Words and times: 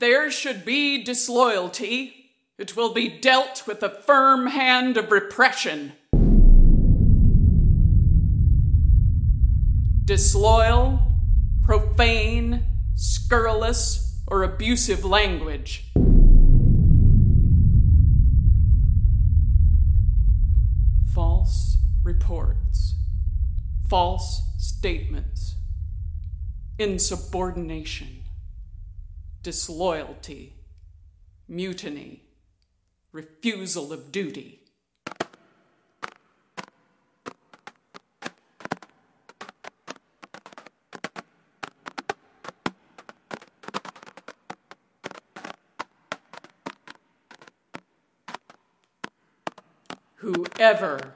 there 0.00 0.30
should 0.30 0.64
be 0.64 1.04
disloyalty, 1.04 2.32
it 2.58 2.74
will 2.74 2.94
be 2.94 3.06
dealt 3.06 3.64
with 3.66 3.82
a 3.82 3.90
firm 3.90 4.46
hand 4.46 4.96
of 4.96 5.12
repression. 5.12 5.92
Disloyal, 10.06 11.00
profane, 11.62 12.64
scurrilous, 12.94 14.22
or 14.26 14.42
abusive 14.42 15.04
language. 15.04 15.92
False 21.14 21.76
reports, 22.02 22.94
false 23.90 24.42
statements, 24.56 25.56
insubordination, 26.78 28.19
disloyalty, 29.42 30.54
mutiny, 31.48 32.24
refusal 33.12 33.92
of 33.92 34.12
duty. 34.12 34.58
Whoever, 50.16 51.14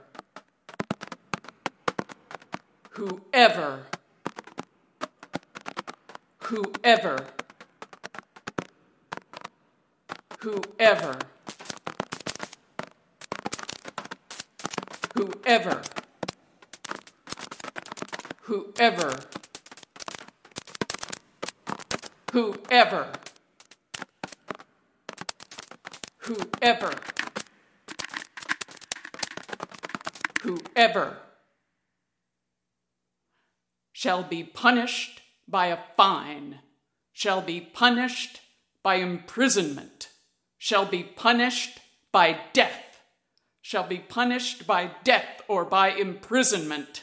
whoever, 2.90 3.82
whoever, 6.38 7.26
whoever, 10.44 11.16
whoever, 15.14 15.82
whoever, 18.42 19.16
whoever, 22.32 23.12
whoever. 26.18 26.92
whoever. 30.42 31.16
Shall 33.94 34.22
be 34.22 34.44
punished 34.44 35.22
by 35.48 35.68
a 35.68 35.78
fine, 35.96 36.58
shall 37.14 37.40
be 37.40 37.62
punished 37.62 38.42
by 38.82 38.96
imprisonment, 38.96 40.03
shall 40.64 40.86
be 40.86 41.02
punished 41.02 41.78
by 42.10 42.40
death, 42.54 43.02
shall 43.60 43.86
be 43.86 43.98
punished 43.98 44.66
by 44.66 44.90
death 45.04 45.42
or 45.46 45.62
by 45.62 45.90
imprisonment. 45.90 47.02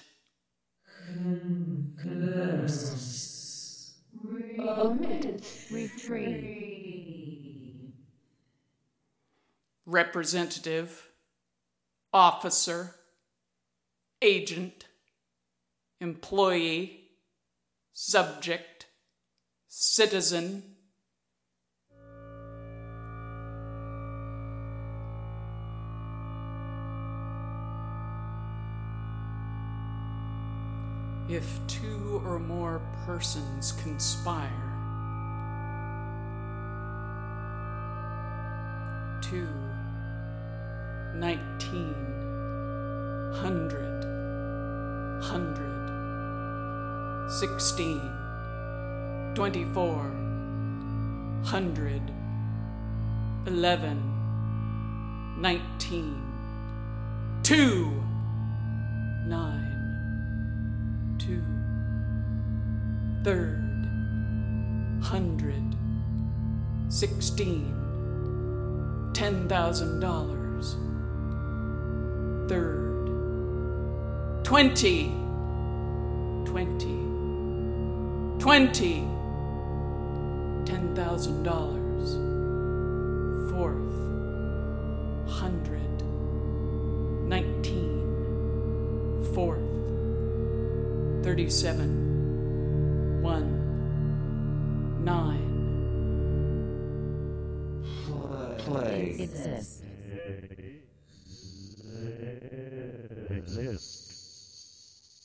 Representative, 9.86 11.10
officer, 12.12 12.96
agent, 14.24 14.86
employee, 16.00 17.12
subject, 17.94 18.88
citizen. 19.68 20.71
If 31.32 31.48
two 31.68 32.22
or 32.26 32.40
more 32.40 32.82
persons 33.06 33.72
conspire. 33.72 34.50
To 39.22 39.48
nineteen. 41.16 41.96
Hundred. 43.34 43.92
Hundred, 45.22 45.70
sixteen, 47.40 48.02
twenty-four, 49.36 50.12
hundred, 51.46 52.02
eleven, 53.46 54.02
nineteen, 55.40 56.24
two, 57.44 58.04
nine, 59.28 59.61
third, 63.24 63.62
hundred, 65.02 65.76
sixteen, 66.90 67.74
ten 69.14 69.48
thousand 69.48 70.00
dollars, 70.00 70.76
third, 72.50 73.06
twenty, 74.44 75.14
twenty, 76.46 77.00
twenty, 78.40 79.08
ten 80.66 80.94
thousand 80.96 81.44
dollars, 81.44 82.16
fourth, 83.52 83.94
hundred, 85.30 86.04
nineteen, 87.28 88.02
fourth, 89.36 89.62
thirty-seven, 91.24 92.11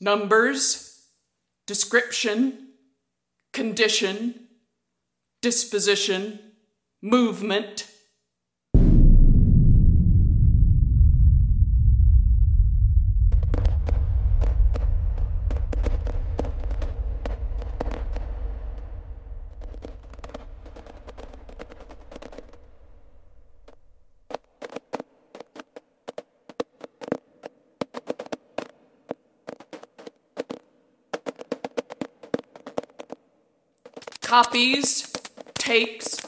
Numbers, 0.01 1.07
description, 1.67 2.69
condition, 3.53 4.35
disposition, 5.43 6.39
movement. 7.03 7.87
Copies, 34.43 35.11
takes, 35.55 36.21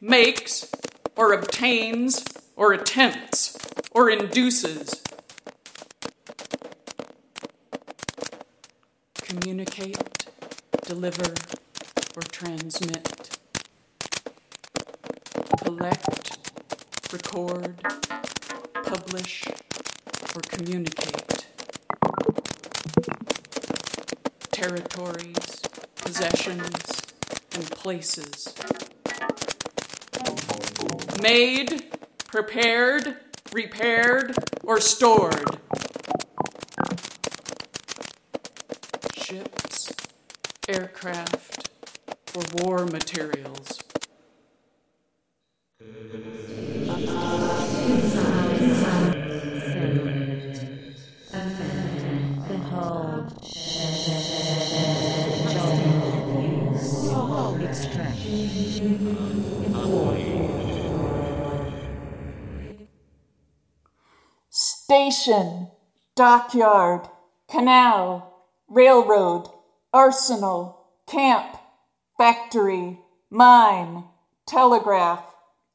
makes, 0.00 0.70
or 1.16 1.32
obtains, 1.32 2.24
or 2.54 2.72
attempts, 2.72 3.58
or 3.90 4.08
induces. 4.08 5.02
Communicate, 9.16 10.26
deliver, 10.82 11.34
or 12.14 12.22
transmit. 12.30 13.36
Collect, 15.64 16.38
record, 17.12 17.74
publish, 18.84 19.44
or 20.36 20.40
communicate. 20.42 21.48
Territories, 24.52 25.62
possessions, 25.96 27.05
and 27.56 27.70
places. 27.70 28.54
Made, 31.22 31.84
prepared, 32.26 33.16
repaired, 33.52 34.34
or 34.62 34.80
stored. 34.80 35.58
Ships, 39.16 39.92
aircraft, 40.68 41.70
or 42.34 42.42
war 42.62 42.84
materials. 42.84 43.80
Station, 64.96 65.68
dockyard, 66.14 67.02
canal, 67.50 68.32
railroad, 68.66 69.46
arsenal, 69.92 70.86
camp, 71.06 71.54
factory, 72.16 72.98
mine, 73.28 74.04
telegraph, 74.46 75.22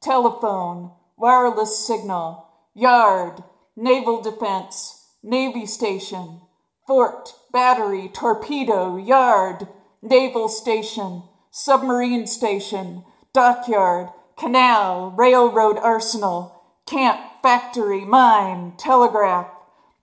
telephone, 0.02 0.90
wireless 1.16 1.86
signal, 1.86 2.48
yard, 2.74 3.44
naval 3.76 4.20
defense, 4.20 5.06
navy 5.22 5.66
station, 5.66 6.40
fort, 6.84 7.32
battery, 7.52 8.10
torpedo, 8.12 8.96
yard, 8.96 9.68
naval 10.02 10.48
station, 10.48 11.22
submarine 11.52 12.26
station, 12.26 13.04
dockyard, 13.32 14.08
canal, 14.36 15.14
railroad 15.16 15.78
arsenal, 15.78 16.60
camp, 16.88 17.20
factory, 17.42 18.04
mine, 18.04 18.74
telegraph, 18.76 19.48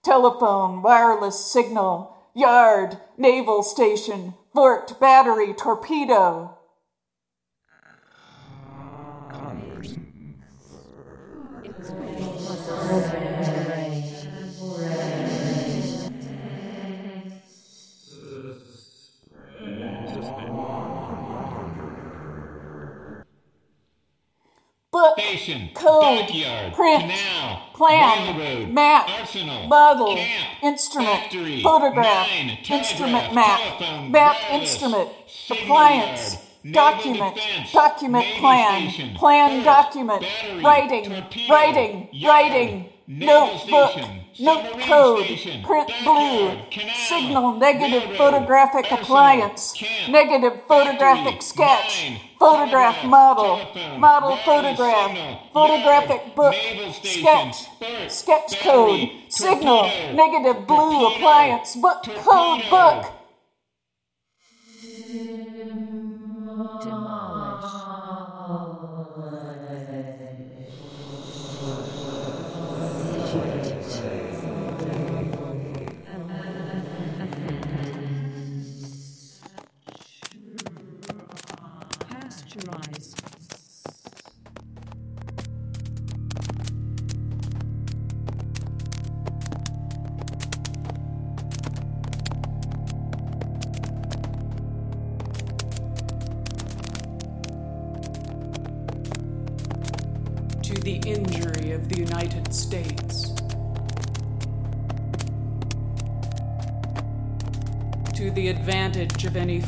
telephone, 0.02 0.82
wireless 0.82 1.44
signal, 1.44 2.16
yard, 2.34 2.98
naval 3.16 3.62
station, 3.62 4.34
fort, 4.52 5.00
battery, 5.00 5.54
torpedo. 5.54 6.56
Book, 24.92 25.20
Station, 25.20 25.70
code, 25.72 26.26
dockyard, 26.26 26.74
print, 26.74 27.02
canal, 27.02 27.62
plan, 27.74 28.36
railroad, 28.36 28.70
map, 28.70 29.08
arsenal, 29.20 29.68
model, 29.68 30.16
camp, 30.16 30.64
instrument, 30.64 31.20
factory, 31.22 31.62
photograph, 31.62 32.26
mine, 32.28 32.58
instrument 32.68 33.32
map, 33.32 33.60
telephone, 33.78 34.10
map 34.10 34.34
wireless, 34.50 34.72
instrument, 34.72 35.08
appliance, 35.48 36.34
yard, 36.64 36.74
document, 36.74 37.34
defense, 37.36 37.72
document 37.72 38.26
plan, 38.40 38.90
station, 38.90 39.14
plan 39.14 39.50
fort, 39.62 39.64
document, 39.64 40.22
battery, 40.22 40.62
writing, 40.64 41.04
torpedo, 41.04 41.52
writing, 41.54 42.08
yard, 42.10 42.34
writing, 42.50 42.88
notebook, 43.06 43.90
station, 43.92 44.19
note 44.38 44.80
code, 44.80 45.26
print 45.64 45.90
blue, 46.04 46.56
signal 46.94 47.54
negative 47.56 48.16
photographic 48.16 48.90
appliance, 48.90 49.74
negative 50.08 50.62
photographic 50.68 51.42
sketch, 51.42 52.12
photograph 52.38 53.04
model, 53.04 53.60
model 53.98 54.36
photograph, 54.38 55.16
photographic 55.52 56.34
book, 56.34 56.54
sketch, 57.02 57.66
sketch 58.08 58.60
code, 58.60 59.10
signal, 59.28 59.90
negative 60.14 60.66
blue 60.66 61.06
appliance, 61.14 61.76
book 61.76 62.02
code 62.04 62.62
book. 62.70 63.19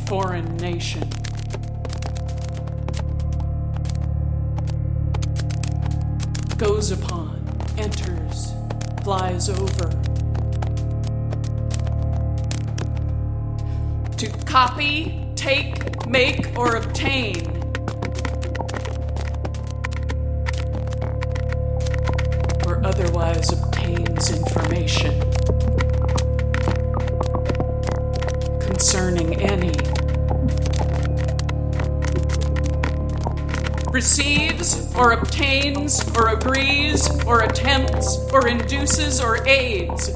Foreign 0.06 0.56
nation. 0.56 1.08
Goes 6.56 6.90
upon, 6.92 7.44
enters, 7.78 8.52
flies 9.02 9.48
over. 9.48 9.90
To 14.16 14.28
copy, 14.44 15.26
take, 15.34 16.06
make, 16.06 16.56
or 16.56 16.76
obtain 16.76 17.62
or 22.66 22.84
otherwise 22.84 23.52
obtains 23.52 24.30
information 24.30 25.31
concerning 28.82 29.40
any, 29.40 29.70
receives 33.92 34.92
or 34.96 35.12
obtains 35.12 36.02
or 36.16 36.30
agrees 36.30 37.08
or 37.24 37.42
attempts 37.42 38.18
or 38.32 38.48
induces 38.48 39.20
or 39.20 39.46
aids. 39.46 40.10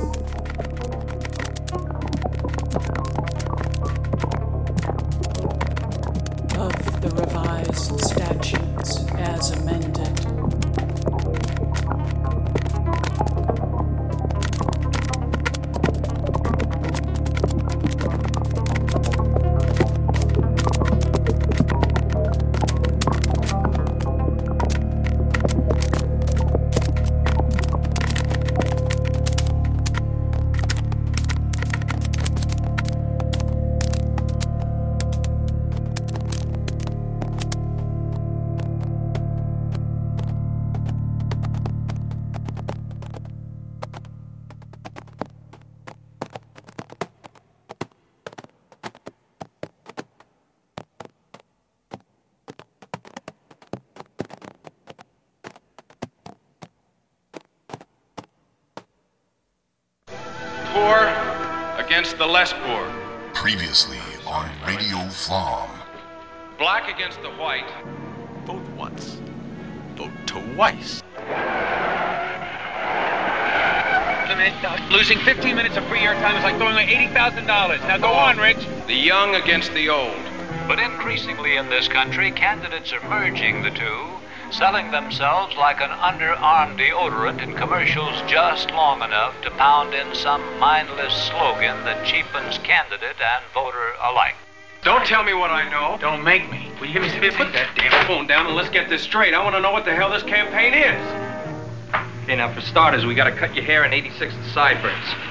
Young 79.36 79.44
against 79.44 79.72
the 79.74 79.88
old. 79.88 80.22
But 80.66 80.78
increasingly 80.78 81.56
in 81.56 81.68
this 81.68 81.88
country, 81.88 82.30
candidates 82.30 82.92
are 82.92 83.08
merging 83.08 83.62
the 83.62 83.70
two, 83.70 84.06
selling 84.50 84.90
themselves 84.90 85.56
like 85.56 85.80
an 85.80 85.90
underarm 85.90 86.78
deodorant 86.78 87.42
in 87.42 87.54
commercials 87.54 88.20
just 88.26 88.70
long 88.70 89.02
enough 89.02 89.40
to 89.42 89.50
pound 89.52 89.94
in 89.94 90.14
some 90.14 90.42
mindless 90.58 91.14
slogan 91.28 91.84
that 91.84 92.06
cheapens 92.06 92.58
candidate 92.58 93.20
and 93.20 93.44
voter 93.52 93.92
alike. 94.02 94.34
Don't 94.82 95.04
tell 95.04 95.24
me 95.24 95.34
what 95.34 95.50
I 95.50 95.68
know. 95.70 95.98
Don't 96.00 96.22
make 96.22 96.50
me. 96.50 96.70
Will 96.80 96.86
you 96.86 96.94
give 96.94 97.02
me 97.02 97.10
some 97.10 97.20
Put 97.20 97.52
that 97.52 97.68
damn 97.74 98.06
phone 98.06 98.26
down 98.26 98.46
and 98.46 98.54
let's 98.54 98.70
get 98.70 98.88
this 98.88 99.02
straight. 99.02 99.34
I 99.34 99.42
want 99.42 99.56
to 99.56 99.60
know 99.60 99.72
what 99.72 99.84
the 99.84 99.94
hell 99.94 100.10
this 100.10 100.22
campaign 100.22 100.74
is. 100.74 101.94
Okay, 102.22 102.36
now 102.36 102.52
for 102.52 102.60
starters, 102.60 103.04
we 103.04 103.14
gotta 103.14 103.32
cut 103.32 103.54
your 103.54 103.64
hair 103.64 103.84
and 103.84 103.92
86 103.92 104.34
the 104.34 104.50
sideburns. 104.50 105.25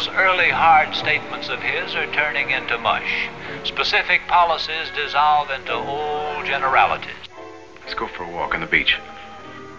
Those 0.00 0.16
early 0.16 0.48
hard 0.48 0.94
statements 0.94 1.50
of 1.50 1.60
his 1.60 1.94
are 1.94 2.10
turning 2.14 2.52
into 2.52 2.78
mush. 2.78 3.28
Specific 3.64 4.22
policies 4.28 4.88
dissolve 4.96 5.50
into 5.50 5.74
old 5.74 6.46
generalities. 6.46 7.10
Let's 7.82 7.92
go 7.92 8.06
for 8.06 8.24
a 8.24 8.30
walk 8.30 8.54
on 8.54 8.62
the 8.62 8.66
beach. 8.66 8.96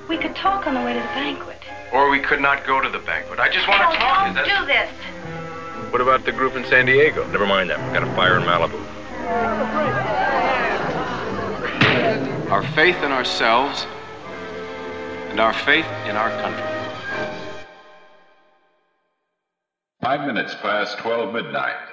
We 0.08 0.20
could 0.20 0.36
talk 0.36 0.68
on 0.68 0.76
the 0.76 0.82
way 0.82 0.94
to 0.94 1.00
the 1.00 1.06
banquet. 1.06 1.58
Or 1.92 2.12
we 2.12 2.20
could 2.20 2.40
not 2.40 2.68
go 2.68 2.80
to 2.80 2.88
the 2.88 3.00
banquet. 3.00 3.40
I 3.40 3.50
just 3.50 3.68
want 3.68 3.82
to 3.92 3.98
talk. 3.98 4.30
Is 4.30 4.36
that... 4.36 4.60
do 4.60 4.66
this. 4.68 5.92
What 5.92 6.02
about 6.02 6.24
the 6.24 6.32
group 6.32 6.56
in 6.56 6.66
San 6.66 6.86
Diego? 6.86 7.26
Never 7.32 7.48
mind 7.48 7.72
that. 7.72 7.84
We've 7.84 7.92
got 7.92 8.04
a 8.04 8.16
fire 8.16 8.38
in 8.38 8.44
Malibu. 8.44 8.80
Our 12.52 12.62
faith 12.76 12.98
in 12.98 13.12
ourselves 13.12 13.88
and 15.32 15.40
our 15.40 15.54
faith 15.54 15.88
in 16.06 16.16
our 16.16 16.30
country. 16.44 16.81
Five 20.02 20.26
minutes 20.26 20.56
past 20.56 20.98
12 20.98 21.32
midnight. 21.32 21.91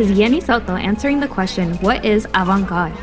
Is 0.00 0.18
Yenny 0.18 0.42
Soto 0.42 0.76
answering 0.76 1.20
the 1.20 1.28
question, 1.28 1.74
What 1.82 2.06
is 2.06 2.26
avant 2.34 2.66
garde? 2.66 2.96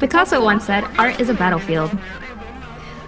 Picasso 0.00 0.42
once 0.42 0.64
said, 0.64 0.82
Art 0.98 1.20
is 1.20 1.28
a 1.28 1.34
battlefield. 1.34 1.96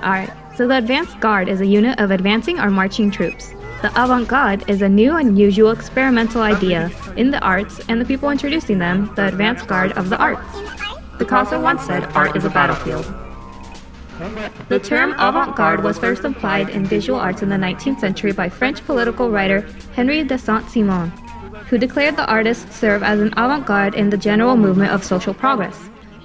Alright, 0.01 0.31
so 0.57 0.69
the 0.69 0.77
advance 0.77 1.13
guard 1.15 1.49
is 1.49 1.61
a 1.61 1.67
unit 1.67 1.99
of 1.99 2.13
advancing 2.13 2.61
or 2.61 2.71
marching 2.71 3.11
troops. 3.11 3.53
The 3.83 3.91
avant 4.01 4.29
garde 4.29 4.63
is 4.71 4.83
a 4.83 4.89
new, 4.89 5.17
unusual, 5.17 5.73
experimental 5.73 6.43
idea 6.43 6.93
in 7.17 7.33
the 7.33 7.41
arts, 7.41 7.81
and 7.89 8.01
the 8.01 8.05
people 8.05 8.31
introducing 8.31 8.79
them, 8.79 9.13
the 9.17 9.27
advance 9.27 9.63
guard 9.63 9.93
of 9.93 10.09
the 10.09 10.17
arts. 10.17 10.47
Picasso 11.19 11.61
once 11.61 11.83
said, 11.83 12.05
Art 12.15 12.37
is 12.37 12.45
a 12.45 12.51
battlefield. 12.51 13.05
The 14.69 14.79
term 14.79 15.15
avant 15.19 15.57
garde 15.57 15.83
was 15.83 15.99
first 15.99 16.23
applied 16.25 16.69
in 16.69 16.87
visual 16.87 17.19
arts 17.19 17.43
in 17.43 17.49
the 17.49 17.57
19th 17.57 17.99
century 17.99 18.31
by 18.31 18.49
French 18.49 18.85
political 18.87 19.31
writer 19.31 19.67
Henri 19.97 20.23
de 20.23 20.39
Saint 20.39 20.71
Simon, 20.71 21.13
who 21.67 21.79
declared 21.79 22.17
the 22.17 22.27
artists 22.27 22.77
serve 22.77 23.03
as 23.03 23.21
an 23.21 23.33
avant 23.37 23.67
garde 23.67 23.95
in 23.95 24.11
the 24.11 24.17
general 24.17 24.57
movement 24.57 24.93
of 24.93 25.05
social 25.05 25.35
progress. 25.35 25.79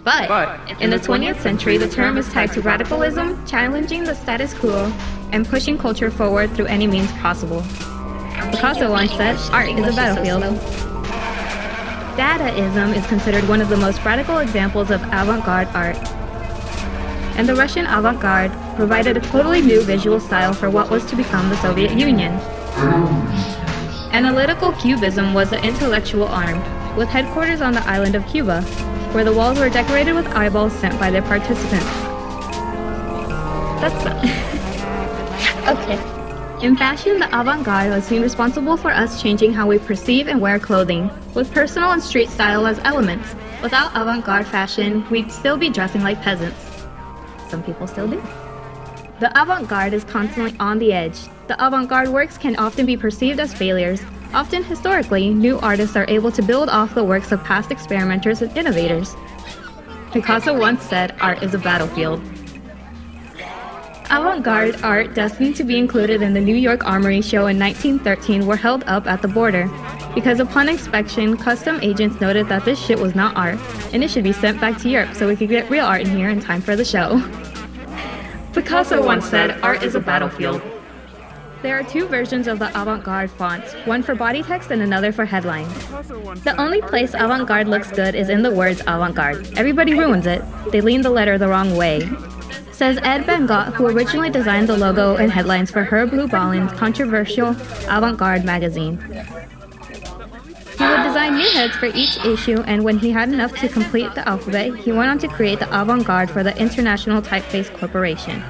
But 0.03 0.81
in 0.81 0.89
the 0.89 0.97
20th 0.97 1.41
century, 1.41 1.77
the 1.77 1.89
term 1.89 2.17
is 2.17 2.27
tied 2.29 2.51
to 2.53 2.61
radicalism, 2.61 3.45
challenging 3.45 4.03
the 4.03 4.15
status 4.15 4.53
quo, 4.53 4.91
and 5.31 5.47
pushing 5.47 5.77
culture 5.77 6.09
forward 6.09 6.51
through 6.55 6.65
any 6.65 6.87
means 6.87 7.11
possible. 7.13 7.61
Picasso 8.51 8.89
once 8.89 9.11
said, 9.11 9.37
Art 9.51 9.69
is 9.69 9.87
a 9.87 9.95
battlefield. 9.95 10.43
Dadaism 12.17 12.95
is 12.95 13.05
considered 13.07 13.47
one 13.47 13.61
of 13.61 13.69
the 13.69 13.77
most 13.77 14.03
radical 14.03 14.39
examples 14.39 14.91
of 14.91 15.01
avant 15.03 15.45
garde 15.45 15.67
art. 15.73 15.97
And 17.37 17.47
the 17.47 17.55
Russian 17.55 17.85
avant 17.85 18.19
garde 18.19 18.51
provided 18.75 19.17
a 19.17 19.21
totally 19.21 19.61
new 19.61 19.81
visual 19.83 20.19
style 20.19 20.53
for 20.53 20.69
what 20.69 20.89
was 20.89 21.05
to 21.05 21.15
become 21.15 21.49
the 21.49 21.57
Soviet 21.57 21.97
Union. 21.97 22.33
Analytical 24.13 24.73
Cubism 24.73 25.33
was 25.33 25.51
the 25.51 25.63
intellectual 25.63 26.27
arm, 26.27 26.59
with 26.97 27.07
headquarters 27.07 27.61
on 27.61 27.73
the 27.73 27.87
island 27.87 28.13
of 28.13 28.27
Cuba, 28.27 28.61
where 29.13 29.23
the 29.23 29.31
walls 29.31 29.57
were 29.57 29.69
decorated 29.69 30.13
with 30.13 30.27
eyeballs 30.27 30.73
sent 30.73 30.99
by 30.99 31.09
their 31.09 31.21
participants. 31.21 31.85
That's 33.79 34.03
not. 34.03 34.17
okay. 35.77 36.65
In 36.65 36.75
fashion, 36.75 37.19
the 37.19 37.39
avant 37.39 37.63
garde 37.63 37.89
was 37.89 38.03
seen 38.03 38.21
responsible 38.21 38.75
for 38.75 38.91
us 38.91 39.21
changing 39.21 39.53
how 39.53 39.65
we 39.65 39.79
perceive 39.79 40.27
and 40.27 40.41
wear 40.41 40.59
clothing, 40.59 41.09
with 41.33 41.49
personal 41.53 41.91
and 41.91 42.03
street 42.03 42.29
style 42.29 42.67
as 42.67 42.79
elements. 42.79 43.33
Without 43.63 43.91
avant 43.95 44.25
garde 44.25 44.45
fashion, 44.45 45.09
we'd 45.09 45.31
still 45.31 45.55
be 45.55 45.69
dressing 45.69 46.01
like 46.01 46.21
peasants. 46.21 46.59
Some 47.47 47.63
people 47.63 47.87
still 47.87 48.09
do. 48.09 48.21
The 49.21 49.29
avant 49.39 49.67
garde 49.67 49.93
is 49.93 50.03
constantly 50.03 50.55
on 50.59 50.79
the 50.79 50.91
edge. 50.91 51.15
The 51.45 51.53
avant 51.63 51.87
garde 51.87 52.09
works 52.09 52.39
can 52.39 52.55
often 52.55 52.87
be 52.87 52.97
perceived 52.97 53.39
as 53.39 53.53
failures. 53.53 54.01
Often, 54.33 54.63
historically, 54.63 55.29
new 55.29 55.59
artists 55.59 55.95
are 55.95 56.09
able 56.09 56.31
to 56.31 56.41
build 56.41 56.69
off 56.69 56.95
the 56.95 57.03
works 57.03 57.31
of 57.31 57.43
past 57.43 57.69
experimenters 57.69 58.41
and 58.41 58.57
innovators. 58.57 59.15
Picasso 60.11 60.57
once 60.57 60.81
said, 60.81 61.15
Art 61.21 61.43
is 61.43 61.53
a 61.53 61.59
battlefield. 61.59 62.19
Avant 64.09 64.43
garde 64.43 64.81
art 64.81 65.13
destined 65.13 65.55
to 65.57 65.63
be 65.63 65.77
included 65.77 66.23
in 66.23 66.33
the 66.33 66.41
New 66.41 66.55
York 66.55 66.83
Armory 66.83 67.21
show 67.21 67.45
in 67.45 67.59
1913 67.59 68.47
were 68.47 68.55
held 68.55 68.83
up 68.85 69.05
at 69.05 69.21
the 69.21 69.27
border. 69.27 69.69
Because 70.15 70.39
upon 70.39 70.67
inspection, 70.67 71.37
custom 71.37 71.79
agents 71.83 72.19
noted 72.19 72.49
that 72.49 72.65
this 72.65 72.83
shit 72.83 72.97
was 72.97 73.13
not 73.13 73.35
art, 73.37 73.59
and 73.93 74.03
it 74.03 74.09
should 74.09 74.23
be 74.23 74.33
sent 74.33 74.59
back 74.59 74.79
to 74.79 74.89
Europe 74.89 75.13
so 75.13 75.27
we 75.27 75.35
could 75.35 75.49
get 75.49 75.69
real 75.69 75.85
art 75.85 76.01
in 76.01 76.09
here 76.09 76.29
in 76.29 76.39
time 76.39 76.59
for 76.59 76.75
the 76.75 76.83
show. 76.83 77.21
Picasso 78.53 79.05
once 79.05 79.25
said, 79.25 79.61
Art 79.61 79.81
is 79.81 79.95
a 79.95 79.99
battlefield. 79.99 80.61
There 81.61 81.79
are 81.79 81.83
two 81.83 82.05
versions 82.07 82.47
of 82.47 82.59
the 82.59 82.69
avant 82.79 83.03
garde 83.03 83.31
fonts, 83.31 83.73
one 83.85 84.03
for 84.03 84.13
body 84.13 84.43
text 84.43 84.71
and 84.71 84.81
another 84.81 85.13
for 85.13 85.23
headline. 85.23 85.67
The 86.43 86.55
only 86.57 86.81
place 86.81 87.13
avant 87.13 87.47
garde 87.47 87.69
looks 87.69 87.91
good 87.91 88.13
is 88.13 88.29
in 88.29 88.41
the 88.41 88.51
words 88.51 88.81
avant 88.87 89.15
garde. 89.15 89.57
Everybody 89.57 89.93
ruins 89.93 90.25
it, 90.25 90.43
they 90.71 90.81
lean 90.81 91.01
the 91.01 91.09
letter 91.09 91.37
the 91.37 91.47
wrong 91.47 91.77
way. 91.77 92.09
Says 92.73 92.97
Ed 93.03 93.25
Van 93.25 93.45
Gogh, 93.45 93.71
who 93.71 93.87
originally 93.87 94.31
designed 94.31 94.67
the 94.67 94.75
logo 94.75 95.15
and 95.15 95.31
headlines 95.31 95.71
for 95.71 95.83
Herb 95.83 96.09
Lubalin's 96.09 96.73
controversial 96.77 97.55
avant 97.87 98.17
garde 98.17 98.43
magazine. 98.43 98.97
He 100.81 100.87
would 100.87 101.03
design 101.03 101.35
new 101.35 101.47
heads 101.51 101.75
for 101.75 101.85
each 101.85 102.17
issue, 102.25 102.59
and 102.61 102.83
when 102.83 102.97
he 102.97 103.11
had 103.11 103.29
enough 103.29 103.53
to 103.59 103.69
complete 103.69 104.15
the 104.15 104.27
alphabet, 104.27 104.75
he 104.77 104.91
went 104.91 105.11
on 105.11 105.19
to 105.19 105.27
create 105.27 105.59
the 105.59 105.69
avant 105.79 106.07
garde 106.07 106.31
for 106.31 106.41
the 106.41 106.57
International 106.57 107.21
Typeface 107.21 107.71
Corporation. 107.77 108.41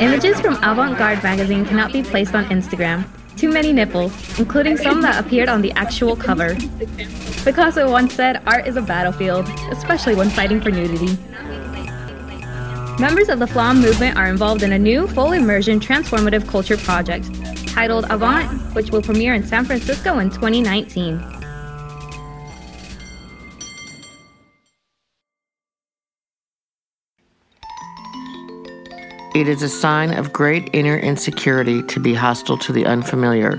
Images 0.00 0.40
from 0.40 0.54
Avant 0.64 0.98
Garde 0.98 1.22
magazine 1.22 1.64
cannot 1.64 1.92
be 1.92 2.02
placed 2.02 2.34
on 2.34 2.46
Instagram. 2.46 3.04
Too 3.36 3.52
many 3.52 3.72
nipples, 3.72 4.12
including 4.40 4.76
some 4.76 5.02
that 5.02 5.24
appeared 5.24 5.48
on 5.48 5.62
the 5.62 5.70
actual 5.72 6.16
cover. 6.16 6.56
Picasso 7.44 7.88
once 7.88 8.12
said, 8.12 8.42
Art 8.44 8.66
is 8.66 8.76
a 8.76 8.82
battlefield, 8.82 9.48
especially 9.70 10.16
when 10.16 10.30
fighting 10.30 10.60
for 10.60 10.70
nudity. 10.70 11.16
Members 13.00 13.30
of 13.30 13.38
the 13.38 13.46
Flam 13.46 13.80
movement 13.80 14.18
are 14.18 14.26
involved 14.26 14.62
in 14.62 14.72
a 14.72 14.78
new, 14.78 15.08
full 15.08 15.32
immersion 15.32 15.80
transformative 15.80 16.46
culture 16.46 16.76
project 16.76 17.34
titled 17.68 18.04
Avant, 18.10 18.46
which 18.74 18.90
will 18.90 19.00
premiere 19.00 19.32
in 19.32 19.42
San 19.42 19.64
Francisco 19.64 20.18
in 20.18 20.28
2019. 20.28 21.18
It 29.34 29.48
is 29.48 29.62
a 29.62 29.68
sign 29.70 30.12
of 30.12 30.30
great 30.34 30.68
inner 30.74 30.98
insecurity 30.98 31.82
to 31.84 32.00
be 32.00 32.12
hostile 32.12 32.58
to 32.58 32.70
the 32.70 32.84
unfamiliar. 32.84 33.52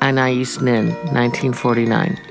Anais 0.00 0.56
Nin, 0.62 0.94
1949. 1.12 2.29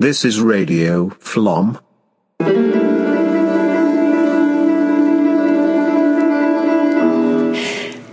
This 0.00 0.24
is 0.24 0.40
Radio 0.40 1.10
Flom. 1.10 1.78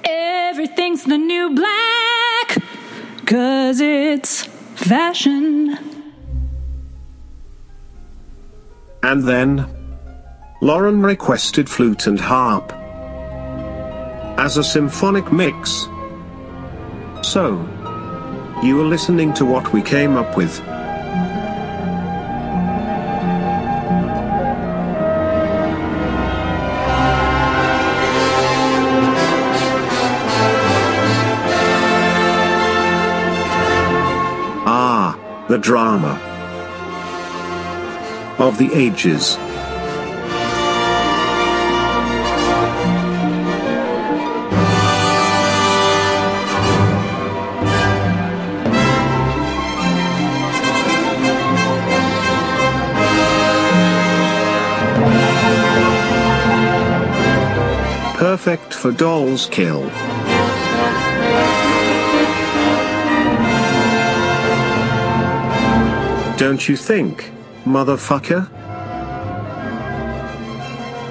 Everything's 0.03 1.06
the 1.06 1.17
new 1.17 1.56
black, 1.56 2.58
cause 3.25 3.79
it's 3.79 4.44
fashion. 4.75 5.77
And 9.01 9.24
then, 9.24 9.65
Lauren 10.62 11.01
requested 11.01 11.70
flute 11.70 12.06
and 12.06 12.20
harp 12.20 12.74
as 14.38 14.58
a 14.58 14.63
symphonic 14.65 15.32
mix. 15.32 15.88
So, 17.22 17.65
you 18.62 18.82
are 18.82 18.89
listening 18.89 19.34
to 19.36 19.46
what 19.46 19.72
we 19.72 19.82
came 19.82 20.17
up 20.17 20.36
with. 20.36 20.62
Drama 35.67 36.15
of 38.39 38.57
the 38.57 38.71
ages. 38.74 39.36
Perfect 58.17 58.74
for 58.74 58.93
Dolls 58.93 59.47
Kill. 59.47 59.91
Don't 66.38 66.70
you 66.70 66.75
think, 66.77 67.32
motherfucker? 67.65 68.48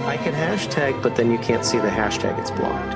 I 0.07 0.17
can 0.23 0.33
hashtag, 0.33 1.03
but 1.03 1.17
then 1.17 1.33
you 1.33 1.39
can't 1.39 1.65
see 1.65 1.79
the 1.79 1.89
hashtag, 1.89 2.39
it's 2.39 2.53
blocked. 2.53 2.95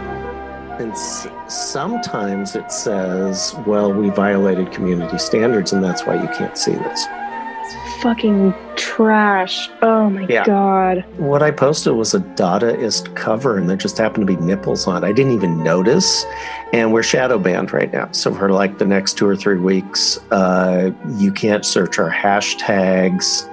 And 0.81 0.93
s- 0.93 1.27
sometimes 1.49 2.55
it 2.55 2.71
says, 2.71 3.55
well, 3.67 3.93
we 3.93 4.11
violated 4.11 4.71
community 4.71 5.19
standards, 5.19 5.73
and 5.73 5.83
that's 5.83 6.07
why 6.07 6.15
you 6.23 6.29
can't 6.39 6.57
see 6.57 6.71
this. 6.73 7.05
It's 7.11 8.03
Fucking 8.03 8.55
trash. 8.81 9.69
Oh 9.83 10.09
my 10.09 10.27
Yeah. 10.29 10.45
god. 10.45 11.05
What 11.19 11.43
I 11.43 11.51
posted 11.51 11.93
was 11.93 12.15
a 12.15 12.21
Dadaist 12.21 13.15
cover, 13.15 13.59
and 13.59 13.69
there 13.69 13.77
just 13.77 13.99
happened 13.99 14.27
to 14.27 14.37
be 14.37 14.41
nipples 14.43 14.87
on 14.87 15.05
it. 15.05 15.07
I 15.07 15.13
didn't 15.13 15.33
even 15.33 15.63
notice. 15.63 16.25
And 16.73 16.93
we're 16.93 17.03
shadow 17.03 17.39
banned 17.39 17.73
right 17.73 17.93
now. 17.93 18.09
So 18.13 18.35
for 18.35 18.51
like 18.51 18.79
the 18.79 18.87
next 18.87 19.19
two 19.19 19.27
or 19.29 19.37
three 19.37 19.59
weeks, 19.59 20.19
uh, 20.31 20.91
you 21.19 21.31
can't 21.31 21.65
search 21.67 21.99
our 21.99 22.11
hashtags. 22.11 23.47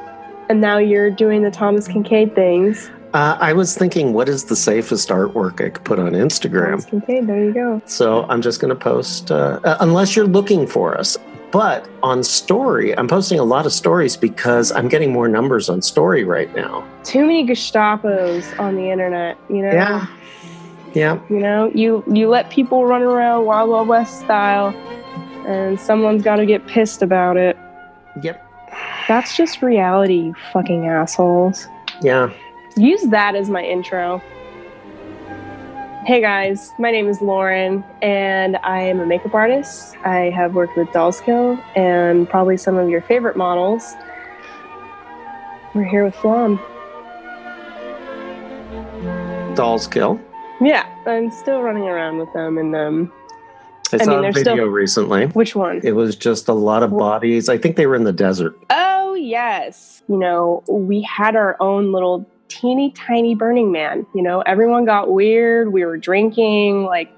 And 0.50 0.62
now 0.62 0.78
you're 0.78 1.12
doing 1.12 1.44
the 1.44 1.52
Thomas 1.52 1.88
Kinkade 1.90 2.34
things. 2.34 2.90
Uh, 3.14 3.38
I 3.40 3.54
was 3.54 3.76
thinking, 3.76 4.14
what 4.14 4.30
is 4.30 4.46
the 4.46 4.56
safest 4.56 5.10
artwork 5.10 5.64
I 5.66 5.70
could 5.70 5.84
put 5.84 6.00
on 6.00 6.12
Instagram? 6.14 6.70
Thomas 6.70 6.86
Kinkade, 6.86 7.28
there 7.28 7.44
you 7.44 7.54
go. 7.54 7.82
So 7.86 8.24
I'm 8.30 8.42
just 8.42 8.62
going 8.62 8.70
to 8.70 8.76
post, 8.80 9.32
uh, 9.32 9.60
uh, 9.64 9.78
unless 9.82 10.16
you're 10.16 10.28
looking 10.28 10.68
for 10.68 10.98
us. 10.98 11.18
But 11.51 11.88
on 12.04 12.24
story, 12.24 12.98
I'm 12.98 13.08
posting 13.08 13.39
a 13.39 13.44
lot 13.44 13.65
of 13.65 13.72
stories 13.72 14.17
because 14.17 14.72
I'm 14.72 14.89
getting 14.89 15.13
more 15.13 15.28
numbers 15.28 15.69
on 15.69 15.82
story 15.82 16.24
right 16.24 16.54
now. 16.56 16.86
Too 17.04 17.22
many 17.22 17.45
Gestapos 17.45 18.60
on 18.60 18.76
the 18.76 18.91
internet, 18.91 19.38
you 19.50 19.62
know? 19.62 19.72
Yeah. 19.72 20.08
Yeah. 20.93 21.19
You 21.30 21.39
know, 21.39 21.72
you 21.74 22.04
you 22.12 22.28
let 22.28 22.50
people 22.50 22.86
run 22.86 23.02
around 23.02 23.45
Wild 23.45 23.69
Wild 23.69 23.88
West 23.88 24.19
style, 24.19 24.69
and 25.45 25.80
someone's 25.80 26.24
got 26.24 26.38
to 26.38 26.45
get 26.45 26.65
pissed 26.67 27.02
about 27.02 27.38
it. 27.38 27.58
Yep. 28.22 28.43
That's 29.08 29.38
just 29.38 29.62
reality, 29.62 30.15
you 30.15 30.36
fucking 30.52 30.88
assholes. 30.88 31.67
Yeah. 32.02 32.32
Use 32.76 33.04
that 33.04 33.36
as 33.36 33.50
my 33.50 33.63
intro. 33.63 34.22
Hey 36.08 36.22
guys, 36.22 36.72
my 36.80 36.89
name 36.89 37.10
is 37.10 37.20
Lauren, 37.22 37.84
and 38.02 38.56
I 38.63 38.80
am 38.80 39.02
a 39.02 39.06
makeup 39.06 39.34
artist. 39.34 39.98
I 40.06 40.30
have 40.34 40.54
worked 40.54 40.78
with 40.78 40.89
Dolls 40.93 41.20
Kill 41.20 41.60
and 41.76 42.30
probably 42.30 42.56
some 42.56 42.78
of 42.78 42.88
your 42.89 43.02
favorite 43.02 43.36
models. 43.36 43.93
We're 45.76 45.84
here 45.84 46.06
with 46.06 46.15
Flom. 46.15 46.62
Dolls 49.56 49.86
Kill? 49.88 50.17
Yeah, 50.62 50.88
I'm 51.06 51.30
still 51.30 51.62
running 51.62 51.84
around 51.84 52.20
with 52.20 52.32
them, 52.32 52.58
and 52.58 52.74
um, 52.74 53.12
I 53.91 53.98
I 53.98 54.06
saw 54.06 54.22
mean, 54.22 54.30
a 54.30 54.32
video 54.32 54.54
still- 54.54 54.65
recently. 54.67 55.26
which 55.28 55.58
one? 55.58 55.82
It 55.84 55.91
was 55.91 56.15
just 56.15 56.48
a 56.48 56.54
lot 56.54 56.84
of 56.84 56.91
bodies. 56.91 57.50
I 57.50 57.58
think 57.58 57.76
they 57.76 57.86
were 57.86 57.96
in 57.96 58.06
the 58.06 58.13
desert. 58.13 58.58
Oh, 58.70 59.13
yes. 59.15 60.04
You 60.08 60.15
know, 60.17 60.63
we 60.70 61.02
had 61.02 61.36
our 61.36 61.58
own 61.60 61.91
little 61.91 62.26
teeny 62.48 62.92
tiny 62.92 63.36
Burning 63.36 63.72
Man. 63.72 64.06
You 64.14 64.22
know, 64.22 64.42
everyone 64.42 64.86
got 64.86 65.12
weird. 65.12 65.74
We 65.74 65.86
were 65.86 65.98
drinking. 65.98 66.84
Like, 66.84 67.12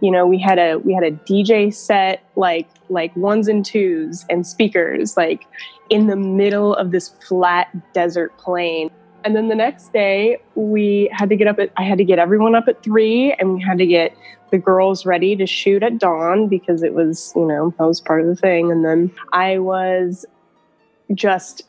you 0.00 0.10
know, 0.10 0.26
we 0.26 0.38
had 0.38 0.58
a 0.58 0.76
we 0.78 0.94
had 0.94 1.04
a 1.04 1.12
DJ 1.12 1.72
set 1.72 2.24
like 2.36 2.68
like 2.88 3.14
ones 3.16 3.48
and 3.48 3.64
twos 3.64 4.24
and 4.30 4.46
speakers 4.46 5.16
like 5.16 5.46
in 5.90 6.06
the 6.06 6.16
middle 6.16 6.74
of 6.74 6.90
this 6.90 7.10
flat 7.26 7.68
desert 7.92 8.36
plain. 8.38 8.90
And 9.24 9.34
then 9.34 9.48
the 9.48 9.56
next 9.56 9.92
day, 9.92 10.38
we 10.54 11.08
had 11.12 11.28
to 11.30 11.36
get 11.36 11.48
up 11.48 11.58
at 11.58 11.72
I 11.76 11.82
had 11.82 11.98
to 11.98 12.04
get 12.04 12.18
everyone 12.18 12.54
up 12.54 12.68
at 12.68 12.82
three, 12.82 13.32
and 13.34 13.54
we 13.54 13.62
had 13.62 13.78
to 13.78 13.86
get 13.86 14.16
the 14.50 14.58
girls 14.58 15.04
ready 15.04 15.34
to 15.36 15.46
shoot 15.46 15.82
at 15.82 15.98
dawn 15.98 16.48
because 16.48 16.82
it 16.82 16.94
was, 16.94 17.32
you 17.34 17.44
know, 17.44 17.74
that 17.78 17.84
was 17.84 18.00
part 18.00 18.20
of 18.20 18.28
the 18.28 18.36
thing. 18.36 18.70
And 18.70 18.84
then 18.84 19.10
I 19.32 19.58
was 19.58 20.24
just 21.14 21.62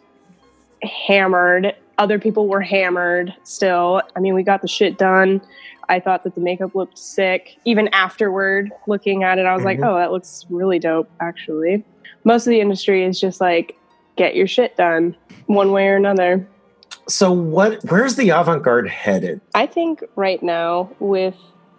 hammered. 0.83 1.75
Other 1.97 2.19
people 2.19 2.47
were 2.47 2.61
hammered 2.61 3.33
still. 3.43 4.01
I 4.15 4.19
mean, 4.19 4.35
we 4.35 4.43
got 4.43 4.61
the 4.61 4.67
shit 4.67 4.97
done. 4.97 5.41
I 5.89 5.99
thought 5.99 6.23
that 6.25 6.35
the 6.35 6.41
makeup 6.41 6.75
looked 6.75 6.97
sick. 6.97 7.57
Even 7.65 7.87
afterward, 7.89 8.71
looking 8.87 9.23
at 9.23 9.39
it, 9.39 9.45
I 9.45 9.55
was 9.55 9.63
like, 9.63 9.79
Mhm. 9.79 9.87
oh, 9.89 9.95
that 9.95 10.11
looks 10.11 10.45
really 10.49 10.79
dope, 10.79 11.09
actually. 11.21 11.83
Most 12.23 12.45
of 12.45 12.51
the 12.51 12.59
industry 12.59 13.03
is 13.03 13.19
just 13.19 13.39
like, 13.41 13.75
get 14.15 14.35
your 14.35 14.47
shit 14.47 14.75
done 14.75 15.15
one 15.45 15.71
way 15.71 15.87
or 15.87 15.95
another. 15.95 16.45
So 17.07 17.31
what? 17.31 17.81
Where's 17.89 18.15
the 18.15 18.29
avant-garde 18.31 18.89
headed? 18.89 19.39
I 19.55 19.65
think 19.65 20.03
right 20.15 20.41
now, 20.43 20.89
with 20.99 21.35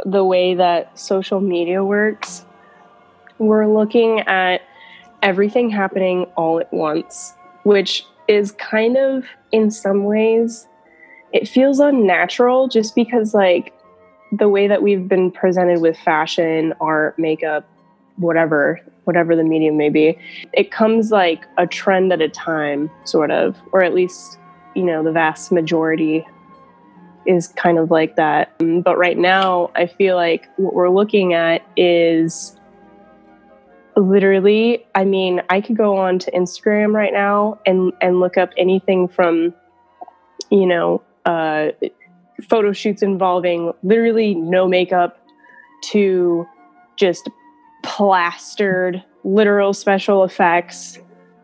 the 0.07 0.25
way 0.25 0.55
that 0.55 0.99
social 0.99 1.41
media 1.41 1.85
works, 1.85 2.47
we're 3.39 3.67
looking 3.67 4.21
at 4.21 4.63
everything 5.23 5.69
happening 5.69 6.25
all 6.37 6.61
at 6.61 6.73
once, 6.73 7.35
which 7.65 8.05
is 8.29 8.53
kind 8.53 8.97
of, 8.97 9.25
in 9.53 9.71
some 9.71 10.05
ways, 10.05 10.69
it 11.33 11.49
feels 11.49 11.81
unnatural 11.81 12.69
just 12.69 12.95
because, 12.95 13.35
like, 13.35 13.73
the 14.33 14.49
way 14.49 14.69
that 14.69 14.83
we've 14.83 15.09
been 15.09 15.31
presented 15.31 15.81
with 15.81 15.97
fashion, 15.99 16.75
art, 16.81 17.19
makeup, 17.19 17.69
whatever, 18.17 18.81
whatever 19.05 19.35
the 19.35 19.45
medium 19.45 19.77
may 19.77 19.89
be, 19.89 20.19
it 20.53 20.71
comes 20.71 21.11
like 21.11 21.47
a 21.57 21.67
trend 21.67 22.13
at 22.13 22.21
a 22.21 22.29
time, 22.29 22.91
sort 23.05 23.31
of, 23.31 23.57
or 23.73 23.83
at 23.83 23.95
least, 23.95 24.39
you 24.75 24.85
know, 24.85 25.03
the 25.03 25.13
vast 25.13 25.51
majority 25.51 26.27
is 27.27 27.49
kind 27.49 27.79
of 27.79 27.91
like 27.91 28.17
that. 28.17 28.53
But 28.59 28.99
right 28.99 29.17
now, 29.17 29.71
I 29.75 29.87
feel 29.87 30.17
like 30.17 30.49
what 30.57 30.75
we're 30.75 30.91
looking 30.91 31.33
at 31.33 31.63
is 31.77 32.58
literally, 33.99 34.87
I 34.95 35.05
mean, 35.05 35.43
I 35.51 35.61
could 35.61 35.77
go 35.77 35.97
on 35.97 36.19
to 36.21 36.31
Instagram 36.31 36.95
right 36.95 37.13
now 37.13 37.61
and, 37.67 37.93
and 38.01 38.21
look 38.21 38.37
up 38.37 38.51
anything 38.57 39.09
from, 39.09 39.53
you 40.51 40.67
know, 40.67 41.03
uh, 41.25 41.69
photo 42.49 42.73
shoots 42.73 43.03
involving 43.03 43.73
literally 43.83 44.35
no 44.35 44.69
makeup 44.69 45.27
to 45.91 46.47
just 46.97 47.29
plastered 47.83 49.03
literal 49.25 49.73
special 49.75 50.25
effects. 50.25 50.99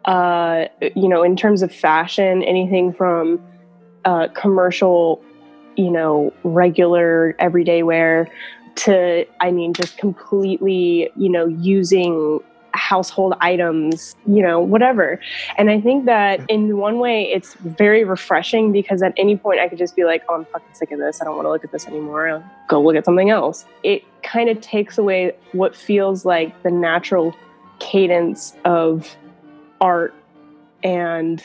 Uh, 0.04 0.66
you 0.94 1.08
know, 1.08 1.22
in 1.22 1.34
terms 1.34 1.62
of 1.62 1.74
fashion, 1.74 2.42
anything 2.42 2.92
from 2.92 3.42
uh, 4.04 4.28
commercial, 4.34 5.22
you 5.76 5.90
know, 5.90 6.32
regular 6.44 7.34
everyday 7.38 7.82
wear 7.82 8.30
to, 8.76 9.26
I 9.40 9.50
mean, 9.50 9.72
just 9.72 9.98
completely, 9.98 11.10
you 11.16 11.28
know, 11.28 11.46
using 11.46 12.40
household 12.72 13.34
items, 13.40 14.16
you 14.26 14.42
know, 14.42 14.60
whatever. 14.60 15.20
And 15.56 15.70
I 15.70 15.80
think 15.80 16.06
that 16.06 16.40
in 16.48 16.76
one 16.76 16.98
way, 16.98 17.22
it's 17.22 17.54
very 17.54 18.04
refreshing 18.04 18.72
because 18.72 19.02
at 19.02 19.14
any 19.16 19.36
point 19.36 19.60
I 19.60 19.68
could 19.68 19.78
just 19.78 19.94
be 19.94 20.04
like, 20.04 20.24
oh, 20.28 20.34
I'm 20.34 20.44
fucking 20.46 20.74
sick 20.74 20.90
of 20.90 20.98
this. 20.98 21.22
I 21.22 21.24
don't 21.24 21.36
want 21.36 21.46
to 21.46 21.50
look 21.50 21.64
at 21.64 21.70
this 21.70 21.86
anymore. 21.86 22.28
I'll 22.28 22.44
go 22.68 22.82
look 22.82 22.96
at 22.96 23.04
something 23.04 23.30
else. 23.30 23.64
It 23.84 24.02
kind 24.22 24.48
of 24.48 24.60
takes 24.60 24.98
away 24.98 25.36
what 25.52 25.76
feels 25.76 26.24
like 26.24 26.62
the 26.64 26.70
natural 26.70 27.34
cadence 27.78 28.56
of 28.64 29.16
art 29.80 30.14
and 30.82 31.42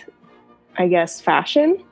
I 0.80 0.88
guess, 0.88 1.20
fashion. 1.20 1.84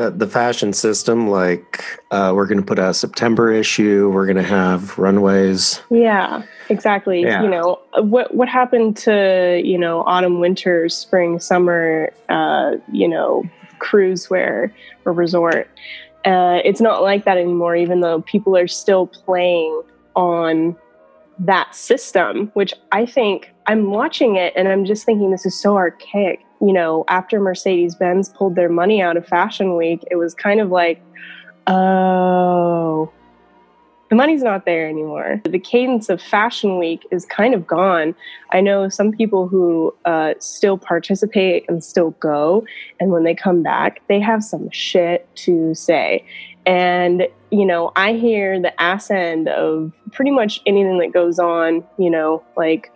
Uh, 0.00 0.08
the 0.08 0.26
fashion 0.26 0.72
system, 0.72 1.28
like 1.28 1.84
uh, 2.10 2.32
we're 2.34 2.46
going 2.46 2.60
to 2.60 2.64
put 2.64 2.78
a 2.78 2.94
September 2.94 3.52
issue, 3.52 4.10
we're 4.10 4.24
going 4.24 4.36
to 4.36 4.42
have 4.42 4.98
runways. 4.98 5.82
Yeah, 5.90 6.42
exactly. 6.70 7.20
Yeah. 7.20 7.42
You 7.42 7.50
know 7.50 7.80
what 7.98 8.34
what 8.34 8.48
happened 8.48 8.96
to 8.98 9.60
you 9.62 9.76
know 9.76 10.02
autumn, 10.04 10.40
winter, 10.40 10.88
spring, 10.88 11.38
summer, 11.38 12.10
uh, 12.30 12.76
you 12.90 13.08
know 13.08 13.44
cruise 13.78 14.30
wear 14.30 14.72
or 15.04 15.12
resort. 15.12 15.68
Uh, 16.24 16.60
it's 16.64 16.80
not 16.80 17.02
like 17.02 17.26
that 17.26 17.36
anymore. 17.36 17.76
Even 17.76 18.00
though 18.00 18.22
people 18.22 18.56
are 18.56 18.68
still 18.68 19.06
playing 19.06 19.82
on 20.16 20.76
that 21.38 21.74
system, 21.74 22.50
which 22.54 22.72
I 22.92 23.04
think 23.04 23.50
I'm 23.66 23.90
watching 23.90 24.36
it 24.36 24.54
and 24.56 24.66
I'm 24.66 24.86
just 24.86 25.04
thinking 25.04 25.30
this 25.30 25.44
is 25.44 25.58
so 25.58 25.76
archaic. 25.76 26.40
You 26.60 26.72
know, 26.72 27.04
after 27.08 27.40
Mercedes 27.40 27.94
Benz 27.94 28.28
pulled 28.28 28.54
their 28.54 28.68
money 28.68 29.00
out 29.00 29.16
of 29.16 29.26
Fashion 29.26 29.76
Week, 29.76 30.04
it 30.10 30.16
was 30.16 30.34
kind 30.34 30.60
of 30.60 30.70
like, 30.70 31.02
oh, 31.66 33.10
the 34.10 34.16
money's 34.16 34.42
not 34.42 34.66
there 34.66 34.88
anymore. 34.88 35.40
The 35.44 35.58
cadence 35.58 36.08
of 36.08 36.20
Fashion 36.20 36.78
Week 36.78 37.06
is 37.12 37.24
kind 37.24 37.54
of 37.54 37.64
gone. 37.64 38.14
I 38.50 38.60
know 38.60 38.88
some 38.88 39.12
people 39.12 39.46
who 39.46 39.94
uh, 40.04 40.34
still 40.40 40.76
participate 40.76 41.64
and 41.68 41.82
still 41.82 42.10
go, 42.18 42.66
and 42.98 43.12
when 43.12 43.22
they 43.22 43.36
come 43.36 43.62
back, 43.62 44.02
they 44.08 44.18
have 44.18 44.42
some 44.42 44.68
shit 44.70 45.28
to 45.36 45.74
say. 45.76 46.26
And, 46.66 47.28
you 47.50 47.64
know, 47.64 47.92
I 47.94 48.14
hear 48.14 48.60
the 48.60 48.78
ass 48.82 49.10
end 49.12 49.48
of 49.48 49.92
pretty 50.10 50.32
much 50.32 50.60
anything 50.66 50.98
that 50.98 51.12
goes 51.12 51.38
on, 51.38 51.84
you 51.96 52.10
know, 52.10 52.42
like 52.56 52.92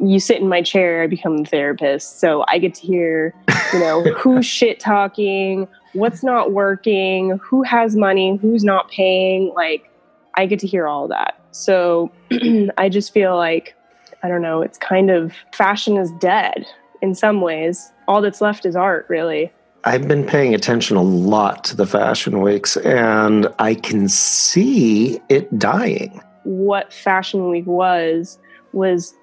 you 0.00 0.18
sit 0.20 0.40
in 0.40 0.48
my 0.48 0.62
chair, 0.62 1.02
I 1.02 1.06
become 1.06 1.38
the 1.38 1.44
therapist. 1.44 2.20
So 2.20 2.44
I 2.48 2.58
get 2.58 2.74
to 2.74 2.82
hear, 2.82 3.34
you 3.72 3.78
know, 3.78 4.02
who's 4.16 4.46
shit 4.46 4.80
talking, 4.80 5.68
what's 5.92 6.22
not 6.22 6.52
working, 6.52 7.38
who 7.42 7.62
has 7.62 7.96
money, 7.96 8.36
who's 8.36 8.64
not 8.64 8.90
paying. 8.90 9.52
Like, 9.54 9.90
I 10.36 10.46
get 10.46 10.58
to 10.60 10.66
hear 10.66 10.86
all 10.86 11.08
that. 11.08 11.38
So 11.52 12.10
I 12.78 12.88
just 12.88 13.12
feel 13.12 13.36
like, 13.36 13.76
I 14.22 14.28
don't 14.28 14.42
know, 14.42 14.62
it's 14.62 14.78
kind 14.78 15.10
of 15.10 15.32
fashion 15.52 15.96
is 15.96 16.10
dead 16.18 16.66
in 17.02 17.14
some 17.14 17.40
ways. 17.40 17.92
All 18.08 18.20
that's 18.20 18.40
left 18.40 18.66
is 18.66 18.74
art, 18.74 19.06
really. 19.08 19.52
I've 19.84 20.08
been 20.08 20.24
paying 20.24 20.54
attention 20.54 20.96
a 20.96 21.02
lot 21.02 21.62
to 21.64 21.76
the 21.76 21.86
fashion 21.86 22.40
weeks, 22.40 22.78
and 22.78 23.46
I 23.58 23.74
can 23.74 24.08
see 24.08 25.20
it 25.28 25.58
dying. 25.58 26.22
What 26.44 26.90
Fashion 26.90 27.50
Week 27.50 27.66
was, 27.66 28.38
was 28.72 29.14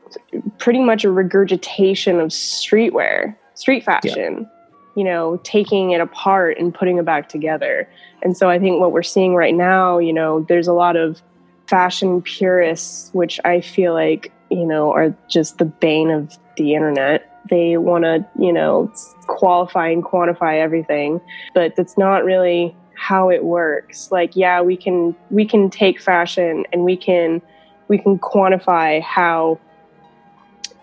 pretty 0.58 0.82
much 0.82 1.04
a 1.04 1.12
regurgitation 1.12 2.19
of 2.19 2.30
streetwear, 2.30 3.36
street 3.56 3.84
fashion, 3.84 4.50
you 4.95 5.04
know, 5.04 5.39
taking 5.43 5.91
it 5.91 6.02
apart 6.02 6.58
and 6.58 6.74
putting 6.74 6.97
it 6.97 7.06
back 7.06 7.30
together. 7.30 7.88
And 8.21 8.36
so 8.36 8.50
I 8.50 8.60
think 8.60 8.80
what 8.80 8.91
we're 8.91 9.04
seeing 9.04 9.36
right 9.36 9.56
now, 9.56 9.97
you 9.97 10.13
know, 10.13 10.45
there's 10.47 10.67
a 10.67 10.74
lot 10.74 10.95
of 10.95 11.21
fashion 11.67 12.21
purists, 12.21 13.10
which 13.13 13.39
I 13.45 13.62
feel 13.62 13.93
like, 13.93 14.32
you 14.50 14.65
know, 14.65 14.91
are 14.91 15.15
just 15.30 15.58
the 15.58 15.65
bane 15.65 16.12
of 16.12 16.38
the 16.58 16.76
internet. 16.76 17.28
They 17.50 17.78
want 17.78 18.04
to, 18.04 18.26
you 18.39 18.54
know, 18.54 18.93
qualify 19.28 19.89
and 19.89 20.04
quantify 20.04 20.60
everything, 20.60 21.21
but 21.56 21.76
that's 21.76 21.97
not 21.97 22.24
really 22.24 22.76
how 22.95 23.30
it 23.30 23.43
works. 23.43 24.12
Like, 24.12 24.36
yeah, 24.36 24.62
we 24.62 24.78
can 24.78 25.15
we 25.32 25.45
can 25.45 25.69
take 25.69 26.00
fashion 26.00 26.65
and 26.71 26.84
we 26.84 26.95
can 26.95 27.41
we 27.88 27.97
can 27.97 28.19
quantify 28.19 29.02
how 29.02 29.60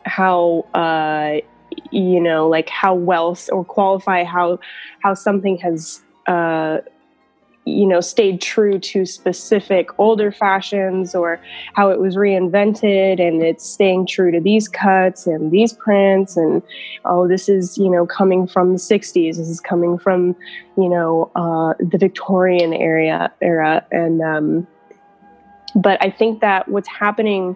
how 0.04 0.66
uh, 0.74 1.38
you 1.90 2.20
know 2.20 2.48
like 2.48 2.68
how 2.68 2.94
well 2.94 3.36
or 3.50 3.64
qualify 3.64 4.24
how 4.24 4.58
how 5.02 5.14
something 5.14 5.56
has 5.58 6.02
uh, 6.26 6.78
you 7.64 7.86
know 7.86 8.00
stayed 8.00 8.40
true 8.40 8.78
to 8.78 9.04
specific 9.04 9.90
older 9.98 10.32
fashions 10.32 11.14
or 11.14 11.40
how 11.74 11.90
it 11.90 12.00
was 12.00 12.16
reinvented 12.16 13.20
and 13.20 13.42
it's 13.42 13.68
staying 13.68 14.06
true 14.06 14.30
to 14.30 14.40
these 14.40 14.68
cuts 14.68 15.26
and 15.26 15.50
these 15.50 15.72
prints 15.74 16.36
and 16.36 16.62
oh 17.04 17.28
this 17.28 17.48
is 17.48 17.76
you 17.76 17.90
know 17.90 18.06
coming 18.06 18.46
from 18.46 18.72
the 18.72 18.78
60s 18.78 19.36
this 19.36 19.48
is 19.48 19.60
coming 19.60 19.98
from 19.98 20.34
you 20.76 20.88
know 20.88 21.30
uh, 21.36 21.74
the 21.78 21.98
victorian 21.98 22.72
era 22.72 23.32
era. 23.42 23.84
And 23.90 24.22
um, 24.22 24.66
but 25.74 26.02
i 26.02 26.10
think 26.10 26.40
that 26.40 26.68
what's 26.68 26.88
happening 26.88 27.54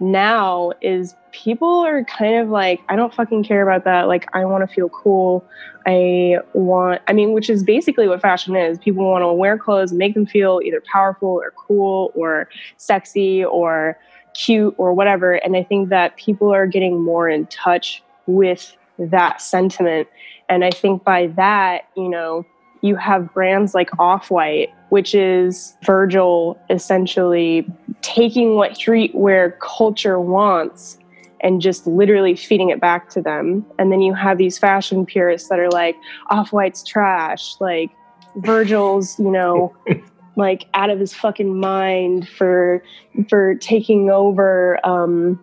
now 0.00 0.72
is 0.80 1.14
people 1.32 1.80
are 1.80 2.04
kind 2.04 2.36
of 2.36 2.48
like 2.48 2.80
i 2.88 2.96
don't 2.96 3.14
fucking 3.14 3.44
care 3.44 3.62
about 3.62 3.84
that. 3.84 4.08
Like 4.08 4.28
i 4.34 4.44
want 4.44 4.68
to 4.68 4.74
feel 4.74 4.88
cool. 4.88 5.44
I 5.86 6.38
want 6.52 7.02
i 7.08 7.12
mean 7.12 7.32
which 7.32 7.50
is 7.50 7.62
basically 7.62 8.08
what 8.08 8.20
fashion 8.20 8.56
is. 8.56 8.78
People 8.78 9.04
want 9.04 9.22
to 9.22 9.32
wear 9.32 9.58
clothes 9.58 9.92
make 9.92 10.14
them 10.14 10.26
feel 10.26 10.60
either 10.64 10.82
powerful 10.92 11.28
or 11.28 11.52
cool 11.56 12.12
or 12.14 12.48
sexy 12.76 13.44
or 13.44 13.98
cute 14.34 14.74
or 14.78 14.92
whatever. 14.92 15.34
And 15.34 15.56
i 15.56 15.62
think 15.62 15.88
that 15.90 16.16
people 16.16 16.52
are 16.52 16.66
getting 16.66 17.02
more 17.02 17.28
in 17.28 17.46
touch 17.46 18.02
with 18.26 18.76
that 18.98 19.40
sentiment. 19.40 20.08
And 20.48 20.64
i 20.64 20.70
think 20.70 21.04
by 21.04 21.28
that 21.28 21.88
you 21.96 22.08
know 22.08 22.44
you 22.84 22.96
have 22.96 23.32
brands 23.32 23.74
like 23.74 23.88
Off 23.98 24.30
White, 24.30 24.68
which 24.94 25.12
is 25.12 25.74
Virgil 25.82 26.56
essentially 26.70 27.66
taking 28.00 28.54
what 28.54 28.74
streetwear 28.74 29.58
culture 29.58 30.20
wants 30.20 30.98
and 31.40 31.60
just 31.60 31.84
literally 31.84 32.36
feeding 32.36 32.70
it 32.70 32.80
back 32.80 33.08
to 33.08 33.20
them. 33.20 33.66
And 33.76 33.90
then 33.90 34.00
you 34.02 34.14
have 34.14 34.38
these 34.38 34.56
fashion 34.56 35.04
purists 35.04 35.48
that 35.48 35.58
are 35.58 35.68
like, 35.68 35.96
Off 36.30 36.52
White's 36.52 36.84
trash. 36.84 37.56
Like, 37.58 37.90
Virgil's, 38.36 39.18
you 39.18 39.32
know, 39.32 39.74
like 40.36 40.66
out 40.74 40.90
of 40.90 41.00
his 41.00 41.12
fucking 41.12 41.58
mind 41.58 42.28
for 42.28 42.80
for 43.28 43.56
taking 43.56 44.10
over 44.10 44.78
um 44.86 45.42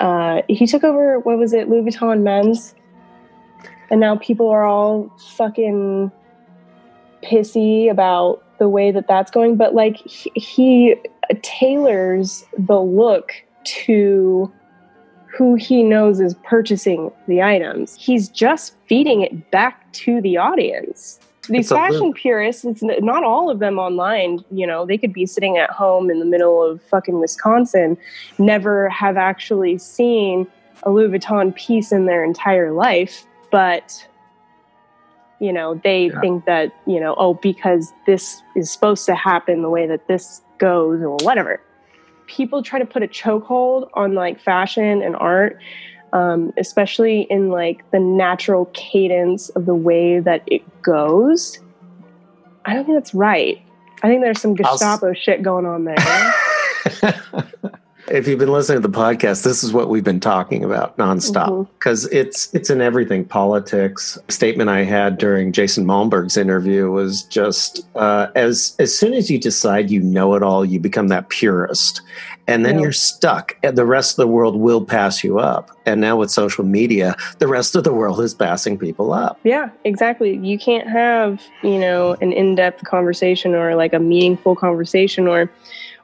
uh 0.00 0.42
he 0.48 0.66
took 0.66 0.82
over 0.82 1.18
what 1.20 1.36
was 1.36 1.52
it 1.52 1.68
Louis 1.68 1.82
Vuitton 1.82 2.22
men's 2.22 2.76
and 3.90 3.98
now 3.98 4.14
people 4.16 4.48
are 4.48 4.62
all 4.62 5.12
fucking 5.36 6.12
pissy 7.22 7.90
about 7.90 8.42
the 8.58 8.68
way 8.68 8.90
that 8.90 9.08
that's 9.08 9.30
going 9.30 9.56
but 9.56 9.74
like 9.74 9.96
he, 9.96 10.30
he 10.34 10.96
tailors 11.42 12.44
the 12.58 12.80
look 12.80 13.32
to 13.64 14.52
who 15.32 15.54
he 15.54 15.82
knows 15.82 16.20
is 16.20 16.34
purchasing 16.44 17.10
the 17.26 17.42
items. 17.42 17.96
He's 17.98 18.28
just 18.28 18.76
feeding 18.86 19.22
it 19.22 19.50
back 19.50 19.90
to 19.92 20.20
the 20.20 20.36
audience. 20.36 21.18
These 21.48 21.66
It's 21.66 21.70
fashion 21.70 22.12
purists 22.12 22.64
it's 22.64 22.82
not 22.82 23.24
all 23.24 23.50
of 23.50 23.58
them 23.58 23.76
online 23.76 24.44
you 24.52 24.64
know 24.64 24.86
they 24.86 24.96
could 24.96 25.12
be 25.12 25.26
sitting 25.26 25.58
at 25.58 25.70
home 25.70 26.08
in 26.08 26.20
the 26.20 26.24
middle 26.24 26.62
of 26.62 26.80
fucking 26.82 27.18
wisconsin 27.18 27.98
never 28.38 28.88
have 28.90 29.16
actually 29.16 29.76
seen 29.76 30.46
a 30.84 30.90
louis 30.90 31.08
vuitton 31.08 31.52
piece 31.56 31.90
in 31.90 32.06
their 32.06 32.22
entire 32.22 32.70
life 32.70 33.26
but 33.50 34.06
you 35.42 35.52
know 35.52 35.80
they 35.82 36.10
think 36.20 36.46
that 36.46 36.72
you 36.86 37.00
know 37.00 37.14
oh 37.18 37.34
because 37.34 37.92
this 38.06 38.42
is 38.56 38.70
supposed 38.70 39.04
to 39.06 39.14
happen 39.14 39.62
the 39.62 39.70
way 39.70 39.86
that 39.86 40.06
this 40.08 40.40
goes 40.58 41.02
or 41.02 41.16
whatever. 41.22 41.60
People 42.26 42.62
try 42.62 42.78
to 42.78 42.86
put 42.86 43.02
a 43.02 43.08
chokehold 43.08 43.90
on 43.92 44.14
like 44.14 44.40
fashion 44.40 45.02
and 45.02 45.16
art 45.16 45.58
um, 46.12 46.52
especially 46.58 47.22
in 47.22 47.48
like 47.48 47.90
the 47.90 47.98
natural 47.98 48.66
cadence 48.74 49.48
of 49.50 49.66
the 49.66 49.74
way 49.74 50.20
that 50.20 50.42
it 50.46 50.62
goes. 50.82 51.58
I 52.64 52.74
don't 52.74 52.84
think 52.84 52.96
that's 52.96 53.14
right. 53.14 53.60
I 54.02 54.08
think 54.08 54.22
there's 54.22 54.40
some 54.40 54.56
I'll 54.64 54.72
gestapo 54.72 55.14
shit 55.14 55.42
going 55.42 55.66
on 55.66 55.84
there 55.84 56.34
If 58.08 58.26
you've 58.26 58.38
been 58.40 58.50
listening 58.50 58.82
to 58.82 58.88
the 58.88 58.94
podcast, 58.98 59.44
this 59.44 59.62
is 59.62 59.72
what 59.72 59.88
we've 59.88 60.02
been 60.02 60.18
talking 60.20 60.64
about 60.64 60.96
nonstop 60.98 61.68
because 61.78 62.06
it's 62.06 62.52
it's 62.52 62.68
in 62.68 62.80
everything. 62.80 63.24
Politics. 63.24 64.18
Statement 64.28 64.68
I 64.68 64.82
had 64.82 65.18
during 65.18 65.52
Jason 65.52 65.86
Malmberg's 65.86 66.36
interview 66.36 66.90
was 66.90 67.22
just 67.24 67.86
uh, 67.94 68.26
as 68.34 68.74
as 68.80 68.96
soon 68.96 69.14
as 69.14 69.30
you 69.30 69.38
decide 69.38 69.90
you 69.90 70.00
know 70.00 70.34
it 70.34 70.42
all, 70.42 70.64
you 70.64 70.80
become 70.80 71.08
that 71.08 71.28
purist, 71.28 72.02
and 72.48 72.66
then 72.66 72.76
Yeah. 72.76 72.82
you're 72.82 72.92
stuck. 72.92 73.56
And 73.62 73.78
the 73.78 73.86
rest 73.86 74.12
of 74.12 74.16
the 74.16 74.28
world 74.28 74.56
will 74.56 74.84
pass 74.84 75.22
you 75.22 75.38
up. 75.38 75.70
And 75.86 76.00
now 76.00 76.16
with 76.16 76.30
social 76.30 76.64
media, 76.64 77.14
the 77.38 77.46
rest 77.48 77.76
of 77.76 77.84
the 77.84 77.92
world 77.94 78.20
is 78.20 78.34
passing 78.34 78.78
people 78.78 79.12
up. 79.12 79.38
Yeah, 79.44 79.70
exactly. 79.84 80.36
You 80.38 80.58
can't 80.58 80.88
have, 80.88 81.40
you 81.62 81.78
know, 81.78 82.16
an 82.20 82.32
in-depth 82.32 82.84
conversation 82.84 83.54
or 83.54 83.76
like 83.76 83.92
a 83.92 83.98
meaningful 84.00 84.56
conversation 84.56 85.28
or 85.28 85.50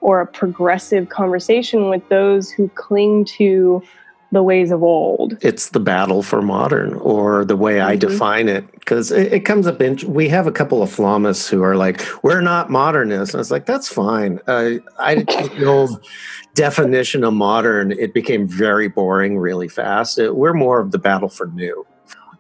or 0.01 0.21
a 0.21 0.27
progressive 0.27 1.09
conversation 1.09 1.89
with 1.91 2.07
those 2.09 2.51
who 2.51 2.69
cling 2.71 3.25
to 3.25 3.83
the 4.31 4.43
ways 4.43 4.71
of 4.71 4.83
old. 4.83 5.39
it's 5.41 5.71
the 5.71 5.81
battle 5.81 6.23
for 6.23 6.43
modern 6.43 6.93
or 6.97 7.47
the 7.47 7.57
way 7.57 7.81
I 7.81 7.97
define 7.97 8.47
it 8.47 8.71
because 8.73 9.11
it, 9.11 9.33
it 9.33 9.41
comes 9.41 9.67
up 9.67 9.81
in 9.81 9.97
we 10.07 10.29
have 10.29 10.47
a 10.47 10.53
couple 10.53 10.83
of 10.83 10.95
flamists 10.95 11.49
who 11.49 11.63
are 11.63 11.77
like 11.77 12.03
we're 12.23 12.43
not 12.43 12.69
modernists. 12.69 13.33
And 13.35 13.41
it's 13.41 13.51
like 13.51 13.65
that's 13.65 13.89
fine. 13.89 14.39
Uh, 14.47 14.73
I 14.99 15.15
the 15.23 15.65
old 15.65 16.05
definition 16.53 17.25
of 17.25 17.33
modern. 17.33 17.93
It 17.93 18.13
became 18.13 18.47
very 18.47 18.89
boring 18.89 19.39
really 19.39 19.69
fast. 19.69 20.19
It- 20.19 20.37
we're 20.37 20.53
more 20.53 20.79
of 20.79 20.91
the 20.91 20.99
battle 20.99 21.31
for 21.31 21.47
new. 21.47 21.87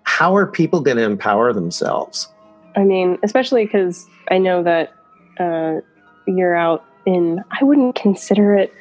How 0.02 0.36
are 0.36 0.46
people 0.46 0.80
going 0.82 0.98
to 0.98 1.04
empower 1.04 1.54
themselves? 1.54 2.28
I 2.76 2.84
mean, 2.84 3.16
especially 3.22 3.64
because 3.64 4.06
I 4.30 4.36
know 4.38 4.62
that 4.62 4.92
uh, 5.40 5.80
you're 6.26 6.54
out 6.56 6.84
in, 7.08 7.42
I 7.50 7.64
wouldn't 7.64 7.94
consider 7.94 8.54
it 8.54 8.72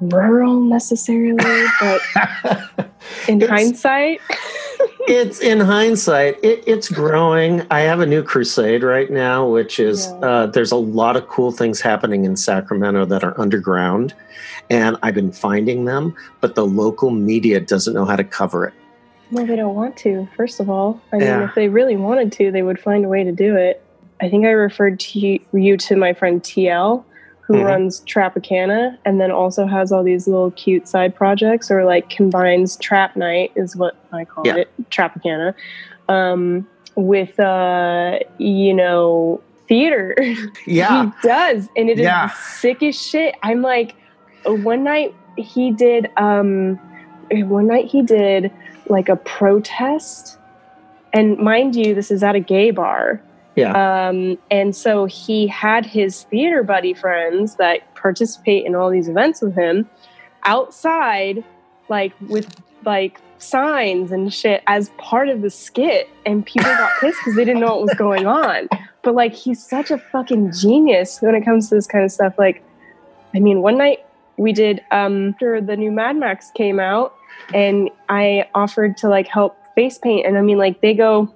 rural 0.00 0.60
necessarily, 0.60 1.66
but 1.80 2.00
in 3.28 3.40
hindsight, 3.40 4.20
it's 5.08 5.40
in 5.40 5.60
hindsight, 5.60 6.38
it, 6.42 6.62
it's 6.66 6.88
growing. 6.88 7.66
I 7.70 7.80
have 7.80 8.00
a 8.00 8.06
new 8.06 8.22
crusade 8.22 8.82
right 8.82 9.10
now, 9.10 9.46
which 9.48 9.78
is 9.80 10.06
uh, 10.22 10.46
there's 10.46 10.72
a 10.72 10.76
lot 10.76 11.16
of 11.16 11.26
cool 11.28 11.52
things 11.52 11.80
happening 11.80 12.24
in 12.24 12.36
Sacramento 12.36 13.04
that 13.06 13.22
are 13.24 13.38
underground, 13.40 14.14
and 14.70 14.96
I've 15.02 15.14
been 15.14 15.32
finding 15.32 15.84
them, 15.84 16.14
but 16.40 16.54
the 16.54 16.64
local 16.66 17.10
media 17.10 17.60
doesn't 17.60 17.92
know 17.94 18.04
how 18.04 18.16
to 18.16 18.24
cover 18.24 18.66
it. 18.66 18.74
well, 19.30 19.44
they 19.46 19.56
don't 19.56 19.74
want 19.74 19.96
to, 19.98 20.26
first 20.36 20.58
of 20.60 20.70
all. 20.70 21.00
I 21.12 21.16
mean, 21.16 21.26
Yeah. 21.26 21.44
if 21.48 21.54
they 21.54 21.68
really 21.68 21.96
wanted 21.96 22.32
to, 22.32 22.50
they 22.50 22.62
would 22.62 22.80
find 22.80 23.04
a 23.04 23.08
way 23.08 23.24
to 23.24 23.32
do 23.32 23.56
it. 23.56 23.82
I 24.20 24.28
think 24.30 24.46
I 24.46 24.50
referred 24.50 24.98
to 25.00 25.18
you- 25.18 25.40
you 25.52 25.76
to 25.76 25.96
my 25.96 26.12
friend 26.14 26.42
TL, 26.42 27.04
who 27.48 27.54
Mhm. 27.54 27.64
runs 27.64 28.00
Trapacana 28.02 28.96
and 29.06 29.18
then 29.18 29.30
also 29.30 29.66
has 29.66 29.90
all 29.90 30.02
these 30.04 30.28
little 30.28 30.50
cute 30.50 30.86
side 30.86 31.14
projects 31.14 31.70
or 31.70 31.84
like 31.86 32.10
combines 32.10 32.76
Trap 32.76 33.16
Night, 33.16 33.50
is 33.56 33.74
what 33.74 33.96
I 34.12 34.26
call 34.26 34.46
Yeah. 34.46 34.56
it, 34.56 34.68
Trapacana, 34.90 35.54
um, 36.10 36.66
with, 36.94 37.40
uh, 37.40 38.18
you 38.36 38.74
know, 38.74 39.40
theater. 39.66 40.14
Yeah. 40.66 41.06
he 41.06 41.10
does. 41.26 41.68
And 41.74 41.88
it 41.88 41.98
is 41.98 42.04
Yeah. 42.04 42.26
the 42.26 42.32
sickest 42.34 43.08
shit. 43.10 43.34
I'm 43.42 43.62
like, 43.62 43.94
one 44.44 44.84
night 44.84 45.14
he 45.36 45.70
did, 45.70 46.10
um, 46.18 46.78
one 47.30 47.66
night 47.66 47.86
he 47.86 48.02
did 48.02 48.50
like 48.88 49.08
a 49.08 49.16
protest. 49.16 50.36
And 51.14 51.38
mind 51.38 51.74
you, 51.74 51.94
this 51.94 52.10
is 52.10 52.22
at 52.22 52.34
a 52.34 52.40
gay 52.40 52.70
bar. 52.72 53.22
Yeah. 53.58 54.08
Um, 54.08 54.38
and 54.50 54.74
so 54.74 55.06
he 55.06 55.46
had 55.46 55.84
his 55.84 56.24
theater 56.24 56.62
buddy 56.62 56.94
friends 56.94 57.56
that 57.56 57.94
participate 57.94 58.64
in 58.64 58.74
all 58.74 58.90
these 58.90 59.08
events 59.08 59.42
with 59.42 59.54
him 59.54 59.88
outside, 60.44 61.44
like 61.88 62.12
with 62.28 62.54
like 62.84 63.20
signs 63.38 64.12
and 64.12 64.32
shit 64.32 64.62
as 64.66 64.90
part 64.98 65.28
of 65.28 65.42
the 65.42 65.50
skit. 65.50 66.08
And 66.26 66.44
people 66.44 66.70
got 66.70 66.92
pissed 67.00 67.18
because 67.20 67.36
they 67.36 67.44
didn't 67.44 67.60
know 67.60 67.76
what 67.76 67.82
was 67.82 67.94
going 67.94 68.26
on. 68.26 68.68
But 69.02 69.14
like, 69.14 69.34
he's 69.34 69.64
such 69.64 69.90
a 69.90 69.98
fucking 69.98 70.52
genius 70.52 71.20
when 71.20 71.34
it 71.34 71.44
comes 71.44 71.68
to 71.68 71.74
this 71.74 71.86
kind 71.86 72.04
of 72.04 72.12
stuff. 72.12 72.34
Like, 72.38 72.62
I 73.34 73.40
mean, 73.40 73.62
one 73.62 73.78
night 73.78 74.04
we 74.36 74.52
did 74.52 74.82
um, 74.90 75.30
after 75.30 75.60
the 75.60 75.76
new 75.76 75.90
Mad 75.90 76.16
Max 76.16 76.50
came 76.52 76.78
out, 76.78 77.14
and 77.54 77.90
I 78.08 78.48
offered 78.54 78.96
to 78.98 79.08
like 79.08 79.26
help 79.26 79.56
face 79.74 79.98
paint. 79.98 80.26
And 80.26 80.36
I 80.36 80.42
mean, 80.42 80.58
like, 80.58 80.80
they 80.80 80.94
go 80.94 81.32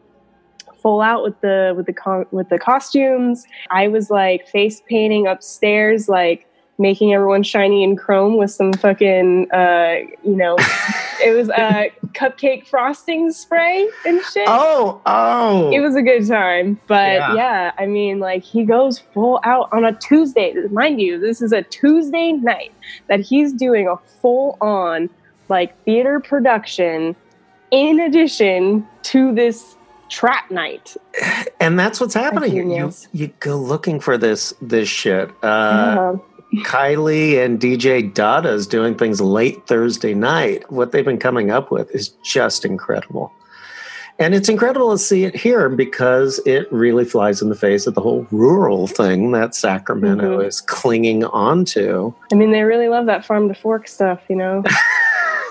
full 0.83 1.01
out 1.01 1.23
with 1.23 1.41
the 1.41 1.73
with 1.77 1.87
the 1.87 1.93
co- 1.93 2.27
with 2.31 2.49
the 2.49 2.59
costumes. 2.59 3.47
I 3.71 3.89
was 3.89 4.11
like 4.11 4.49
face 4.49 4.83
painting 4.89 5.27
upstairs, 5.27 6.09
like 6.09 6.47
making 6.79 7.13
everyone 7.15 7.43
shiny 7.43 7.85
and 7.85 7.97
chrome 7.99 8.37
with 8.39 8.51
some 8.51 8.73
fucking 8.73 9.51
uh, 9.53 9.97
you 10.25 10.35
know, 10.35 10.57
it 11.25 11.35
was 11.37 11.49
uh, 11.51 11.85
cupcake 12.09 12.67
frosting 12.67 13.31
spray 13.31 13.89
and 14.05 14.21
shit. 14.33 14.45
Oh, 14.49 15.01
oh. 15.07 15.71
It 15.73 15.81
was 15.81 15.95
a 15.95 16.03
good 16.03 16.27
time, 16.27 16.81
but 16.89 17.13
Yeah. 17.13 17.35
yeah. 17.35 17.73
I 17.79 17.87
mean, 17.87 18.19
like 18.19 18.43
he 18.43 18.65
goes 18.65 18.99
full 18.99 19.39
out 19.45 19.69
on 19.71 19.85
a 19.85 19.93
Tuesday. 19.93 20.55
Mind 20.71 21.01
you, 21.01 21.21
this 21.21 21.41
is 21.41 21.53
a 21.53 21.63
Tuesday 21.63 22.33
night 22.33 22.73
that 23.07 23.21
he's 23.21 23.53
doing 23.53 23.87
a 23.87 23.97
full 24.21 24.57
on 24.61 25.09
like 25.49 25.79
theater 25.85 26.19
production 26.19 27.15
in 27.71 28.01
addition 28.01 28.87
to 29.03 29.35
this 29.35 29.77
trap 30.13 30.51
night. 30.51 30.95
and 31.61 31.79
that's 31.79 32.01
what's 32.01 32.15
happening 32.15 32.53
here. 32.53 32.65
You, 32.65 32.93
you 33.13 33.27
go 33.41 33.57
looking 33.57 33.99
for 33.99 34.17
this 34.19 34.53
this 34.61 34.89
shit. 34.89 35.31
Uh, 35.43 35.47
Uh-huh. 35.47 36.17
Kylie 36.65 37.43
and 37.43 37.59
DJ 37.59 38.13
Dada's 38.13 38.67
doing 38.67 38.95
things 38.95 39.23
late 39.23 39.67
Thursday 39.67 40.13
night. 40.13 40.71
What 40.71 40.93
they've 40.93 41.03
been 41.05 41.19
coming 41.19 41.51
up 41.51 41.71
with 41.71 41.91
is 41.95 42.11
just 42.23 42.67
incredible. 42.67 43.33
And 44.19 44.35
it's 44.35 44.51
incredible 44.51 44.91
to 44.93 44.99
see 44.99 45.25
it 45.25 45.35
here 45.35 45.71
because 45.71 46.39
it 46.45 46.71
really 46.71 47.07
flies 47.07 47.41
in 47.41 47.49
the 47.49 47.55
face 47.55 47.87
of 47.87 47.95
the 47.95 48.03
whole 48.03 48.27
rural 48.31 48.87
thing 48.87 49.33
that 49.33 49.55
Sacramento 49.55 50.41
Mhm. 50.41 50.47
is 50.47 50.61
clinging 50.61 51.25
onto. 51.25 52.13
I 52.31 52.35
mean, 52.35 52.53
they 52.53 52.65
really 52.65 52.89
love 52.91 53.07
that 53.07 53.25
farm 53.25 53.49
to 53.49 53.55
fork 53.55 53.89
stuff, 53.89 54.21
you 54.29 54.37
know, 54.37 54.63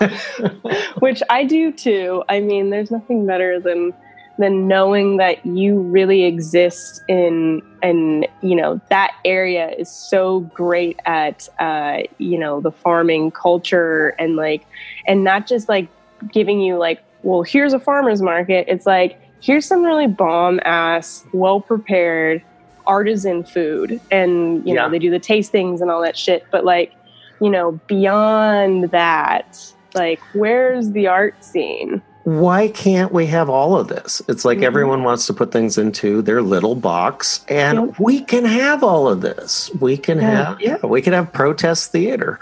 which 1.00 1.20
I 1.30 1.44
do 1.44 1.72
too. 1.72 2.22
I 2.28 2.38
mean, 2.40 2.70
there's 2.70 2.90
nothing 2.92 3.26
better 3.26 3.58
than 3.60 3.92
than 4.38 4.66
knowing 4.66 5.18
that 5.18 5.44
you 5.44 5.78
really 5.78 6.24
exist 6.24 7.02
in 7.08 7.62
and 7.82 8.26
you 8.40 8.56
know 8.56 8.80
that 8.88 9.14
area 9.24 9.70
is 9.70 9.90
so 9.90 10.40
great 10.40 10.98
at 11.04 11.48
uh, 11.58 11.98
you 12.18 12.38
know 12.38 12.60
the 12.60 12.72
farming 12.72 13.30
culture 13.30 14.10
and 14.18 14.36
like 14.36 14.66
and 15.06 15.24
not 15.24 15.46
just 15.46 15.68
like 15.68 15.88
giving 16.32 16.60
you 16.60 16.76
like 16.76 17.02
well 17.22 17.42
here's 17.42 17.72
a 17.72 17.78
farmers 17.78 18.22
market. 18.22 18.64
It's 18.68 18.86
like 18.86 19.20
here's 19.40 19.66
some 19.66 19.82
really 19.82 20.06
bomb 20.06 20.60
ass 20.64 21.24
well 21.32 21.60
prepared 21.60 22.42
artisan 22.86 23.44
food. 23.44 24.00
And 24.10 24.66
you 24.66 24.74
know 24.74 24.88
they 24.88 24.98
do 24.98 25.10
the 25.10 25.20
tastings 25.20 25.80
and 25.80 25.90
all 25.90 26.00
that 26.02 26.16
shit. 26.16 26.46
But 26.50 26.64
like 26.64 26.92
you 27.40 27.50
know 27.50 27.72
beyond 27.86 28.90
that 28.92 29.72
like 29.94 30.20
where's 30.32 30.90
the 30.92 31.06
art 31.06 31.42
scene 31.44 32.00
Why 32.24 32.68
can't 32.68 33.12
we 33.12 33.26
have 33.26 33.48
all 33.50 33.76
of 33.76 33.88
this? 33.88 34.22
It's 34.28 34.44
like 34.44 34.58
Mhm. 34.58 34.64
everyone 34.64 35.02
wants 35.02 35.26
to 35.26 35.34
put 35.34 35.50
things 35.50 35.76
into 35.76 36.22
their 36.22 36.40
little 36.40 36.74
box, 36.76 37.44
and 37.48 37.78
Yep. 37.88 37.98
we 37.98 38.20
can 38.20 38.44
have 38.44 38.84
all 38.84 39.08
of 39.08 39.20
this. 39.22 39.70
We 39.80 39.96
can 39.96 40.18
Yeah. 40.18 40.30
have, 40.30 40.60
yeah, 40.60 40.76
we 40.84 41.02
can 41.02 41.12
have 41.14 41.32
protest 41.32 41.90
theater, 41.90 42.38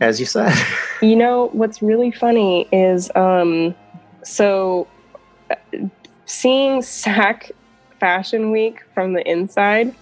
as 0.00 0.20
you 0.20 0.26
said. 0.26 0.52
You 1.02 1.16
know 1.16 1.50
what's 1.52 1.80
really 1.82 2.10
funny 2.10 2.66
is 2.72 3.10
um 3.14 3.74
so 4.22 4.86
seeing 6.24 6.82
SAC 6.82 7.52
Fashion 8.00 8.50
Week 8.50 8.80
from 8.94 9.12
the 9.12 9.26
inside. 9.30 9.94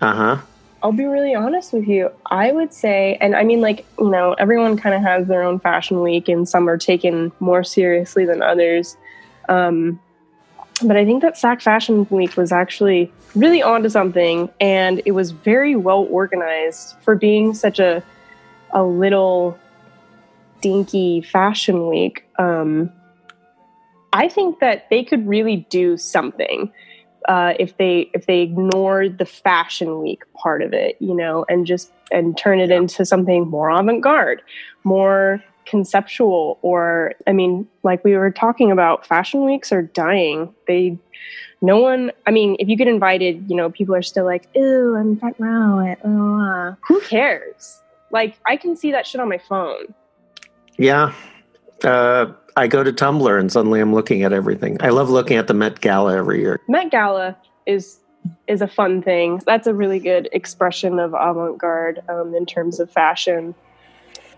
Uh 0.00 0.12
huh. 0.14 0.36
I'll 0.82 0.92
be 0.92 1.06
really 1.06 1.34
honest 1.34 1.72
with 1.72 1.88
you. 1.88 2.10
I 2.26 2.52
would 2.52 2.72
say, 2.72 3.16
and 3.20 3.34
I 3.34 3.44
mean, 3.44 3.60
like, 3.60 3.86
you 3.98 4.10
know, 4.10 4.34
everyone 4.34 4.76
kind 4.76 4.94
of 4.94 5.02
has 5.02 5.26
their 5.26 5.42
own 5.42 5.58
fashion 5.58 6.02
week, 6.02 6.28
and 6.28 6.48
some 6.48 6.68
are 6.68 6.78
taken 6.78 7.32
more 7.40 7.64
seriously 7.64 8.24
than 8.24 8.42
others. 8.42 8.96
Um, 9.48 10.00
but 10.84 10.96
I 10.96 11.04
think 11.04 11.22
that 11.22 11.38
SAC 11.38 11.62
Fashion 11.62 12.06
Week 12.10 12.36
was 12.36 12.52
actually 12.52 13.10
really 13.34 13.62
onto 13.62 13.88
something, 13.88 14.50
and 14.60 15.00
it 15.06 15.12
was 15.12 15.30
very 15.30 15.74
well 15.74 16.06
organized 16.10 16.96
for 17.02 17.14
being 17.14 17.54
such 17.54 17.78
a 17.78 18.02
a 18.72 18.82
little 18.84 19.58
dinky 20.60 21.22
fashion 21.22 21.88
week. 21.88 22.24
Um, 22.38 22.92
I 24.12 24.28
think 24.28 24.60
that 24.60 24.88
they 24.90 25.04
could 25.04 25.26
really 25.26 25.66
do 25.70 25.96
something 25.96 26.72
uh, 27.26 27.54
if 27.58 27.76
they 27.76 28.10
if 28.14 28.26
they 28.26 28.40
ignored 28.40 29.18
the 29.18 29.26
fashion 29.26 30.00
week 30.00 30.22
part 30.34 30.62
of 30.62 30.72
it, 30.72 30.96
you 31.00 31.14
know, 31.14 31.44
and 31.48 31.66
just 31.66 31.92
and 32.10 32.36
turn 32.36 32.60
it 32.60 32.70
into 32.70 33.04
something 33.04 33.48
more 33.48 33.70
avant 33.70 34.02
garde, 34.02 34.42
more 34.84 35.42
conceptual, 35.64 36.58
or 36.62 37.14
I 37.26 37.32
mean, 37.32 37.66
like 37.82 38.04
we 38.04 38.16
were 38.16 38.30
talking 38.30 38.70
about, 38.70 39.06
fashion 39.06 39.44
weeks 39.44 39.72
are 39.72 39.82
dying. 39.82 40.54
They 40.66 40.98
no 41.62 41.78
one 41.78 42.12
i 42.26 42.30
mean 42.30 42.54
if 42.58 42.68
you 42.68 42.76
get 42.76 42.86
invited 42.86 43.48
you 43.48 43.56
know 43.56 43.70
people 43.70 43.94
are 43.94 44.02
still 44.02 44.26
like 44.26 44.46
ooh 44.58 44.94
i'm 44.94 45.16
front 45.16 45.34
row 45.38 45.80
at 45.80 46.00
blah." 46.02 46.76
who 46.86 47.00
cares 47.00 47.80
like 48.10 48.36
i 48.44 48.58
can 48.58 48.76
see 48.76 48.92
that 48.92 49.06
shit 49.06 49.22
on 49.22 49.28
my 49.28 49.38
phone 49.38 49.86
Yeah. 50.78 51.12
Uh, 51.82 52.32
I 52.56 52.66
go 52.68 52.82
to 52.82 52.92
Tumblr 52.92 53.38
and 53.38 53.52
suddenly 53.52 53.80
I'm 53.80 53.92
looking 53.94 54.22
at 54.22 54.32
everything. 54.32 54.78
I 54.80 54.88
love 54.88 55.10
looking 55.10 55.36
at 55.36 55.46
the 55.46 55.54
Met 55.54 55.80
Gala 55.80 56.16
every 56.16 56.40
year. 56.40 56.60
met 56.68 56.90
gala 56.90 57.36
is 57.66 57.98
is 58.48 58.60
a 58.62 58.66
fun 58.66 59.02
thing 59.02 59.40
that's 59.46 59.66
a 59.68 59.74
really 59.74 60.00
good 60.00 60.28
expression 60.32 60.98
of 60.98 61.14
avant-garde 61.14 62.02
um, 62.08 62.34
in 62.34 62.44
terms 62.46 62.80
of 62.80 62.90
fashion 62.90 63.54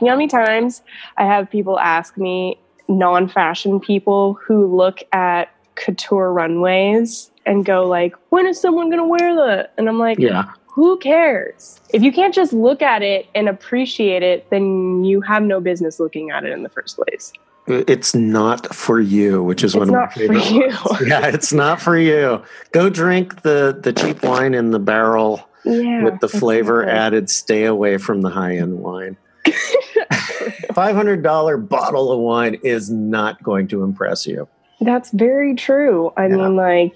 you 0.00 0.04
know 0.06 0.10
how 0.10 0.16
many 0.16 0.28
times 0.28 0.82
i 1.16 1.24
have 1.24 1.48
people 1.50 1.78
ask 1.78 2.18
me 2.18 2.58
non-fashion 2.88 3.80
people 3.80 4.34
who 4.34 4.66
look 4.76 4.98
at 5.12 5.48
couture 5.74 6.32
runways 6.32 7.30
and 7.46 7.64
go 7.64 7.86
like 7.86 8.14
when 8.28 8.46
is 8.46 8.60
someone 8.60 8.90
going 8.90 8.98
to 9.02 9.06
wear 9.08 9.34
that 9.34 9.72
and 9.78 9.88
i'm 9.88 9.98
like 9.98 10.18
Yeah. 10.18 10.44
who 10.66 10.98
cares 10.98 11.80
if 11.94 12.02
you 12.02 12.12
can't 12.12 12.34
just 12.34 12.52
look 12.52 12.82
at 12.82 13.02
it 13.02 13.26
and 13.34 13.48
appreciate 13.48 14.22
it 14.22 14.50
then 14.50 15.02
you 15.04 15.22
have 15.22 15.42
no 15.42 15.60
business 15.60 15.98
looking 15.98 16.30
at 16.30 16.44
it 16.44 16.52
in 16.52 16.62
the 16.62 16.68
first 16.68 16.96
place 16.96 17.32
It's 17.70 18.14
not 18.14 18.74
for 18.74 19.00
you, 19.00 19.42
which 19.42 19.62
is 19.62 19.74
It's 19.74 19.78
one 19.78 19.88
of 19.88 19.94
my 19.94 20.00
not 20.00 20.12
for 20.12 20.18
favorite 20.20 20.50
you. 20.50 20.68
ones. 20.90 21.00
Yeah, 21.08 21.26
it's 21.26 21.52
not 21.52 21.80
for 21.80 21.96
you. 21.96 22.42
Go 22.72 22.88
drink 22.90 23.42
the 23.42 23.78
the 23.80 23.92
cheap 23.92 24.22
wine 24.22 24.54
in 24.54 24.70
the 24.70 24.78
barrel 24.78 25.48
yeah 25.64 26.04
with 26.04 26.20
the 26.20 26.28
flavor 26.28 26.82
exactly. 26.82 26.98
added. 27.00 27.30
Stay 27.30 27.64
away 27.64 27.98
from 27.98 28.22
the 28.22 28.30
high 28.30 28.56
end 28.56 28.78
wine. 28.78 29.16
Five 30.74 30.94
hundred 30.96 31.22
dollar 31.22 31.56
bottle 31.56 32.12
of 32.12 32.20
wine 32.20 32.54
is 32.62 32.90
not 32.90 33.42
going 33.42 33.68
to 33.68 33.82
impress 33.82 34.26
you. 34.26 34.48
That's 34.80 35.10
very 35.10 35.54
true. 35.54 36.12
I 36.16 36.28
mean, 36.28 36.54
like, 36.54 36.94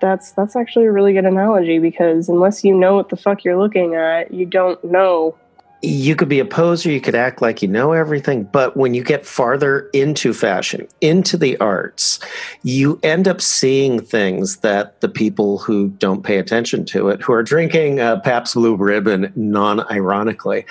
that's 0.00 0.32
that's 0.32 0.56
actually 0.56 0.86
a 0.86 0.92
really 0.92 1.12
good 1.12 1.24
analogy 1.24 1.78
because 1.78 2.28
unless 2.28 2.64
you 2.64 2.74
know 2.74 2.96
what 2.96 3.08
the 3.08 3.16
fuck 3.16 3.44
you're 3.44 3.58
looking 3.58 3.94
at, 3.94 4.32
you 4.34 4.46
don't 4.46 4.82
know. 4.84 5.36
You 5.82 6.14
could 6.14 6.28
be 6.28 6.38
a 6.38 6.44
poser, 6.44 6.90
you 6.90 7.00
could 7.00 7.16
act 7.16 7.42
like 7.42 7.60
you 7.60 7.66
know 7.66 7.92
everything, 7.92 8.44
but 8.44 8.76
when 8.76 8.94
you 8.94 9.02
get 9.02 9.26
farther 9.26 9.90
into 9.92 10.32
fashion, 10.32 10.86
into 11.00 11.36
the 11.36 11.56
arts, 11.58 12.20
you 12.62 13.00
end 13.02 13.26
up 13.26 13.40
seeing 13.40 14.00
things 14.00 14.58
that 14.58 15.00
the 15.00 15.08
people 15.08 15.58
who 15.58 15.88
don't 15.88 16.22
pay 16.22 16.38
attention 16.38 16.84
to 16.84 17.08
it, 17.08 17.20
who 17.20 17.32
are 17.32 17.42
drinking 17.42 17.98
uh, 17.98 18.20
Pabst 18.20 18.54
Blue 18.54 18.76
Ribbon 18.76 19.32
non 19.34 19.80
ironically, 19.90 20.64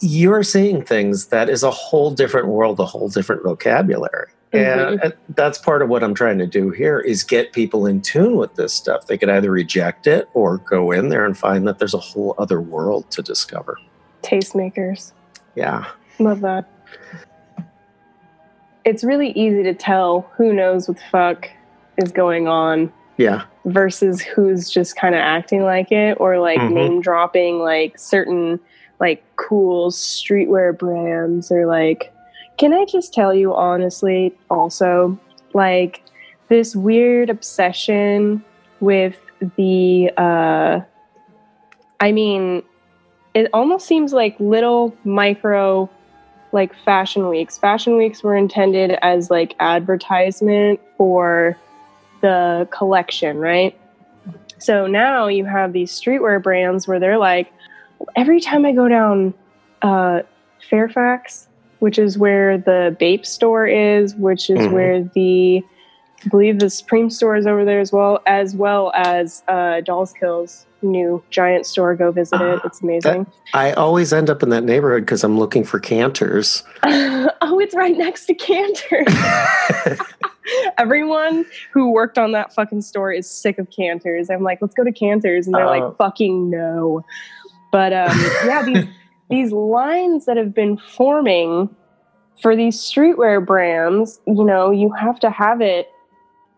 you're 0.00 0.42
seeing 0.42 0.82
things 0.82 1.26
that 1.26 1.48
is 1.48 1.62
a 1.62 1.70
whole 1.70 2.10
different 2.10 2.48
world, 2.48 2.78
a 2.80 2.84
whole 2.84 3.08
different 3.08 3.42
vocabulary. 3.42 4.28
And, 4.52 5.00
and 5.00 5.14
that's 5.30 5.58
part 5.58 5.82
of 5.82 5.88
what 5.88 6.02
I'm 6.02 6.14
trying 6.14 6.38
to 6.38 6.46
do 6.46 6.70
here 6.70 6.98
is 7.00 7.22
get 7.22 7.52
people 7.52 7.86
in 7.86 8.00
tune 8.00 8.36
with 8.36 8.54
this 8.54 8.72
stuff. 8.72 9.06
They 9.06 9.18
could 9.18 9.28
either 9.28 9.50
reject 9.50 10.06
it 10.06 10.28
or 10.32 10.58
go 10.58 10.90
in 10.90 11.10
there 11.10 11.26
and 11.26 11.36
find 11.36 11.66
that 11.68 11.78
there's 11.78 11.94
a 11.94 11.98
whole 11.98 12.34
other 12.38 12.60
world 12.60 13.10
to 13.10 13.22
discover. 13.22 13.78
Tastemakers. 14.22 15.12
Yeah. 15.54 15.86
Love 16.18 16.40
that. 16.40 16.64
It's 18.84 19.04
really 19.04 19.30
easy 19.32 19.62
to 19.64 19.74
tell 19.74 20.30
who 20.36 20.52
knows 20.52 20.88
what 20.88 20.96
the 20.96 21.02
fuck 21.10 21.48
is 21.98 22.10
going 22.12 22.48
on 22.48 22.92
Yeah. 23.16 23.42
versus 23.66 24.20
who's 24.22 24.70
just 24.70 24.96
kind 24.96 25.14
of 25.14 25.20
acting 25.20 25.62
like 25.62 25.92
it 25.92 26.16
or 26.20 26.38
like 26.38 26.58
Mhm. 26.60 26.72
name 26.72 27.00
dropping 27.00 27.58
like 27.60 27.98
certain 27.98 28.58
like 29.00 29.22
cool 29.36 29.90
streetwear 29.90 30.76
brands 30.76 31.52
or 31.52 31.66
like 31.66 32.12
can 32.56 32.72
I 32.72 32.84
just 32.86 33.12
tell 33.14 33.32
you 33.32 33.54
honestly 33.54 34.34
also 34.50 35.16
like 35.54 36.02
this 36.48 36.74
weird 36.74 37.30
obsession 37.30 38.42
with 38.80 39.16
the 39.56 40.10
uh 40.16 40.80
I 42.00 42.12
mean 42.12 42.62
it 43.38 43.50
almost 43.52 43.86
seems 43.86 44.12
like 44.12 44.36
little 44.40 44.94
micro 45.04 45.88
like 46.52 46.74
fashion 46.84 47.28
weeks. 47.28 47.58
Fashion 47.58 47.96
weeks 47.96 48.22
were 48.22 48.36
intended 48.36 48.92
as 49.02 49.30
like 49.30 49.54
advertisement 49.60 50.80
for 50.96 51.56
the 52.20 52.66
collection, 52.70 53.38
right? 53.38 53.78
So 54.58 54.86
now 54.86 55.28
you 55.28 55.44
have 55.44 55.72
these 55.72 55.92
streetwear 55.92 56.42
brands 56.42 56.88
where 56.88 56.98
they're 56.98 57.18
like, 57.18 57.52
every 58.16 58.40
time 58.40 58.66
I 58.66 58.72
go 58.72 58.88
down 58.88 59.34
uh, 59.82 60.22
Fairfax, 60.68 61.46
which 61.78 61.98
is 61.98 62.18
where 62.18 62.58
the 62.58 62.96
Bape 62.98 63.24
store 63.24 63.66
is, 63.66 64.16
which 64.16 64.50
is 64.50 64.58
Mhm. 64.58 64.72
where 64.72 65.02
the 65.14 65.62
I 66.24 66.28
believe 66.30 66.58
the 66.58 66.68
Supreme 66.68 67.10
store 67.10 67.36
is 67.36 67.46
over 67.46 67.64
there 67.64 67.78
as 67.78 67.92
well, 67.92 68.20
as 68.26 68.56
well 68.56 68.90
as 68.96 69.44
uh, 69.46 69.82
Dolls 69.82 70.12
Kill's 70.12 70.66
new 70.82 71.22
giant 71.30 71.66
store. 71.66 71.94
Go 71.94 72.10
visit 72.12 72.40
it; 72.40 72.60
it's 72.64 72.82
amazing. 72.82 73.26
I 73.54 73.72
always 73.72 74.12
end 74.12 74.30
up 74.30 74.42
in 74.42 74.48
that 74.50 74.64
neighborhood 74.64 75.02
because 75.02 75.24
I'm 75.24 75.38
looking 75.38 75.64
for 75.64 75.78
Canter's. 75.80 76.62
oh, 76.84 77.58
it's 77.60 77.74
right 77.74 77.96
next 77.96 78.26
to 78.26 78.34
Canter's. 78.34 79.06
Everyone 80.78 81.44
who 81.72 81.90
worked 81.92 82.16
on 82.18 82.32
that 82.32 82.54
fucking 82.54 82.80
store 82.80 83.12
is 83.12 83.30
sick 83.30 83.58
of 83.58 83.68
Canter's. 83.70 84.30
I'm 84.30 84.42
like, 84.42 84.60
let's 84.62 84.74
go 84.74 84.82
to 84.84 84.92
Canter's. 84.92 85.46
and 85.46 85.54
they're 85.54 85.66
Oh. 85.66 85.88
like, 85.88 85.96
fucking 85.98 86.48
no. 86.50 87.04
But 87.70 87.92
um, 87.92 88.18
yeah, 88.46 88.62
these 88.64 88.84
these 89.28 89.52
lines 89.52 90.24
that 90.24 90.36
have 90.38 90.54
been 90.54 90.78
forming 90.78 91.68
for 92.40 92.56
these 92.56 92.76
streetwear 92.78 93.44
brands, 93.44 94.20
you 94.26 94.44
know, 94.44 94.70
you 94.70 94.90
have 94.92 95.20
to 95.20 95.28
have 95.30 95.60
it 95.60 95.90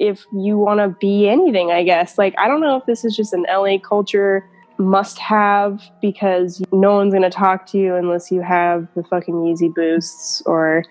if 0.01 0.25
you 0.33 0.59
want 0.59 0.81
to 0.81 0.89
be 0.99 1.29
anything, 1.29 1.71
I 1.71 1.85
guess. 1.85 2.19
Like, 2.19 2.35
I 2.39 2.49
don't 2.49 2.61
know 2.61 2.77
if 2.77 2.87
this 2.87 3.05
is 3.05 3.15
just 3.15 3.33
an 3.33 3.45
LA 3.49 3.79
culture 3.79 4.49
must 4.79 5.19
have 5.19 5.83
because 6.01 6.63
no 6.73 6.95
one's 6.95 7.13
going 7.13 7.23
to 7.23 7.31
talk 7.31 7.67
to 7.67 7.79
you 7.79 7.95
unless 7.95 8.33
you 8.33 8.41
have 8.41 8.89
the 8.97 9.05
fucking 9.05 9.35
Yeezy 9.35 9.73
boosts 9.73 10.43
or 10.47 10.85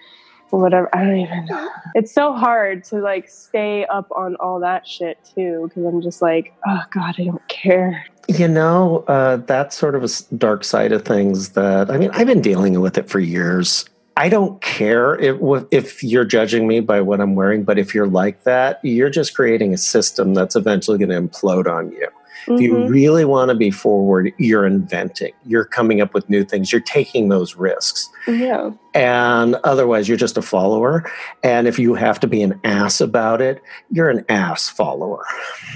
whatever. 0.52 0.96
I 0.96 1.04
don't 1.04 1.18
even 1.18 1.46
know. 1.46 1.70
It's 1.96 2.14
so 2.14 2.34
hard 2.34 2.84
to 2.86 3.00
like 3.00 3.28
stay 3.30 3.86
up 3.86 4.08
on 4.16 4.36
all 4.36 4.60
that 4.60 4.88
shit 4.88 5.18
too 5.36 5.66
because 5.68 5.86
I'm 5.86 6.02
just 6.02 6.22
like, 6.22 6.54
oh 6.68 6.84
God, 6.92 7.16
I 7.18 7.24
don't 7.24 7.48
care. 7.48 8.06
You 8.28 8.48
know, 8.48 9.04
uh, 9.08 9.38
that's 9.38 9.76
sort 9.76 9.96
of 9.96 10.04
a 10.04 10.10
dark 10.36 10.64
side 10.64 10.92
of 10.92 11.04
things 11.04 11.50
that, 11.50 11.90
I 11.90 11.98
mean, 11.98 12.12
I've 12.14 12.28
been 12.28 12.42
dealing 12.42 12.80
with 12.80 12.96
it 12.98 13.10
for 13.10 13.20
years. 13.20 13.86
I 14.20 14.28
don't 14.28 14.62
care 14.62 15.16
if, 15.18 15.38
if 15.72 16.04
you're 16.04 16.26
judging 16.26 16.68
me 16.68 16.82
by 16.82 17.00
what 17.00 17.22
I'm 17.22 17.36
wearing, 17.36 17.64
but 17.64 17.80
if 17.80 17.96
you're 17.96 18.06
like 18.06 18.44
that, 18.44 18.82
you're 18.84 19.10
just 19.10 19.34
creating 19.34 19.74
a 19.74 19.78
system 19.78 20.34
that's 20.34 20.58
eventually 20.58 20.98
going 20.98 21.10
to 21.10 21.22
implode 21.22 21.72
on 21.72 21.94
you. 21.94 22.06
If 22.48 22.60
you 22.60 22.74
Mhm. 22.74 22.90
really 22.90 23.24
want 23.24 23.48
to 23.48 23.56
be 23.56 23.72
forward, 23.72 24.34
you're 24.38 24.66
inventing, 24.66 25.32
you're 25.46 25.64
coming 25.64 26.02
up 26.02 26.14
with 26.14 26.30
new 26.30 26.44
things, 26.44 26.70
you're 26.70 26.82
taking 26.82 27.30
those 27.30 27.56
risks. 27.56 28.10
Yeah. 28.28 28.72
And 28.94 29.56
otherwise, 29.64 30.10
you're 30.10 30.18
just 30.18 30.38
a 30.38 30.42
follower. 30.42 31.10
And 31.42 31.66
if 31.66 31.80
you 31.80 31.94
have 31.96 32.20
to 32.20 32.28
be 32.28 32.42
an 32.42 32.60
ass 32.66 33.00
about 33.00 33.40
it, 33.42 33.62
you're 33.90 34.10
an 34.10 34.26
ass 34.28 34.68
follower. 34.68 35.24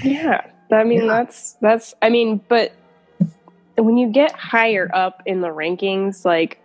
Yeah. 0.02 0.42
I 0.70 0.84
mean, 0.84 1.06
that's, 1.06 1.52
that's, 1.62 1.94
I 2.02 2.10
mean, 2.10 2.42
but 2.48 2.72
when 3.76 3.96
you 3.96 4.08
get 4.08 4.32
higher 4.32 4.90
up 4.92 5.22
in 5.24 5.40
the 5.40 5.48
rankings, 5.48 6.26
like 6.26 6.58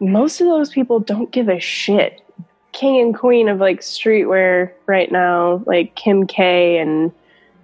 most 0.00 0.40
of 0.40 0.46
those 0.46 0.70
people 0.70 0.98
don't 0.98 1.30
give 1.30 1.48
a 1.48 1.60
shit. 1.60 2.22
King 2.72 3.00
and 3.00 3.16
queen 3.16 3.48
of 3.48 3.58
like 3.58 3.80
streetwear 3.80 4.72
right 4.86 5.10
now, 5.12 5.62
like 5.66 5.94
Kim 5.94 6.26
K 6.26 6.78
and 6.78 7.12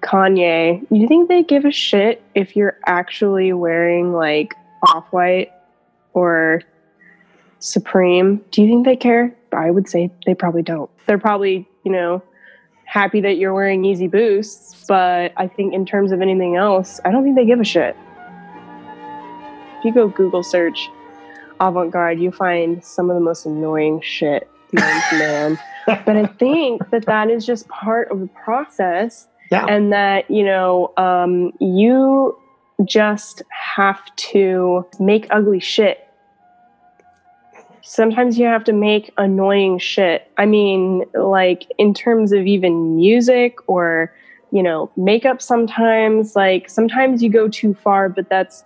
Kanye, 0.03 0.87
you 0.91 1.09
think 1.09 1.29
they 1.29 1.43
give 1.43 1.65
a 1.65 1.71
shit 1.71 2.23
if 2.35 2.55
you're 2.55 2.79
actually 2.87 3.53
wearing 3.53 4.13
like 4.13 4.55
off 4.83 5.07
white 5.13 5.51
or 6.13 6.63
Supreme? 7.59 8.45
Do 8.51 8.63
you 8.63 8.69
think 8.69 8.85
they 8.85 8.97
care? 8.97 9.35
I 9.53 9.71
would 9.71 9.89
say 9.89 10.11
they 10.27 10.35
probably 10.35 10.63
don't. 10.63 10.91
They're 11.07 11.19
probably, 11.19 11.69
you 11.85 11.93
know, 11.93 12.23
happy 12.85 13.21
that 13.23 13.39
you're 13.39 13.55
wearing 13.55 13.83
Yeezy 13.83 14.11
Boosts, 14.11 14.85
but 14.87 15.33
I 15.37 15.49
think 15.49 15.73
in 15.73 15.87
terms 15.87 16.13
of 16.13 16.21
anything 16.21 16.57
else, 16.57 17.01
I 17.05 17.11
don't 17.11 17.25
think 17.25 17.37
they 17.37 17.47
give 17.47 17.61
a 17.61 17.65
shit. 17.65 17.97
If 19.79 19.85
you 19.85 19.93
go 19.93 20.09
Google 20.09 20.43
search 20.43 20.89
avant 21.61 21.91
garde, 21.91 22.21
you 22.21 22.31
find 22.31 22.85
some 22.85 23.11
of 23.11 23.15
the 23.15 23.21
most 23.21 23.47
annoying 23.47 24.01
shit 24.03 24.49
known 24.73 25.01
to 25.11 25.19
man. 25.19 25.59
But 26.05 26.17
I 26.17 26.27
think 26.27 26.91
that 26.91 27.07
that 27.07 27.31
is 27.31 27.47
just 27.47 27.69
part 27.69 28.11
of 28.11 28.19
the 28.19 28.27
process, 28.45 29.29
Yeah. 29.53 29.65
and 29.67 29.93
that 29.93 30.29
you 30.29 30.45
know, 30.45 30.93
um, 30.97 31.53
you 31.61 32.37
just 32.85 33.43
have 33.51 34.01
to 34.17 34.85
make 34.99 35.29
ugly 35.31 35.61
shit. 35.61 36.01
Sometimes 37.83 38.37
you 38.37 38.47
have 38.47 38.65
to 38.65 38.73
make 38.73 39.13
annoying 39.17 39.79
shit. 39.79 40.29
I 40.39 40.45
mean, 40.45 41.05
like 41.15 41.71
in 41.79 41.95
terms 41.95 42.33
of 42.33 42.47
even 42.47 42.97
music 42.97 43.59
or 43.69 44.13
you 44.51 44.63
know 44.63 44.91
makeup. 44.97 45.43
Sometimes, 45.43 46.35
like 46.35 46.69
sometimes 46.69 47.23
you 47.23 47.31
go 47.31 47.49
too 47.49 47.75
far, 47.75 48.09
but 48.09 48.29
that's 48.29 48.65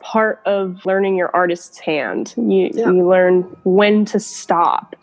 part 0.00 0.40
of 0.46 0.84
learning 0.84 1.16
your 1.16 1.34
artist's 1.34 1.78
hand. 1.78 2.34
You 2.36 2.70
you 2.74 3.08
learn 3.08 3.42
when 3.64 4.04
to 4.06 4.20
stop. 4.20 4.96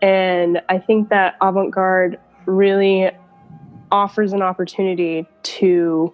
And 0.00 0.60
I 0.68 0.78
think 0.78 1.10
that 1.10 1.36
avant-garde 1.40 2.18
really 2.46 3.10
offers 3.90 4.32
an 4.32 4.42
opportunity 4.42 5.26
to 5.42 6.12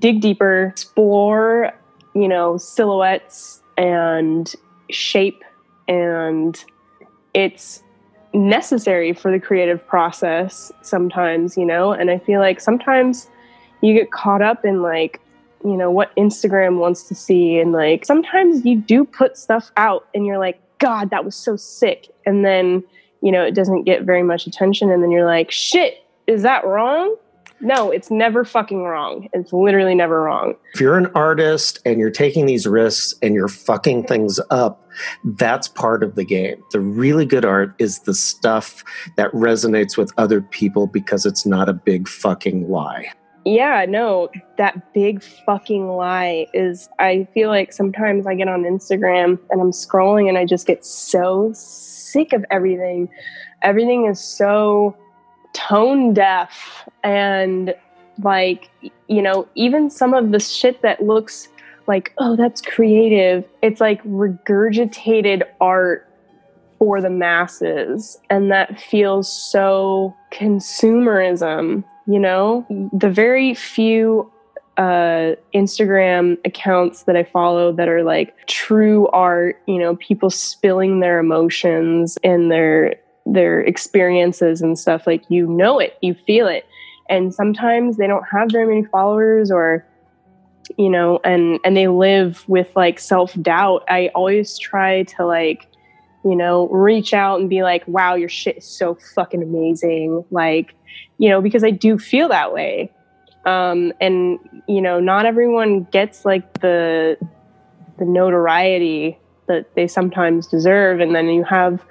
dig 0.00 0.20
deeper, 0.20 0.66
explore, 0.66 1.72
you 2.14 2.28
know, 2.28 2.58
silhouettes 2.58 3.62
and 3.78 4.52
shape 4.90 5.42
and 5.86 6.64
it's 7.32 7.82
necessary 8.34 9.12
for 9.12 9.30
the 9.30 9.40
creative 9.40 9.84
process 9.86 10.70
sometimes, 10.82 11.56
you 11.56 11.64
know, 11.64 11.92
and 11.92 12.10
I 12.10 12.18
feel 12.18 12.40
like 12.40 12.60
sometimes 12.60 13.28
you 13.80 13.94
get 13.94 14.10
caught 14.10 14.42
up 14.42 14.64
in 14.64 14.82
like 14.82 15.20
you 15.64 15.76
know 15.76 15.90
what 15.90 16.14
Instagram 16.16 16.78
wants 16.78 17.04
to 17.04 17.14
see. 17.14 17.58
And 17.58 17.72
like 17.72 18.04
sometimes 18.04 18.64
you 18.64 18.76
do 18.76 19.04
put 19.04 19.36
stuff 19.36 19.70
out 19.76 20.06
and 20.14 20.26
you're 20.26 20.38
like 20.38 20.60
god 20.78 21.10
that 21.10 21.24
was 21.24 21.34
so 21.34 21.56
sick. 21.56 22.08
And 22.26 22.44
then 22.44 22.84
you 23.22 23.32
know 23.32 23.44
it 23.44 23.54
doesn't 23.54 23.84
get 23.84 24.02
very 24.02 24.22
much 24.22 24.46
attention. 24.46 24.90
And 24.90 25.02
then 25.02 25.10
you're 25.10 25.26
like 25.26 25.50
shit 25.50 26.04
is 26.26 26.42
that 26.42 26.64
wrong? 26.64 27.16
No 27.60 27.90
it's 27.90 28.10
never 28.10 28.44
fucking 28.44 28.84
wrong. 28.84 29.28
It's 29.32 29.52
literally 29.52 29.94
never 29.94 30.22
wrong. 30.22 30.54
If 30.74 30.80
you're 30.80 30.96
an 30.96 31.10
artist 31.14 31.80
and 31.84 31.98
you're 31.98 32.10
taking 32.10 32.46
these 32.46 32.66
risks 32.66 33.14
and 33.20 33.34
you're 33.34 33.48
fucking 33.48 34.04
things 34.04 34.38
up, 34.50 34.88
that's 35.24 35.68
part 35.68 36.02
of 36.02 36.14
the 36.14 36.24
game. 36.24 36.62
The 36.72 36.80
really 36.80 37.26
good 37.26 37.44
art 37.44 37.74
is 37.78 38.00
the 38.00 38.14
stuff 38.14 38.84
that 39.16 39.32
resonates 39.32 39.96
with 39.96 40.12
other 40.18 40.40
people 40.40 40.86
because 40.86 41.26
it's 41.26 41.44
not 41.44 41.68
a 41.68 41.72
big 41.72 42.06
fucking 42.08 42.70
lie. 42.70 43.10
Yeah 43.48 43.84
no 43.88 44.28
that 44.56 44.92
big 44.92 45.22
fucking 45.22 45.88
lie 45.88 46.46
is 46.52 46.88
i 46.98 47.26
feel 47.32 47.48
like 47.48 47.72
sometimes 47.72 48.26
i 48.26 48.34
get 48.34 48.48
on 48.48 48.62
instagram 48.62 49.38
and 49.50 49.60
i'm 49.60 49.70
scrolling 49.70 50.28
and 50.28 50.36
i 50.36 50.44
just 50.44 50.66
get 50.66 50.84
so 50.84 51.52
sick 52.08 52.32
of 52.32 52.44
everything. 52.50 53.08
Everything 53.62 54.06
is 54.06 54.20
so 54.20 54.96
tone 55.52 56.14
deaf 56.14 56.88
and 57.02 57.74
like 58.22 58.70
you 59.08 59.22
know 59.22 59.48
even 59.54 59.90
some 59.90 60.14
of 60.14 60.30
the 60.30 60.38
shit 60.38 60.82
that 60.82 61.02
looks 61.02 61.48
like 61.86 62.12
oh 62.18 62.36
that's 62.36 62.60
creative 62.60 63.44
it's 63.62 63.80
like 63.80 64.02
regurgitated 64.04 65.42
art 65.60 66.06
for 66.78 67.00
the 67.00 67.10
masses 67.10 68.18
and 68.28 68.50
that 68.50 68.78
feels 68.78 69.32
so 69.50 70.14
consumerism 70.30 71.82
you 72.08 72.18
know 72.18 72.66
the 72.92 73.10
very 73.10 73.54
few 73.54 74.30
uh, 74.78 75.34
Instagram 75.52 76.38
accounts 76.44 77.02
that 77.02 77.16
I 77.16 77.24
follow 77.24 77.72
that 77.72 77.88
are 77.88 78.04
like 78.04 78.46
true 78.46 79.08
art, 79.08 79.60
you 79.66 79.76
know, 79.76 79.96
people 79.96 80.30
spilling 80.30 81.00
their 81.00 81.18
emotions 81.18 82.16
and 82.22 82.50
their 82.50 82.94
their 83.26 83.60
experiences 83.60 84.62
and 84.62 84.78
stuff 84.78 85.06
like 85.06 85.22
you 85.28 85.46
know 85.46 85.78
it, 85.78 85.98
you 86.00 86.14
feel 86.14 86.46
it. 86.46 86.64
And 87.10 87.34
sometimes 87.34 87.96
they 87.96 88.06
don't 88.06 88.24
have 88.30 88.50
very 88.50 88.66
many 88.66 88.84
followers 88.84 89.50
or 89.50 89.84
you 90.76 90.90
know, 90.90 91.18
and 91.24 91.58
and 91.64 91.76
they 91.76 91.88
live 91.88 92.44
with 92.48 92.68
like 92.76 92.98
self-doubt. 92.98 93.84
I 93.88 94.10
always 94.14 94.58
try 94.58 95.02
to 95.04 95.26
like 95.26 95.66
you 96.24 96.36
know, 96.36 96.68
reach 96.68 97.14
out 97.14 97.40
and 97.40 97.48
be 97.48 97.62
like, 97.62 97.86
wow, 97.86 98.14
your 98.14 98.28
shit 98.28 98.58
is 98.58 98.64
so 98.64 98.96
fucking 99.14 99.42
amazing. 99.42 100.24
Like, 100.30 100.74
you 101.18 101.28
know, 101.28 101.40
because 101.40 101.64
I 101.64 101.70
do 101.70 101.98
feel 101.98 102.28
that 102.28 102.52
way. 102.52 102.92
Um, 103.44 103.92
and 104.00 104.38
you 104.66 104.82
know 104.82 105.00
not 105.00 105.24
everyone 105.24 105.84
gets 105.84 106.26
like 106.26 106.60
the 106.60 107.16
the 107.98 108.04
notoriety 108.04 109.18
that 109.46 109.74
they 109.74 109.86
sometimes 109.86 110.46
deserve. 110.46 111.00
And 111.00 111.14
then 111.14 111.28
you 111.28 111.44
have 111.44 111.82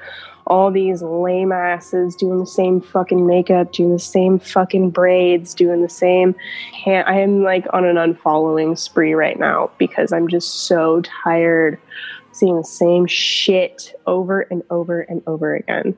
all 0.47 0.71
these 0.71 1.01
lame 1.01 1.51
asses 1.51 2.15
doing 2.15 2.39
the 2.39 2.45
same 2.45 2.79
fucking 2.79 3.27
makeup 3.27 3.73
doing 3.73 3.91
the 3.91 3.99
same 3.99 4.39
fucking 4.39 4.89
braids 4.89 5.53
doing 5.53 5.81
the 5.81 5.89
same 5.89 6.33
i 6.85 7.19
am 7.19 7.43
like 7.43 7.65
on 7.73 7.83
an 7.83 7.97
unfollowing 7.97 8.77
spree 8.77 9.13
right 9.13 9.37
now 9.37 9.69
because 9.77 10.13
i'm 10.13 10.29
just 10.29 10.65
so 10.65 11.01
tired 11.23 11.77
seeing 12.37 12.57
the 12.57 12.63
same 12.63 13.05
shit 13.07 13.93
over 14.05 14.41
and 14.41 14.63
over 14.69 15.01
and 15.01 15.21
over 15.27 15.55
again 15.55 15.95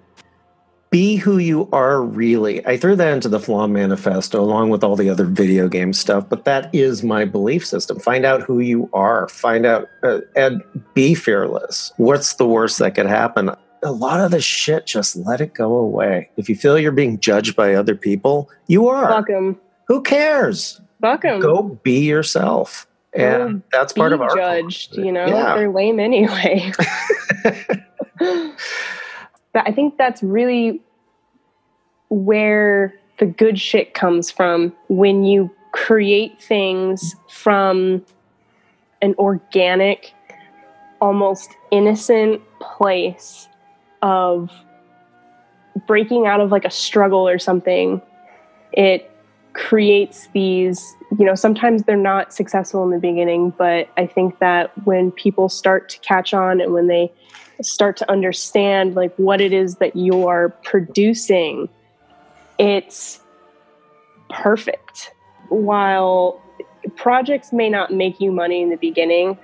be 0.90 1.18
who 1.18 1.38
you 1.38 1.70
are 1.72 2.02
really. 2.02 2.66
I 2.66 2.78
threw 2.78 2.96
that 2.96 3.14
into 3.14 3.30
the 3.30 3.40
Flaw 3.40 3.68
Manifesto 3.68 4.42
along 4.42 4.70
with 4.70 4.84
all 4.84 4.96
the 4.96 5.10
other 5.10 5.26
video 5.26 5.68
game 5.68 5.94
stuff, 5.94 6.28
but 6.28 6.46
that 6.46 6.74
is 6.74 7.04
my 7.04 7.26
belief 7.26 7.66
system. 7.66 8.00
Find 8.00 8.26
out 8.26 8.42
who 8.42 8.60
you 8.60 8.90
are, 8.94 9.28
find 9.30 9.66
out, 9.66 9.88
uh, 10.04 10.22
and 10.36 10.64
be 10.94 11.14
fearless. 11.14 11.94
What's 11.98 12.36
the 12.36 12.48
worst 12.48 12.80
that 12.80 12.96
could 12.96 13.06
happen? 13.06 13.52
A 13.84 13.92
lot 13.92 14.20
of 14.20 14.32
the 14.32 14.42
shit, 14.42 14.86
just 14.86 15.16
let 15.16 15.42
it 15.42 15.54
go 15.54 15.76
away. 15.76 16.30
If 16.38 16.50
you 16.50 16.56
feel 16.56 16.80
you're 16.80 16.92
being 16.92 17.20
judged 17.20 17.56
by 17.56 17.76
other 17.76 17.96
people, 17.96 18.50
you 18.68 18.88
are. 18.90 19.10
Fuck 19.10 19.30
'em. 19.30 19.58
Who 19.88 20.02
cares? 20.02 20.82
Fuck 21.02 21.24
'em. 21.24 21.40
Go 21.40 21.80
be 21.84 22.00
yourself. 22.00 22.88
And 23.14 23.64
that's 23.72 23.94
part 23.94 24.14
of 24.14 24.22
our 24.22 24.36
judged, 24.36 24.96
you 24.96 25.12
know? 25.12 25.26
Yeah. 25.26 25.56
They're 25.56 25.72
lame 25.72 26.00
anyway. 26.00 26.72
but 28.20 28.54
I 29.56 29.72
think 29.72 29.98
that's 29.98 30.22
really 30.22 30.82
where 32.10 32.94
the 33.18 33.26
good 33.26 33.60
shit 33.60 33.94
comes 33.94 34.32
from 34.32 34.74
when 34.88 35.24
you 35.24 35.50
create 35.72 36.42
things 36.42 37.16
from 37.30 38.04
an 39.02 39.16
organic, 39.18 40.14
almost 41.02 41.56
innocent 41.72 42.42
place 42.60 43.48
of 44.02 44.52
breaking 45.88 46.28
out 46.28 46.42
of 46.42 46.52
like 46.52 46.66
a 46.66 46.72
struggle 46.72 47.28
or 47.28 47.40
something. 47.40 48.02
It 48.74 49.12
creates 49.54 50.28
these, 50.34 50.96
you 51.18 51.26
know, 51.26 51.36
sometimes 51.36 51.84
they're 51.84 51.98
not 51.98 52.34
successful 52.34 52.84
in 52.84 52.92
the 52.92 53.00
beginning, 53.00 53.52
but 53.52 53.90
I 53.98 54.06
think 54.06 54.40
that 54.40 54.72
when 54.86 55.12
people 55.12 55.50
start 55.50 55.90
to 55.90 56.00
catch 56.00 56.34
on 56.34 56.62
and 56.62 56.74
when 56.74 56.88
they 56.88 57.12
start 57.62 57.98
to 57.98 58.12
understand 58.12 58.96
like 58.96 59.14
what 59.16 59.42
it 59.42 59.52
is 59.52 59.76
that 59.76 59.96
you 59.96 60.28
are 60.28 60.50
producing, 60.64 61.68
it's 62.60 63.20
perfect. 64.30 65.12
While 65.50 66.42
projects 66.96 67.52
may 67.52 67.70
not 67.70 67.92
make 67.92 68.22
you 68.22 68.32
money 68.32 68.62
in 68.62 68.70
the 68.70 68.78
beginning, 68.78 69.38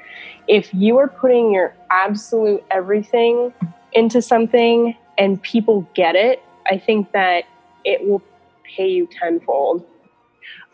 if 0.48 0.72
you 0.74 0.98
are 0.98 1.08
putting 1.08 1.52
your 1.52 1.76
absolute 1.90 2.64
everything 2.70 3.52
into 3.94 4.22
something 4.22 4.96
and 5.18 5.42
people 5.42 5.88
get 5.96 6.16
it, 6.16 6.44
I 6.70 6.78
think 6.78 7.12
that 7.14 7.46
it 7.84 8.08
will 8.08 8.22
pay 8.64 8.88
you 8.88 9.08
tenfold. 9.08 9.84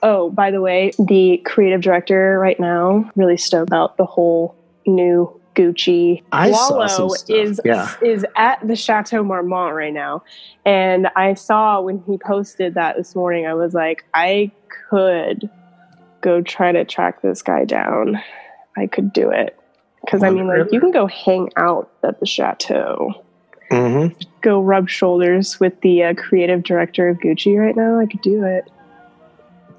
Oh, 0.03 0.29
by 0.31 0.51
the 0.51 0.61
way, 0.61 0.91
the 0.97 1.41
creative 1.45 1.81
director 1.81 2.39
right 2.39 2.59
now 2.59 3.09
really 3.15 3.37
stoked 3.37 3.69
about 3.69 3.97
the 3.97 4.05
whole 4.05 4.55
new 4.85 5.39
Gucci. 5.55 6.23
I 6.31 6.51
saw 6.51 6.71
Wallow 6.71 6.87
some 6.87 7.09
stuff, 7.09 7.37
is 7.37 7.61
yeah. 7.63 7.93
is 8.01 8.25
at 8.35 8.65
the 8.67 8.75
Chateau 8.75 9.23
Marmont 9.23 9.75
right 9.75 9.93
now, 9.93 10.23
and 10.65 11.07
I 11.15 11.33
saw 11.33 11.81
when 11.81 12.01
he 12.07 12.17
posted 12.17 12.73
that 12.75 12.95
this 12.95 13.15
morning. 13.15 13.45
I 13.45 13.53
was 13.53 13.73
like, 13.73 14.05
I 14.13 14.51
could 14.89 15.49
go 16.21 16.41
try 16.41 16.71
to 16.71 16.85
track 16.85 17.21
this 17.21 17.41
guy 17.41 17.65
down. 17.65 18.21
I 18.77 18.87
could 18.87 19.11
do 19.13 19.29
it 19.29 19.59
because 20.03 20.23
I 20.23 20.29
mean, 20.29 20.47
like, 20.47 20.71
you 20.71 20.79
can 20.79 20.91
go 20.91 21.05
hang 21.07 21.49
out 21.57 21.91
at 22.03 22.19
the 22.19 22.25
Chateau 22.25 23.23
Mm-hmm. 23.71 24.19
go 24.41 24.61
rub 24.61 24.89
shoulders 24.89 25.57
with 25.61 25.79
the 25.79 26.03
uh, 26.03 26.13
creative 26.15 26.61
director 26.61 27.07
of 27.07 27.19
Gucci 27.19 27.57
right 27.57 27.73
now, 27.73 27.99
I 27.99 28.05
could 28.05 28.21
do 28.21 28.43
it. 28.43 28.69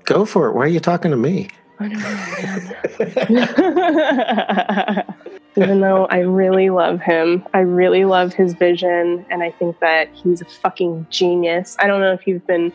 Go 0.05 0.25
for 0.25 0.49
it. 0.49 0.55
Why 0.55 0.65
are 0.65 0.69
you 0.69 0.81
talking 0.81 1.11
to 1.11 1.17
me? 1.17 1.49
Even 5.57 5.81
though 5.81 6.07
I 6.07 6.19
really 6.19 6.71
love 6.71 7.01
him, 7.01 7.47
I 7.53 7.59
really 7.59 8.07
love 8.07 8.33
his 8.33 8.55
vision, 8.55 9.27
and 9.31 9.43
I 9.43 9.51
think 9.51 9.79
that 9.81 10.09
he's 10.13 10.41
a 10.41 10.47
fucking 10.47 11.07
genius. 11.11 11.77
I 11.79 11.87
don't 11.87 12.01
know 12.01 12.13
if 12.13 12.27
you've 12.27 12.47
been 12.47 12.73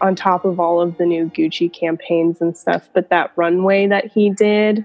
on 0.00 0.14
top 0.14 0.44
of 0.44 0.60
all 0.60 0.80
of 0.80 0.96
the 0.96 1.06
new 1.06 1.28
Gucci 1.30 1.72
campaigns 1.72 2.40
and 2.40 2.56
stuff, 2.56 2.88
but 2.92 3.10
that 3.10 3.32
runway 3.36 3.88
that 3.88 4.12
he 4.12 4.30
did 4.30 4.84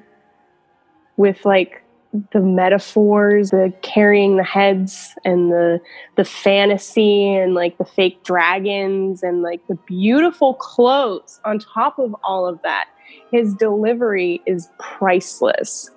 with 1.18 1.46
like 1.46 1.84
the 2.32 2.40
metaphors, 2.40 3.52
the 3.52 3.72
carrying 3.82 4.38
the 4.38 4.44
heads 4.44 5.14
and 5.24 5.52
the 5.52 5.80
the 6.16 6.26
fantasy 6.26 7.36
and 7.36 7.54
like 7.54 7.78
the 7.78 7.86
fake 7.86 8.24
dragons 8.24 9.22
and 9.22 9.42
like 9.42 9.66
the 9.68 9.76
beautiful 9.86 10.56
clothes 10.56 11.40
on 11.46 11.60
top 11.60 12.00
of 12.00 12.16
all 12.24 12.48
of 12.48 12.62
that. 12.64 12.88
His 13.32 13.54
delivery 13.54 14.42
is 14.46 14.70
priceless. 14.80 15.92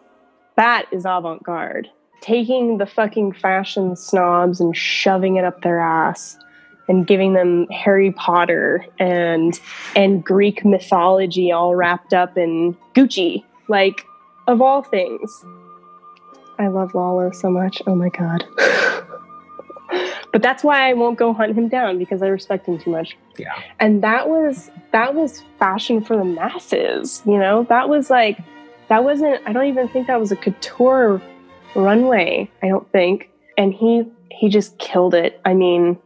That 0.57 0.87
is 0.93 1.05
avant-garde. 1.07 1.89
Taking 2.21 2.79
the 2.79 2.87
fucking 2.87 3.33
fashion 3.33 3.97
snobs 3.97 4.61
and 4.61 4.77
shoving 4.77 5.37
it 5.37 5.45
up 5.45 5.63
their 5.63 5.81
ass 5.81 6.39
and 6.89 7.07
giving 7.07 7.33
them 7.33 7.67
Harry 7.69 8.13
Potter 8.13 8.85
and 8.99 9.59
and 9.97 10.23
Greek 10.23 10.63
mythology 10.65 11.51
all 11.51 11.75
wrapped 11.75 12.13
up 12.13 12.37
in 12.37 12.77
Gucci. 12.95 13.43
Like 13.69 14.05
of 14.47 14.61
all 14.61 14.83
things. 14.83 15.45
I 16.59 16.69
love 16.69 16.95
Lalo 16.95 17.31
so 17.33 17.51
much. 17.51 17.83
Oh 17.87 17.95
my 17.95 18.09
god. 18.09 18.45
but 20.33 20.43
that's 20.43 20.65
why 20.65 20.89
I 20.89 20.95
won't 20.95 21.19
go 21.19 21.33
hunt 21.33 21.57
him 21.57 21.69
down 21.69 21.99
because 21.99 22.23
I 22.23 22.29
respect 22.29 22.67
him 22.67 22.79
too 22.79 22.91
much. 22.91 23.17
Yeah. 23.39 23.55
And 23.81 24.03
that 24.03 24.29
was 24.29 24.71
that 24.93 25.15
was 25.15 25.43
fashion 25.59 26.03
for 26.03 26.17
the 26.17 26.25
masses, 26.25 27.23
you 27.27 27.39
know? 27.39 27.65
That 27.69 27.89
was 27.89 28.11
like 28.11 28.39
that 28.89 29.05
wasn't 29.05 29.41
I 29.47 29.53
don't 29.53 29.67
even 29.67 29.89
think 29.89 30.07
that 30.07 30.21
was 30.21 30.33
a 30.33 30.37
couture 30.37 31.21
runway, 31.75 32.51
I 32.63 32.69
don't 32.69 32.91
think. 32.93 33.31
And 33.57 33.73
he 33.73 34.05
he 34.31 34.49
just 34.49 34.79
killed 34.79 35.15
it. 35.15 35.41
I 35.45 35.55
mean, 35.55 35.99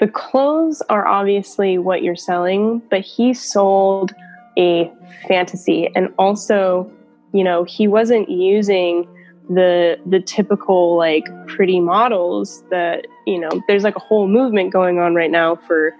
the 0.00 0.08
clothes 0.08 0.82
are 0.88 1.06
obviously 1.06 1.78
what 1.78 2.02
you're 2.02 2.16
selling, 2.16 2.82
but 2.90 3.02
he 3.02 3.34
sold 3.34 4.12
a 4.58 4.90
fantasy 5.28 5.88
and 5.94 6.12
also, 6.18 6.90
you 7.32 7.44
know, 7.44 7.64
he 7.64 7.86
wasn't 7.86 8.28
using 8.28 9.06
the 9.48 9.98
the 10.06 10.20
typical 10.20 10.96
like 10.96 11.24
pretty 11.46 11.80
models 11.80 12.62
that 12.70 13.06
you 13.26 13.38
know 13.38 13.50
there's 13.66 13.84
like 13.84 13.96
a 13.96 14.00
whole 14.00 14.28
movement 14.28 14.72
going 14.72 14.98
on 14.98 15.14
right 15.14 15.30
now 15.30 15.56
for 15.56 15.92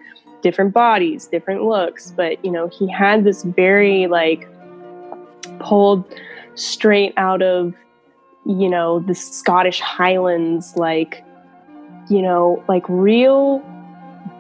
different 0.43 0.73
bodies 0.73 1.27
different 1.27 1.65
looks 1.65 2.13
but 2.17 2.43
you 2.45 2.51
know 2.51 2.69
he 2.69 2.91
had 2.91 3.25
this 3.25 3.43
very 3.43 4.07
like 4.07 4.49
pulled 5.59 6.05
straight 6.55 7.13
out 7.17 7.43
of 7.43 7.75
you 8.47 8.69
know 8.69 9.01
the 9.01 9.15
scottish 9.15 9.81
highlands 9.81 10.77
like 10.77 11.25
you 12.09 12.23
know 12.23 12.63
like 12.69 12.85
real 12.89 13.61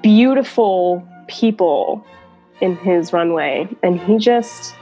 beautiful 0.03 1.07
people 1.28 2.05
in 2.61 2.76
his 2.76 3.12
runway. 3.12 3.68
And 3.82 4.00
he 4.00 4.18
just 4.18 4.74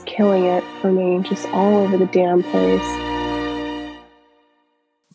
he's 0.00 0.14
killing 0.16 0.44
it 0.44 0.64
for 0.80 0.92
me 0.92 1.22
just 1.28 1.46
all 1.48 1.78
over 1.78 1.96
the 1.96 2.06
damn 2.06 2.42
place 2.42 2.80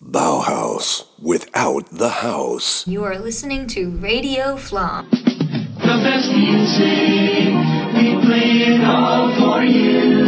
Bauhaus 0.02 1.08
without 1.22 1.90
the 1.90 2.08
house. 2.08 2.88
You 2.88 3.04
are 3.04 3.18
listening 3.18 3.68
to 3.68 3.90
Radio 3.98 4.56
Flom. 4.56 5.10
The 5.10 6.00
best 6.04 6.32
music, 6.32 7.52
we 7.96 8.26
play 8.26 8.76
it 8.76 8.84
all 8.86 9.36
for 9.38 9.64
you. 9.64 10.25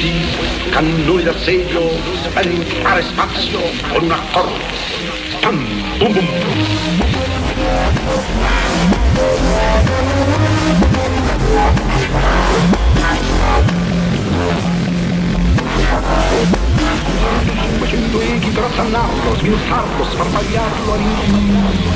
secondi, 0.00 0.70
cannoni 0.70 1.22
d'assedio, 1.22 1.90
sperimentare 2.24 3.02
spazio 3.02 3.60
con 3.92 4.04
un 4.04 4.10
accordo. 4.10 4.58
Pam, 5.40 5.98
bum 5.98 6.12
bum. 6.12 6.26
Cinquecento 17.60 18.20
echi 18.20 18.48
per 18.48 18.64
assannarlo, 18.64 19.36
sminuzzarlo, 19.36 20.04
sparpagliarlo 20.04 20.92
all'infinito. 20.94 21.90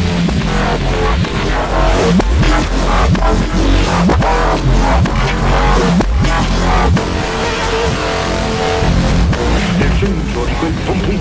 Nel 9.79 9.93
centro 9.99 10.45
di 10.45 10.55
quel 10.59 10.73
pum, 10.85 11.19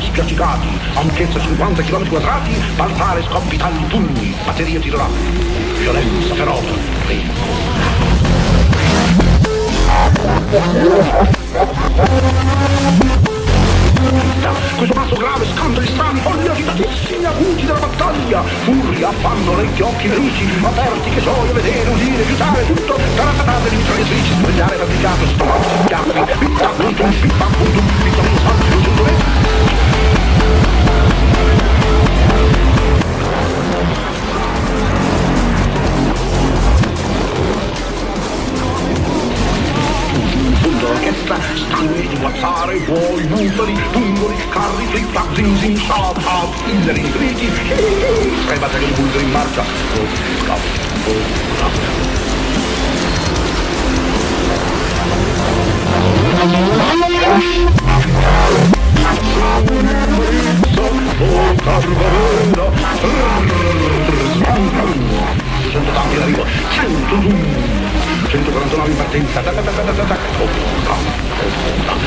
spiaccicati, 0.00 0.68
ampiezza 0.94 1.40
50 1.40 1.82
km 1.82 2.08
quadrati, 2.08 2.50
balzare 2.76 3.22
scoppitali 3.22 3.84
pugni, 3.88 4.34
batterie 4.44 4.78
tirolate, 4.80 5.18
violenza 5.78 6.34
feroce, 6.34 6.74
questo 14.76 14.94
passo 14.94 15.14
grave, 15.16 15.46
scandali 15.54 15.86
strani, 15.86 16.20
folli 16.20 16.48
agitatissimi, 16.48 17.24
acuti 17.24 17.66
della 17.66 17.78
battaglia, 17.78 18.42
furia, 18.42 19.08
affanno, 19.08 19.52
orecchi, 19.52 19.82
occhi 19.82 20.08
nemici, 20.08 20.48
aperti 20.62 21.10
che 21.10 21.22
gioia 21.22 21.52
vedere, 21.52 21.90
udire, 21.90 22.24
aiutare, 22.24 22.66
tutto, 22.66 22.96
di 22.96 23.76
mitragliatrici, 23.76 24.32
svegliare 24.34 24.76
fabbricato, 24.76 25.26
stomaci, 25.26 25.68
piatti, 25.86 26.38
pitta, 26.38 26.68
puntum, 26.68 27.10
pippa, 27.20 27.44
puntum, 27.44 27.86
pizza, 28.02 28.20
un 28.20 28.38
salto, 28.38 28.76
un 28.76 29.89
che 40.98 41.12
sta 41.22 41.38
stranissimo 41.54 42.18
guazzare, 42.20 42.78
vuoi 42.80 43.22
bufali, 43.24 43.78
bungoli, 43.92 44.34
carri, 44.48 44.86
fritta, 44.86 45.24
zinzin, 45.34 45.56
zin 45.56 45.76
zin, 45.76 45.76
shop, 45.76 46.18
hop, 46.24 46.54
zingari, 46.64 47.02
fritti, 47.02 47.50
sei 48.46 48.58
battere 48.58 48.84
di 48.86 48.92
bulgari 48.92 49.24
in 49.24 49.30
marcia, 49.30 49.60
oh, 49.60 50.06
scap, 50.42 50.58
oh, 51.06 51.22
scap. 51.56 51.72
Oh, 61.22 61.54
carbarella, 61.62 62.70
180 65.80 66.14
in 66.14 66.22
arrivo, 66.22 66.44
100, 66.68 68.28
149 68.28 68.90
in 68.90 68.96
partenza, 68.96 69.40
tac, 69.40 69.54
tac, 69.54 69.64
tac, 69.64 69.96
tac, 69.96 70.06
tac, 70.06 70.18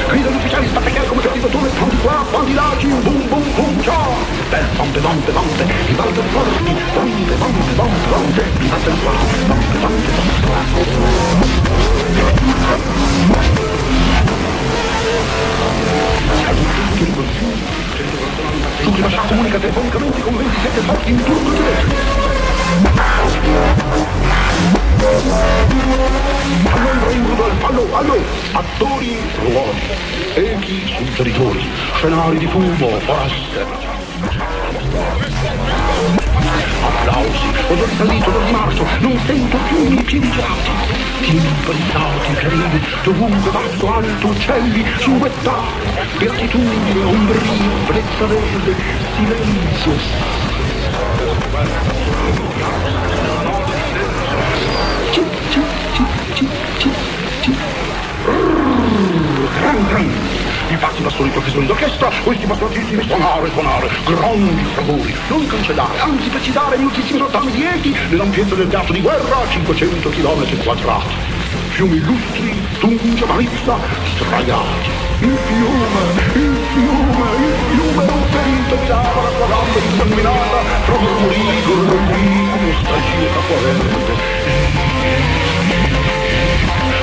Gridano 0.07 0.36
ufficiali, 0.38 0.67
spattacchiare 0.67 1.07
come 1.07 1.21
c'è 1.21 1.32
di 1.32 1.39
dottore, 1.39 1.69
pronti 1.69 1.97
qua, 1.97 2.26
pronti 2.30 2.53
là, 2.53 2.76
cim, 2.78 3.01
bum, 3.01 3.28
bum, 3.28 3.43
bum, 3.55 3.82
ciao! 3.82 4.13
Bel 4.49 4.65
pompe, 4.76 4.99
pompe, 4.99 5.32
pompe, 5.32 5.63
i 5.63 5.93
valter 5.93 6.24
forti, 6.26 6.63
pompe, 6.93 7.34
pompe, 7.34 7.74
pompe, 7.76 8.07
pompe, 8.09 8.43
i 8.59 8.67
valter 8.67 8.93
forti, 8.93 9.36
pompe, 9.47 9.78
pompe, 9.80 10.07
pompe, 10.07 10.53
L'ultima 18.84 19.07
scia 19.07 19.21
comunica 19.21 19.57
telefonicamente 19.57 20.21
con 20.21 20.38
27 20.38 20.82
fatti 20.82 21.09
in 21.09 21.24
turno 21.24 21.51
tedesco 21.53 22.22
in 27.14 27.26
Rudolf, 27.28 27.64
allo, 27.64 27.88
allo, 27.95 28.18
attori, 28.53 29.18
ruoli, 29.43 29.82
echi, 30.34 30.95
suggeritori, 30.97 31.70
scenari 31.95 32.38
di 32.38 32.47
fumo, 32.47 32.89
foreste. 32.99 33.66
Applausi, 36.82 37.47
di 37.68 37.95
salito, 37.97 38.32
di 38.32 38.51
marcio, 38.51 38.86
non 38.99 39.20
sento 39.26 39.57
più 39.68 39.86
i 39.86 39.89
miei 39.89 40.03
piedi 40.03 40.32
gelati. 40.32 40.72
Timpani 41.22 41.84
flauti 41.89 42.30
incredibili, 42.30 42.86
dovunque 43.03 43.51
basso, 43.51 43.93
alto, 43.93 44.28
uccelli, 44.28 44.86
ciubettà, 44.99 45.61
beatitudine, 46.18 47.03
ombrio, 47.03 47.51
brezza 47.86 48.26
verde, 48.26 48.76
silenzio. 49.16 50.42
Gran 59.59 59.88
gran, 59.88 60.11
infatti 60.69 60.99
i 60.99 61.03
bastoni 61.03 61.29
professori 61.29 61.65
d'orchestra, 61.65 62.11
questi 62.23 62.45
bastardissimi 62.45 63.03
suonare, 63.03 63.49
suonare, 63.51 63.89
grandi 64.05 64.63
fragori, 64.73 65.15
non 65.27 65.47
cancellare, 65.47 65.99
anzi 65.99 66.29
precisare 66.29 66.77
moltissimi 66.77 67.19
rottami 67.19 67.51
di 67.51 67.63
echi 67.63 67.95
nell'ampiezza 68.09 68.55
del 68.55 68.67
teatro 68.67 68.93
di 68.93 69.01
guerra 69.01 69.38
a 69.38 69.47
500 69.47 70.09
km 70.09 70.63
quadrati. 70.63 71.15
Fiumi 71.69 71.97
illustri, 71.97 72.67
Tungia, 72.79 73.25
Marizza, 73.25 73.77
straiati. 74.15 74.89
Il 75.19 75.38
fiume, 75.47 76.01
il 76.34 76.57
fiume, 76.73 77.27
il 77.38 77.53
fiume 77.69 78.05
non 78.05 78.23
sento 78.31 78.62
dava 78.70 79.22
la 79.22 79.30
sua 79.36 79.47
gamba 79.47 79.80
insanguinata, 79.80 80.59
fra 80.86 80.97
murmuri, 80.99 81.64
gorgogli, 81.66 82.49
nostalgia 82.64 83.30
acquarente. 83.39 84.41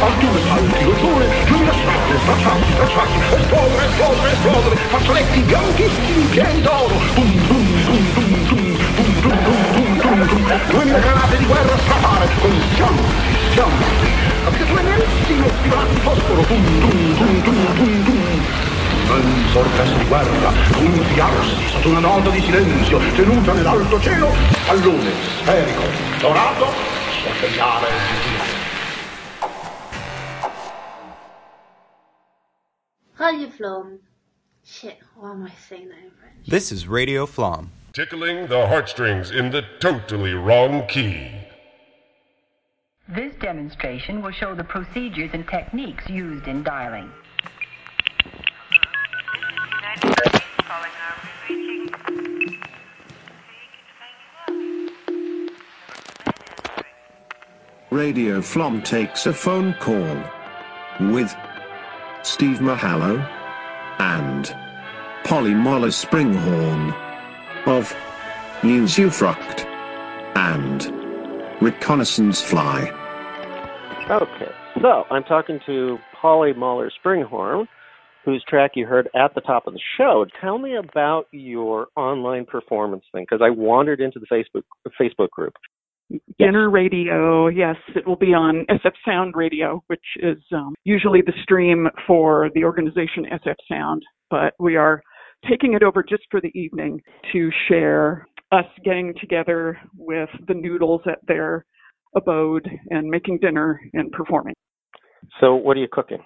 Alture, 0.00 0.40
salti, 0.48 0.84
rotture, 0.84 1.26
lumina 1.48 1.72
strade, 1.72 2.18
stracciati, 2.22 2.72
stracciati, 2.72 3.18
esplodere, 3.36 3.84
esplodere, 3.84 4.32
esplodere, 4.32 4.76
fazzoletti 4.88 5.40
bianchissimi, 5.40 6.24
pieni 6.30 6.60
d'oro, 6.62 6.96
bum, 7.14 7.30
bum, 7.46 7.66
bum, 7.84 8.04
bum, 8.14 8.30
bum, 8.48 8.66
bum, 8.70 9.08
bum, 9.20 9.36
bum, 9.44 9.58
bum, 9.74 9.98
bum, 10.00 10.26
bum, 10.26 10.60
duemila 10.70 10.98
granate 10.98 11.36
di 11.36 11.44
guerra 11.44 11.74
a 11.74 11.78
strafare, 11.78 12.28
con 12.40 12.62
schianti, 12.72 13.02
schianti, 13.50 13.84
applicature 14.44 14.82
nerissime, 14.82 15.48
spirati 15.58 15.94
di 15.94 16.00
fosforo, 16.00 16.42
bum, 16.48 16.64
bum, 16.80 17.14
bum, 17.16 17.42
bum, 17.42 17.74
bum, 17.76 18.04
bum, 18.04 18.69
immensa 19.16 19.58
orchestra 19.58 19.98
di 19.98 20.06
guerra, 20.06 20.52
gonfiarsi 20.72 21.68
sotto 21.68 21.88
una 21.88 22.00
nota 22.00 22.30
di 22.30 22.40
silenzio, 22.40 22.98
tenuta 23.14 23.52
nell'alto 23.52 24.00
cielo, 24.00 24.30
pallone 24.66 25.10
sferico, 25.40 25.82
dorato, 26.20 26.66
sorvegliare 27.22 27.86
il 27.88 28.58
Radio 33.16 33.48
Flom. 33.50 33.98
Shit, 34.62 34.98
why 35.14 35.32
am 35.32 35.46
I 35.46 35.50
saying 35.68 35.88
that 35.88 35.98
in 36.02 36.10
French? 36.18 36.46
This 36.46 36.72
is 36.72 36.86
Radio 36.86 37.26
Flom. 37.26 37.70
Tickling 37.92 38.46
the 38.46 38.66
heartstrings 38.66 39.30
in 39.30 39.50
the 39.50 39.62
totally 39.80 40.32
wrong 40.32 40.86
key. 40.86 41.28
This 43.08 43.34
demonstration 43.40 44.22
will 44.22 44.32
show 44.32 44.54
the 44.54 44.64
procedures 44.64 45.30
and 45.32 45.46
techniques 45.48 46.08
used 46.08 46.46
in 46.46 46.62
dialing. 46.62 47.10
Radio 57.90 58.40
Flom 58.40 58.80
takes 58.80 59.26
a 59.26 59.32
phone 59.32 59.74
call 59.80 60.22
with 61.12 61.34
Steve 62.22 62.58
Mahallo 62.58 63.18
and 63.98 64.54
Polly 65.24 65.54
Moller 65.54 65.90
Springhorn 65.90 66.94
of 67.66 67.92
Usufruct 68.62 69.66
and 70.36 70.92
Reconnaissance 71.60 72.40
Fly. 72.40 72.90
Okay, 74.08 74.52
so 74.80 75.04
I'm 75.10 75.24
talking 75.24 75.60
to 75.66 75.98
Polly 76.14 76.52
Moller 76.52 76.90
Springhorn, 76.90 77.66
whose 78.24 78.44
track 78.48 78.72
you 78.74 78.86
heard 78.86 79.08
at 79.14 79.34
the 79.34 79.40
top 79.40 79.66
of 79.66 79.74
the 79.74 79.80
show. 79.96 80.26
Tell 80.40 80.58
me 80.58 80.76
about 80.76 81.26
your 81.32 81.88
online 81.96 82.44
performance 82.44 83.04
thing, 83.12 83.24
because 83.28 83.42
I 83.44 83.50
wandered 83.50 84.00
into 84.00 84.18
the 84.18 84.26
Facebook 84.26 84.62
Facebook 85.00 85.30
group. 85.30 85.54
Dinner 86.38 86.70
Radio, 86.70 87.46
yes, 87.46 87.76
it 87.94 88.06
will 88.06 88.16
be 88.16 88.34
on 88.34 88.66
SF 88.68 88.92
Sound 89.06 89.34
Radio, 89.36 89.82
which 89.86 90.04
is 90.16 90.38
um, 90.52 90.74
usually 90.82 91.22
the 91.22 91.32
stream 91.42 91.86
for 92.06 92.50
the 92.54 92.64
organization 92.64 93.26
SF 93.32 93.54
Sound, 93.70 94.02
but 94.28 94.54
we 94.58 94.76
are 94.76 95.02
taking 95.48 95.74
it 95.74 95.82
over 95.82 96.02
just 96.02 96.24
for 96.30 96.40
the 96.40 96.50
evening 96.58 97.00
to 97.32 97.50
share 97.68 98.26
us 98.52 98.64
getting 98.84 99.14
together 99.20 99.78
with 99.96 100.28
the 100.48 100.54
Noodles 100.54 101.02
at 101.06 101.18
their 101.28 101.64
abode 102.16 102.68
and 102.90 103.08
making 103.08 103.38
dinner 103.38 103.80
and 103.92 104.10
performing. 104.10 104.54
So, 105.40 105.54
what 105.54 105.76
are 105.76 105.80
you 105.80 105.88
cooking? 105.90 106.24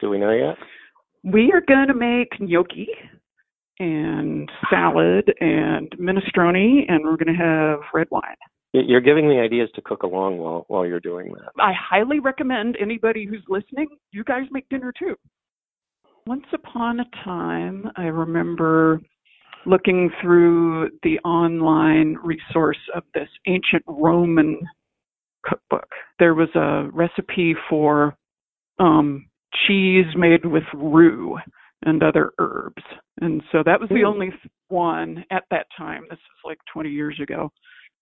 Do 0.00 0.10
we 0.10 0.18
know 0.18 0.30
yet? 0.30 0.56
We 1.26 1.50
are 1.52 1.60
going 1.60 1.88
to 1.88 1.94
make 1.94 2.38
gnocchi 2.38 2.86
and 3.80 4.48
salad 4.70 5.32
and 5.40 5.90
minestrone, 5.98 6.84
and 6.88 7.04
we're 7.04 7.16
going 7.16 7.36
to 7.36 7.42
have 7.42 7.80
red 7.92 8.06
wine. 8.12 8.36
You're 8.72 9.00
giving 9.00 9.28
me 9.28 9.40
ideas 9.40 9.68
to 9.74 9.82
cook 9.82 10.04
along 10.04 10.38
while 10.38 10.66
while 10.68 10.86
you're 10.86 11.00
doing 11.00 11.32
that. 11.32 11.50
I 11.58 11.72
highly 11.72 12.20
recommend 12.20 12.76
anybody 12.80 13.26
who's 13.26 13.42
listening, 13.48 13.88
you 14.12 14.22
guys 14.22 14.44
make 14.52 14.68
dinner 14.68 14.92
too. 14.96 15.16
Once 16.26 16.44
upon 16.52 17.00
a 17.00 17.24
time, 17.24 17.90
I 17.96 18.04
remember 18.04 19.00
looking 19.64 20.10
through 20.22 20.90
the 21.02 21.18
online 21.20 22.16
resource 22.22 22.78
of 22.94 23.02
this 23.14 23.28
ancient 23.48 23.82
Roman 23.88 24.60
cookbook. 25.44 25.88
There 26.20 26.34
was 26.34 26.48
a 26.54 26.88
recipe 26.92 27.56
for 27.68 28.16
um, 28.78 29.26
cheese 29.66 30.06
made 30.16 30.44
with 30.44 30.64
rue 30.74 31.38
and 31.84 32.02
other 32.02 32.32
herbs. 32.38 32.82
And 33.20 33.42
so 33.52 33.62
that 33.64 33.80
was 33.80 33.88
the 33.90 34.04
only 34.04 34.32
one 34.68 35.24
at 35.30 35.44
that 35.50 35.66
time. 35.76 36.04
This 36.10 36.18
is 36.18 36.44
like 36.44 36.58
20 36.72 36.90
years 36.90 37.18
ago 37.22 37.50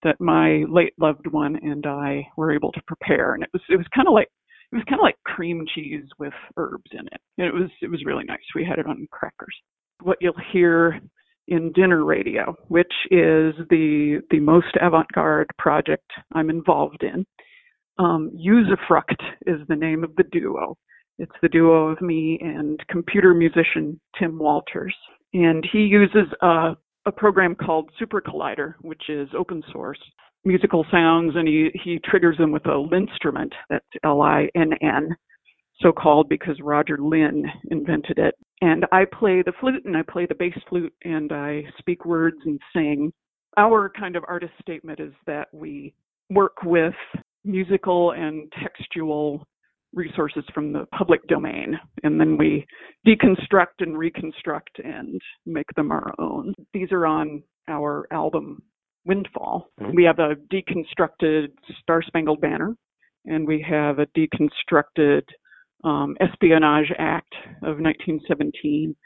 that 0.02 0.20
my 0.20 0.64
late 0.68 0.94
loved 0.98 1.26
one 1.26 1.56
and 1.56 1.84
I 1.86 2.26
were 2.36 2.52
able 2.52 2.72
to 2.72 2.82
prepare. 2.86 3.34
And 3.34 3.42
it 3.42 3.50
was 3.52 3.62
it 3.68 3.76
was 3.76 3.86
kind 3.94 4.08
of 4.08 4.14
like 4.14 4.28
it 4.72 4.76
was 4.76 4.84
kind 4.88 5.00
of 5.00 5.04
like 5.04 5.16
cream 5.24 5.64
cheese 5.74 6.04
with 6.18 6.32
herbs 6.56 6.90
in 6.92 7.06
it. 7.06 7.20
And 7.38 7.46
it 7.46 7.54
was 7.54 7.70
it 7.82 7.90
was 7.90 8.04
really 8.04 8.24
nice. 8.24 8.38
We 8.54 8.64
had 8.64 8.78
it 8.78 8.86
on 8.86 9.08
crackers. 9.10 9.54
What 10.02 10.18
you'll 10.20 10.34
hear 10.52 11.00
in 11.48 11.72
dinner 11.72 12.04
radio, 12.04 12.54
which 12.68 12.92
is 13.10 13.54
the 13.70 14.20
the 14.30 14.40
most 14.40 14.76
avant-garde 14.80 15.48
project 15.58 16.10
I'm 16.32 16.50
involved 16.50 17.02
in. 17.02 17.26
Um, 17.98 18.32
Usufruct 18.36 19.22
is 19.46 19.60
the 19.68 19.76
name 19.76 20.02
of 20.04 20.14
the 20.16 20.24
duo. 20.32 20.76
It's 21.18 21.32
the 21.42 21.48
duo 21.48 21.88
of 21.88 22.00
me 22.00 22.38
and 22.40 22.80
computer 22.88 23.34
musician 23.34 24.00
Tim 24.18 24.38
Walters, 24.38 24.94
and 25.32 25.66
he 25.72 25.80
uses 25.80 26.32
a 26.42 26.76
a 27.06 27.12
program 27.12 27.54
called 27.54 27.90
SuperCollider, 28.00 28.76
which 28.80 29.10
is 29.10 29.28
open 29.36 29.62
source 29.70 29.98
musical 30.44 30.84
sounds, 30.90 31.32
and 31.36 31.48
he 31.48 31.70
he 31.82 31.98
triggers 32.04 32.36
them 32.38 32.52
with 32.52 32.66
a 32.66 32.70
LinnStrument. 32.70 33.52
That's 33.70 33.84
L-I-N-N, 34.04 35.16
so 35.80 35.92
called 35.92 36.28
because 36.28 36.56
Roger 36.62 36.98
Linn 36.98 37.44
invented 37.70 38.18
it. 38.18 38.34
And 38.60 38.86
I 38.92 39.04
play 39.04 39.42
the 39.42 39.52
flute 39.60 39.84
and 39.84 39.96
I 39.96 40.02
play 40.02 40.26
the 40.26 40.34
bass 40.34 40.56
flute 40.68 40.92
and 41.02 41.32
I 41.32 41.64
speak 41.78 42.04
words 42.04 42.36
and 42.44 42.60
sing. 42.72 43.12
Our 43.56 43.90
kind 43.90 44.16
of 44.16 44.24
artist 44.28 44.52
statement 44.60 45.00
is 45.00 45.12
that 45.26 45.48
we 45.52 45.94
work 46.30 46.62
with 46.64 46.94
musical 47.44 48.12
and 48.12 48.50
textual 48.62 49.46
resources 49.94 50.44
from 50.52 50.72
the 50.72 50.86
public 50.96 51.26
domain 51.28 51.78
and 52.02 52.20
then 52.20 52.36
we 52.36 52.66
deconstruct 53.06 53.80
and 53.80 53.96
reconstruct 53.96 54.78
and 54.82 55.20
make 55.46 55.66
them 55.76 55.92
our 55.92 56.12
own. 56.18 56.54
These 56.72 56.90
are 56.92 57.06
on 57.06 57.42
our 57.68 58.06
album 58.10 58.62
Windfall. 59.06 59.70
Mhm. 59.80 59.94
We 59.94 60.04
have 60.04 60.18
a 60.18 60.36
deconstructed 60.50 61.52
Star 61.82 62.02
Spangled 62.02 62.40
Banner 62.40 62.74
and 63.26 63.46
we 63.46 63.60
have 63.62 63.98
a 63.98 64.06
deconstructed 64.06 65.22
um, 65.84 66.16
Espionage 66.20 66.90
Act 66.98 67.34
of 67.62 67.78
1917, 67.78 68.96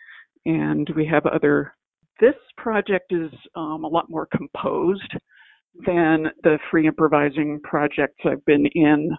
and 0.47 0.89
we 0.97 1.05
have 1.07 1.27
other. 1.27 1.75
This 2.21 2.35
project 2.57 3.13
is 3.13 3.31
um, 3.55 3.85
a 3.85 3.89
lot 3.89 4.09
more 4.09 4.27
composed 4.27 5.13
than 5.87 6.31
the 6.43 6.59
free 6.71 6.87
improvising 6.87 7.61
projects 7.63 8.21
I've 8.25 8.45
been 8.45 8.67
in 8.75 9.11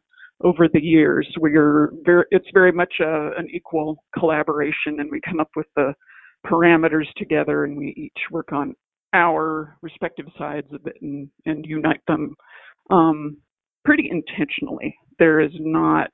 over 0.43 0.67
the 0.71 0.81
years. 0.81 1.27
We're 1.37 1.91
very, 2.03 2.25
it's 2.31 2.47
very 2.53 2.71
much 2.71 2.93
a, 2.99 3.31
an 3.37 3.47
equal 3.51 4.03
collaboration, 4.17 4.99
and 4.99 5.11
we 5.11 5.21
come 5.21 5.39
up 5.39 5.49
with 5.55 5.67
the 5.75 5.93
parameters 6.45 7.07
together, 7.17 7.65
and 7.65 7.77
we 7.77 7.93
each 7.97 8.21
work 8.31 8.51
on 8.53 8.75
our 9.13 9.77
respective 9.81 10.27
sides 10.37 10.67
of 10.71 10.85
it 10.85 10.95
and, 11.01 11.29
and 11.45 11.65
unite 11.65 12.01
them 12.07 12.35
um, 12.89 13.37
pretty 13.83 14.09
intentionally. 14.09 14.95
There 15.17 15.39
is 15.39 15.51
not 15.59 16.09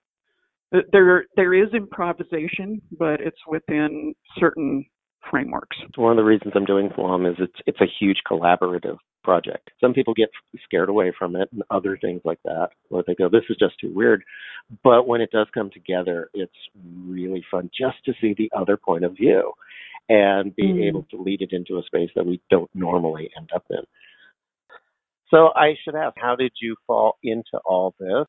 there 0.91 1.25
there 1.35 1.53
is 1.53 1.73
improvisation, 1.73 2.81
but 2.97 3.21
it's 3.21 3.37
within 3.47 4.13
certain 4.39 4.85
frameworks. 5.29 5.77
One 5.95 6.11
of 6.11 6.17
the 6.17 6.23
reasons 6.23 6.53
I'm 6.55 6.65
doing 6.65 6.89
Flom 6.95 7.25
is 7.25 7.35
it's 7.39 7.59
it's 7.65 7.81
a 7.81 7.91
huge 7.99 8.17
collaborative 8.29 8.97
project. 9.25 9.71
Some 9.81 9.93
people 9.93 10.13
get 10.13 10.29
scared 10.63 10.87
away 10.87 11.11
from 11.17 11.35
it 11.35 11.49
and 11.51 11.63
other 11.69 11.97
things 11.97 12.21
like 12.23 12.39
that, 12.43 12.69
where 12.89 13.03
they 13.05 13.15
go, 13.15 13.27
"This 13.27 13.43
is 13.49 13.57
just 13.57 13.77
too 13.79 13.91
weird." 13.93 14.23
But 14.83 15.07
when 15.07 15.19
it 15.19 15.31
does 15.31 15.49
come 15.49 15.69
together, 15.71 16.29
it's 16.33 16.69
really 17.05 17.41
fun 17.51 17.69
just 17.73 17.97
to 18.05 18.13
see 18.21 18.33
the 18.33 18.51
other 18.55 18.77
point 18.77 19.03
of 19.03 19.17
view 19.17 19.51
and 20.07 20.55
be 20.55 20.67
Mm. 20.71 20.83
able 20.83 21.03
to 21.03 21.17
lead 21.17 21.41
it 21.41 21.51
into 21.51 21.79
a 21.79 21.83
space 21.83 22.11
that 22.13 22.25
we 22.25 22.39
don't 22.49 22.73
normally 22.75 23.29
end 23.35 23.51
up 23.53 23.65
in. 23.71 23.83
So 25.29 25.51
I 25.55 25.75
should 25.81 25.95
ask, 25.95 26.15
how 26.17 26.35
did 26.35 26.53
you 26.61 26.75
fall 26.85 27.17
into 27.23 27.57
all 27.65 27.95
this? 27.99 28.27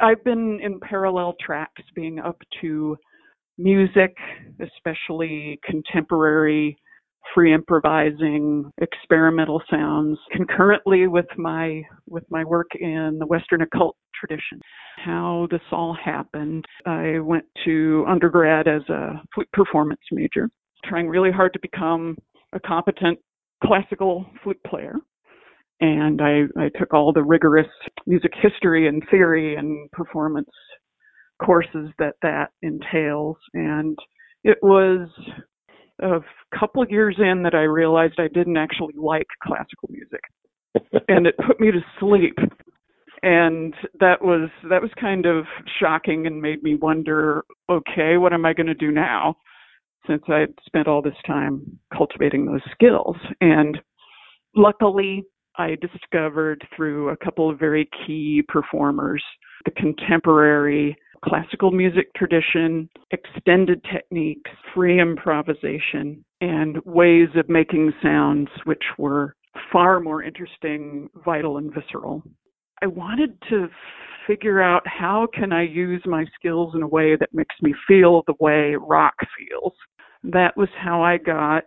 I've 0.00 0.24
been 0.24 0.58
in 0.60 0.80
parallel 0.80 1.34
tracks, 1.34 1.82
being 1.94 2.18
up 2.18 2.42
to 2.60 2.96
music, 3.58 4.16
especially 4.58 5.58
contemporary, 5.62 6.78
free 7.34 7.54
improvising, 7.54 8.70
experimental 8.80 9.62
sounds, 9.70 10.18
concurrently 10.32 11.06
with 11.06 11.26
my 11.36 11.82
with 12.08 12.24
my 12.30 12.44
work 12.44 12.68
in 12.78 13.16
the 13.18 13.26
Western 13.26 13.62
occult 13.62 13.96
tradition. 14.18 14.60
How 15.04 15.48
this 15.50 15.60
all 15.72 15.96
happened, 16.04 16.64
I 16.86 17.18
went 17.20 17.44
to 17.64 18.04
undergrad 18.08 18.68
as 18.68 18.82
a 18.88 19.22
flute 19.34 19.50
performance 19.52 20.00
major, 20.12 20.50
trying 20.84 21.08
really 21.08 21.30
hard 21.30 21.52
to 21.54 21.60
become 21.60 22.16
a 22.52 22.60
competent 22.60 23.18
classical 23.64 24.26
flute 24.42 24.60
player 24.66 24.96
and 25.80 26.20
I, 26.20 26.42
I 26.58 26.68
took 26.78 26.92
all 26.92 27.12
the 27.12 27.22
rigorous 27.22 27.68
music 28.06 28.32
history 28.40 28.86
and 28.86 29.02
theory 29.10 29.56
and 29.56 29.90
performance 29.92 30.50
courses 31.42 31.88
that 31.98 32.14
that 32.22 32.50
entails. 32.62 33.36
And 33.54 33.98
it 34.44 34.58
was 34.62 35.08
a 36.02 36.20
couple 36.58 36.82
of 36.82 36.90
years 36.90 37.16
in 37.18 37.42
that 37.42 37.54
I 37.54 37.62
realized 37.62 38.14
I 38.18 38.28
didn't 38.28 38.56
actually 38.56 38.94
like 38.96 39.26
classical 39.42 39.88
music, 39.90 40.20
and 41.08 41.26
it 41.26 41.36
put 41.46 41.60
me 41.60 41.70
to 41.70 41.80
sleep. 41.98 42.38
And 43.22 43.74
that 43.98 44.22
was 44.22 44.48
that 44.70 44.80
was 44.80 44.90
kind 44.98 45.26
of 45.26 45.44
shocking 45.78 46.26
and 46.26 46.40
made 46.40 46.62
me 46.62 46.74
wonder, 46.76 47.44
okay, 47.70 48.16
what 48.16 48.32
am 48.32 48.46
I 48.46 48.54
going 48.54 48.66
to 48.66 48.74
do 48.74 48.90
now? 48.90 49.36
Since 50.06 50.22
I'd 50.28 50.54
spent 50.64 50.88
all 50.88 51.02
this 51.02 51.12
time 51.26 51.78
cultivating 51.94 52.46
those 52.46 52.62
skills, 52.72 53.16
and 53.42 53.78
luckily 54.56 55.24
I 55.56 55.76
discovered 55.82 56.66
through 56.74 57.10
a 57.10 57.16
couple 57.16 57.50
of 57.50 57.58
very 57.58 57.88
key 58.06 58.42
performers 58.48 59.22
the 59.64 59.70
contemporary 59.72 60.96
classical 61.24 61.70
music 61.70 62.12
tradition, 62.14 62.88
extended 63.10 63.84
techniques, 63.92 64.50
free 64.74 65.00
improvisation, 65.00 66.24
and 66.40 66.78
ways 66.84 67.28
of 67.36 67.48
making 67.48 67.92
sounds 68.02 68.48
which 68.64 68.82
were 68.98 69.34
far 69.72 70.00
more 70.00 70.22
interesting, 70.22 71.08
vital, 71.24 71.58
and 71.58 71.72
visceral. 71.74 72.22
I 72.82 72.86
wanted 72.86 73.36
to 73.50 73.68
figure 74.26 74.62
out 74.62 74.82
how 74.86 75.26
can 75.34 75.52
I 75.52 75.62
use 75.62 76.02
my 76.06 76.24
skills 76.38 76.74
in 76.74 76.82
a 76.82 76.88
way 76.88 77.16
that 77.16 77.34
makes 77.34 77.54
me 77.62 77.74
feel 77.86 78.22
the 78.26 78.34
way 78.40 78.74
rock 78.78 79.14
feels. 79.36 79.72
That 80.22 80.56
was 80.56 80.68
how 80.78 81.02
I 81.02 81.18
got 81.18 81.64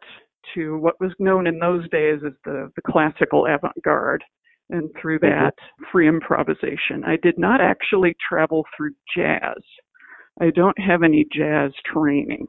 to 0.56 0.78
what 0.78 1.00
was 1.00 1.12
known 1.20 1.48
in 1.48 1.60
those 1.60 1.88
days 1.90 2.20
as 2.26 2.34
the, 2.46 2.72
the 2.76 2.82
classical 2.82 3.46
avant-garde 3.46 4.24
and 4.70 4.90
through 5.00 5.20
that 5.20 5.54
free 5.92 6.08
improvisation. 6.08 7.04
I 7.06 7.18
did 7.22 7.38
not 7.38 7.62
actually 7.62 8.16
travel 8.28 8.66
through 8.76 8.92
jazz. 9.16 9.62
I 10.42 10.50
don't 10.50 10.80
have 10.80 11.04
any 11.04 11.26
jazz 11.32 11.72
training. 11.86 12.48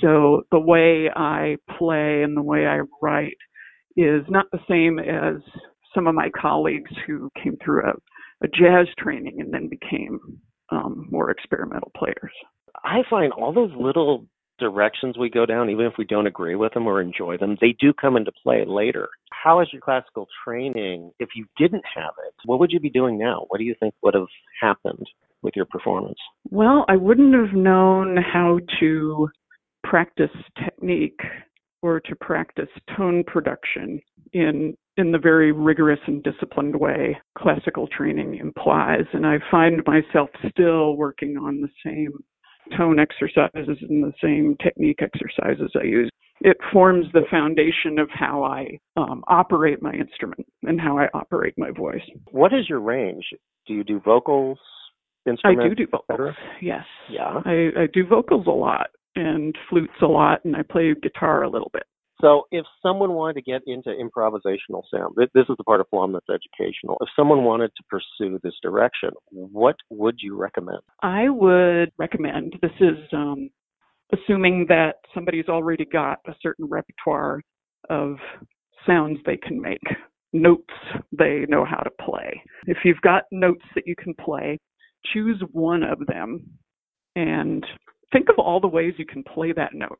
So 0.00 0.42
the 0.50 0.58
way 0.58 1.08
I 1.14 1.56
play 1.78 2.22
and 2.22 2.36
the 2.36 2.42
way 2.42 2.66
I 2.66 2.80
write 3.00 3.36
is 3.96 4.22
not 4.28 4.46
the 4.50 4.58
same 4.68 4.98
as 4.98 5.36
some 5.94 6.06
of 6.06 6.14
my 6.14 6.30
colleagues 6.30 6.90
who 7.06 7.30
came 7.42 7.56
through 7.64 7.86
a, 7.86 7.92
a 8.44 8.48
jazz 8.48 8.88
training 8.98 9.36
and 9.38 9.54
then 9.54 9.68
became 9.68 10.18
um, 10.70 11.06
more 11.10 11.30
experimental 11.30 11.92
players. 11.96 12.32
I 12.82 13.02
find 13.08 13.32
all 13.32 13.52
those 13.52 13.70
little 13.78 14.26
directions 14.58 15.18
we 15.18 15.30
go 15.30 15.46
down, 15.46 15.70
even 15.70 15.86
if 15.86 15.94
we 15.98 16.04
don't 16.04 16.26
agree 16.26 16.54
with 16.54 16.74
them 16.74 16.86
or 16.86 17.00
enjoy 17.00 17.36
them, 17.36 17.56
they 17.60 17.74
do 17.78 17.92
come 17.92 18.16
into 18.16 18.32
play 18.42 18.64
later. 18.66 19.08
How 19.30 19.60
is 19.60 19.68
your 19.72 19.82
classical 19.82 20.26
training? 20.44 21.12
If 21.18 21.30
you 21.34 21.46
didn't 21.56 21.84
have 21.94 22.14
it, 22.26 22.34
what 22.44 22.60
would 22.60 22.72
you 22.72 22.80
be 22.80 22.90
doing 22.90 23.18
now? 23.18 23.46
What 23.48 23.58
do 23.58 23.64
you 23.64 23.74
think 23.78 23.94
would 24.02 24.14
have 24.14 24.28
happened 24.60 25.06
with 25.42 25.54
your 25.56 25.66
performance? 25.66 26.18
Well, 26.50 26.84
I 26.88 26.96
wouldn't 26.96 27.34
have 27.34 27.54
known 27.54 28.16
how 28.16 28.58
to 28.80 29.28
practice 29.84 30.30
technique 30.62 31.20
or 31.82 32.00
to 32.00 32.16
practice 32.16 32.68
tone 32.96 33.22
production 33.26 34.00
in 34.32 34.74
in 34.96 35.10
the 35.10 35.18
very 35.18 35.52
rigorous 35.52 35.98
and 36.06 36.22
disciplined 36.22 36.74
way 36.74 37.18
classical 37.36 37.86
training 37.88 38.36
implies 38.36 39.04
and 39.12 39.26
I 39.26 39.38
find 39.50 39.82
myself 39.86 40.30
still 40.50 40.96
working 40.96 41.36
on 41.36 41.60
the 41.60 41.68
same 41.84 42.12
tone 42.76 42.98
exercises 42.98 43.78
and 43.88 44.02
the 44.02 44.12
same 44.22 44.56
technique 44.62 45.00
exercises 45.00 45.70
I 45.78 45.84
use. 45.84 46.10
It 46.40 46.56
forms 46.72 47.06
the 47.12 47.22
foundation 47.30 47.98
of 47.98 48.08
how 48.12 48.42
I 48.42 48.78
um, 48.96 49.22
operate 49.28 49.80
my 49.80 49.92
instrument 49.92 50.46
and 50.62 50.80
how 50.80 50.98
I 50.98 51.08
operate 51.14 51.54
my 51.56 51.70
voice. 51.70 52.02
What 52.32 52.52
is 52.52 52.68
your 52.68 52.80
range? 52.80 53.24
Do 53.66 53.74
you 53.74 53.84
do 53.84 54.00
vocals, 54.04 54.58
instruments? 55.26 55.62
I 55.64 55.68
do 55.68 55.74
do 55.74 55.86
vocals. 55.90 56.34
Yes. 56.60 56.84
Yeah. 57.10 57.40
I, 57.44 57.68
I 57.82 57.86
do 57.92 58.06
vocals 58.06 58.46
a 58.46 58.50
lot 58.50 58.88
and 59.16 59.54
flutes 59.70 59.92
a 60.02 60.06
lot, 60.06 60.44
and 60.44 60.56
I 60.56 60.62
play 60.62 60.92
guitar 61.00 61.44
a 61.44 61.48
little 61.48 61.70
bit. 61.72 61.84
So, 62.20 62.44
if 62.52 62.64
someone 62.82 63.12
wanted 63.14 63.34
to 63.34 63.42
get 63.42 63.62
into 63.66 63.90
improvisational 63.90 64.82
sound, 64.92 65.14
this 65.16 65.44
is 65.48 65.56
the 65.58 65.64
part 65.64 65.80
of 65.80 65.86
Flom 65.90 66.12
that's 66.12 66.26
educational. 66.28 66.96
If 67.00 67.08
someone 67.16 67.44
wanted 67.44 67.72
to 67.76 67.82
pursue 67.88 68.38
this 68.42 68.54
direction, 68.62 69.10
what 69.30 69.76
would 69.90 70.16
you 70.20 70.36
recommend? 70.36 70.80
I 71.02 71.28
would 71.28 71.90
recommend 71.98 72.54
this 72.62 72.70
is 72.80 72.96
um, 73.12 73.50
assuming 74.12 74.66
that 74.68 74.96
somebody's 75.12 75.48
already 75.48 75.84
got 75.84 76.18
a 76.26 76.34
certain 76.40 76.66
repertoire 76.66 77.40
of 77.90 78.16
sounds 78.86 79.18
they 79.26 79.36
can 79.36 79.60
make, 79.60 79.82
notes 80.32 80.74
they 81.12 81.46
know 81.48 81.64
how 81.64 81.78
to 81.78 81.90
play. 82.04 82.40
If 82.66 82.78
you've 82.84 83.00
got 83.02 83.24
notes 83.32 83.64
that 83.74 83.86
you 83.86 83.94
can 83.96 84.14
play, 84.14 84.58
choose 85.12 85.42
one 85.52 85.82
of 85.82 85.98
them 86.06 86.44
and 87.16 87.64
think 88.12 88.28
of 88.28 88.36
all 88.38 88.60
the 88.60 88.68
ways 88.68 88.94
you 88.98 89.06
can 89.06 89.22
play 89.22 89.52
that 89.52 89.74
note. 89.74 89.98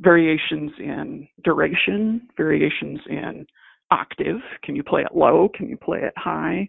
Variations 0.00 0.72
in 0.78 1.28
duration, 1.44 2.28
variations 2.36 3.00
in 3.08 3.46
octave. 3.90 4.40
Can 4.64 4.74
you 4.74 4.82
play 4.82 5.02
it 5.02 5.14
low? 5.14 5.48
Can 5.54 5.68
you 5.68 5.76
play 5.76 6.00
it 6.02 6.14
high? 6.16 6.68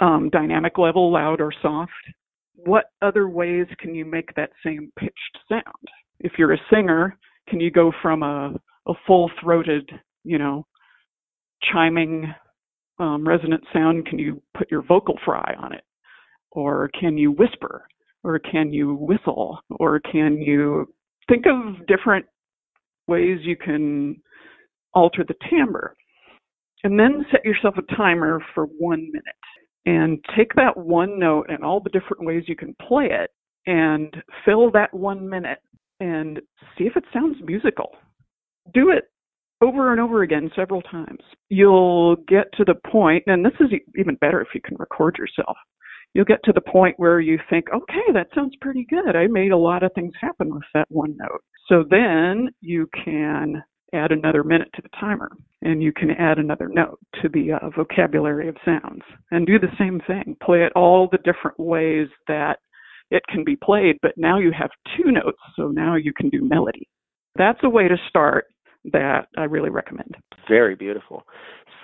Um, 0.00 0.30
dynamic 0.30 0.78
level, 0.78 1.12
loud 1.12 1.40
or 1.40 1.52
soft? 1.62 1.92
What 2.54 2.86
other 3.02 3.28
ways 3.28 3.66
can 3.78 3.94
you 3.94 4.04
make 4.04 4.34
that 4.34 4.50
same 4.64 4.90
pitched 4.98 5.38
sound? 5.48 5.62
If 6.20 6.32
you're 6.38 6.54
a 6.54 6.60
singer, 6.72 7.16
can 7.48 7.60
you 7.60 7.70
go 7.70 7.92
from 8.02 8.22
a, 8.22 8.54
a 8.88 8.92
full 9.06 9.30
throated, 9.40 9.88
you 10.24 10.38
know, 10.38 10.66
chiming 11.72 12.32
um, 12.98 13.26
resonant 13.26 13.62
sound? 13.72 14.06
Can 14.06 14.18
you 14.18 14.42
put 14.56 14.70
your 14.70 14.82
vocal 14.82 15.18
fry 15.24 15.54
on 15.58 15.72
it? 15.72 15.84
Or 16.50 16.90
can 16.98 17.18
you 17.18 17.32
whisper? 17.32 17.86
Or 18.24 18.38
can 18.38 18.72
you 18.72 18.94
whistle? 18.94 19.60
Or 19.70 20.00
can 20.00 20.38
you 20.38 20.92
think 21.28 21.44
of 21.46 21.86
different 21.86 22.26
ways 23.08 23.38
you 23.42 23.56
can 23.56 24.20
alter 24.94 25.24
the 25.26 25.34
timbre? 25.50 25.94
And 26.84 26.98
then 26.98 27.24
set 27.30 27.44
yourself 27.44 27.74
a 27.78 27.94
timer 27.94 28.40
for 28.54 28.66
one 28.78 29.06
minute 29.06 29.22
and 29.86 30.24
take 30.36 30.52
that 30.54 30.76
one 30.76 31.18
note 31.18 31.46
and 31.48 31.64
all 31.64 31.80
the 31.80 31.90
different 31.90 32.24
ways 32.24 32.44
you 32.46 32.56
can 32.56 32.76
play 32.86 33.08
it 33.10 33.30
and 33.66 34.14
fill 34.44 34.70
that 34.72 34.92
one 34.92 35.28
minute 35.28 35.58
and 36.00 36.40
see 36.76 36.84
if 36.84 36.96
it 36.96 37.04
sounds 37.12 37.36
musical. 37.44 37.90
Do 38.74 38.90
it 38.90 39.04
over 39.62 39.92
and 39.92 40.00
over 40.00 40.22
again 40.22 40.50
several 40.54 40.82
times. 40.82 41.20
You'll 41.48 42.16
get 42.28 42.52
to 42.54 42.64
the 42.64 42.74
point, 42.90 43.24
and 43.26 43.44
this 43.44 43.54
is 43.60 43.68
even 43.98 44.16
better 44.16 44.40
if 44.40 44.48
you 44.54 44.60
can 44.60 44.76
record 44.78 45.16
yourself. 45.18 45.56
You'll 46.14 46.24
get 46.24 46.42
to 46.44 46.52
the 46.52 46.60
point 46.60 46.94
where 46.98 47.20
you 47.20 47.38
think, 47.50 47.66
okay, 47.74 48.12
that 48.14 48.28
sounds 48.34 48.54
pretty 48.60 48.86
good. 48.88 49.14
I 49.14 49.26
made 49.26 49.52
a 49.52 49.56
lot 49.56 49.82
of 49.82 49.92
things 49.94 50.12
happen 50.20 50.54
with 50.54 50.64
that 50.72 50.86
one 50.90 51.16
note. 51.18 51.42
So 51.68 51.84
then 51.88 52.48
you 52.60 52.88
can 53.04 53.62
add 53.92 54.12
another 54.12 54.42
minute 54.42 54.68
to 54.74 54.82
the 54.82 54.88
timer 54.98 55.30
and 55.62 55.82
you 55.82 55.92
can 55.92 56.10
add 56.12 56.38
another 56.38 56.68
note 56.68 56.98
to 57.22 57.28
the 57.28 57.52
uh, 57.52 57.70
vocabulary 57.76 58.48
of 58.48 58.56
sounds 58.64 59.02
and 59.30 59.46
do 59.46 59.58
the 59.58 59.72
same 59.78 60.00
thing. 60.06 60.36
Play 60.42 60.62
it 60.64 60.72
all 60.74 61.08
the 61.10 61.18
different 61.18 61.58
ways 61.58 62.08
that 62.28 62.58
it 63.10 63.22
can 63.28 63.44
be 63.44 63.56
played, 63.56 63.96
but 64.02 64.12
now 64.16 64.38
you 64.38 64.52
have 64.58 64.70
two 64.96 65.12
notes, 65.12 65.38
so 65.54 65.68
now 65.68 65.94
you 65.94 66.12
can 66.12 66.28
do 66.28 66.40
melody. 66.42 66.88
That's 67.36 67.60
a 67.62 67.70
way 67.70 67.88
to 67.88 67.96
start 68.08 68.46
that 68.92 69.26
I 69.36 69.44
really 69.44 69.70
recommend. 69.70 70.16
Very 70.48 70.74
beautiful. 70.74 71.24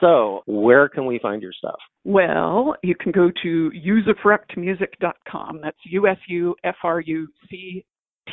So, 0.03 0.43
where 0.47 0.89
can 0.89 1.07
we 1.07 1.21
find 1.21 1.41
your 1.41 1.53
stuff? 1.53 1.79
Well, 2.05 2.75
you 2.83 2.97
can 2.97 3.13
go 3.13 3.31
to 3.43 3.71
usufructmusic.com. 3.71 5.61
That's 5.63 5.79
U 5.85 6.09
S 6.09 6.17
U 6.29 6.57
F 6.65 6.75
R 6.83 7.01
U 7.01 7.29
C 7.49 7.85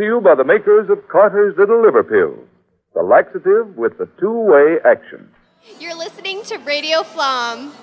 To 0.00 0.06
you 0.06 0.20
by 0.20 0.34
the 0.34 0.44
makers 0.44 0.88
of 0.88 1.06
Carter's 1.08 1.54
Little 1.58 1.82
Liver 1.82 2.02
Pills, 2.02 2.48
the 2.94 3.02
laxative 3.02 3.76
with 3.76 3.98
the 3.98 4.08
two 4.18 4.32
way 4.32 4.78
action. 4.82 5.30
You're 5.78 5.94
listening 5.94 6.42
to 6.44 6.56
Radio 6.58 7.02
Flom. 7.02 7.74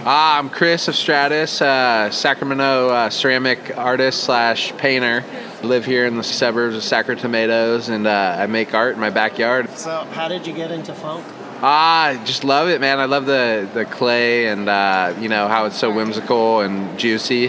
Ah, 0.00 0.38
I'm 0.38 0.50
Chris 0.50 0.88
of 0.88 0.94
Stratus, 0.94 1.62
uh, 1.62 2.10
Sacramento 2.10 2.90
uh, 2.90 3.08
ceramic 3.08 3.78
artist 3.78 4.24
slash 4.24 4.76
painter. 4.76 5.24
Live 5.62 5.86
here 5.86 6.04
in 6.04 6.16
the 6.16 6.24
suburbs 6.24 6.76
of 6.76 6.82
Sacramento 6.82 7.22
Tomatoes, 7.22 7.88
and 7.88 8.06
uh, 8.06 8.36
I 8.38 8.46
make 8.46 8.74
art 8.74 8.94
in 8.94 9.00
my 9.00 9.10
backyard. 9.10 9.70
So, 9.70 10.04
how 10.10 10.28
did 10.28 10.46
you 10.46 10.52
get 10.52 10.70
into 10.70 10.92
funk? 10.92 11.24
Ah, 11.62 12.06
I 12.06 12.24
just 12.24 12.42
love 12.42 12.68
it, 12.68 12.80
man. 12.80 12.98
I 12.98 13.04
love 13.04 13.24
the 13.24 13.68
the 13.72 13.84
clay 13.84 14.48
and 14.48 14.68
uh, 14.68 15.14
you 15.18 15.28
know 15.28 15.46
how 15.48 15.64
it's 15.64 15.78
so 15.78 15.94
whimsical 15.94 16.60
and 16.60 16.98
juicy, 16.98 17.48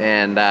and 0.00 0.38
uh, 0.38 0.42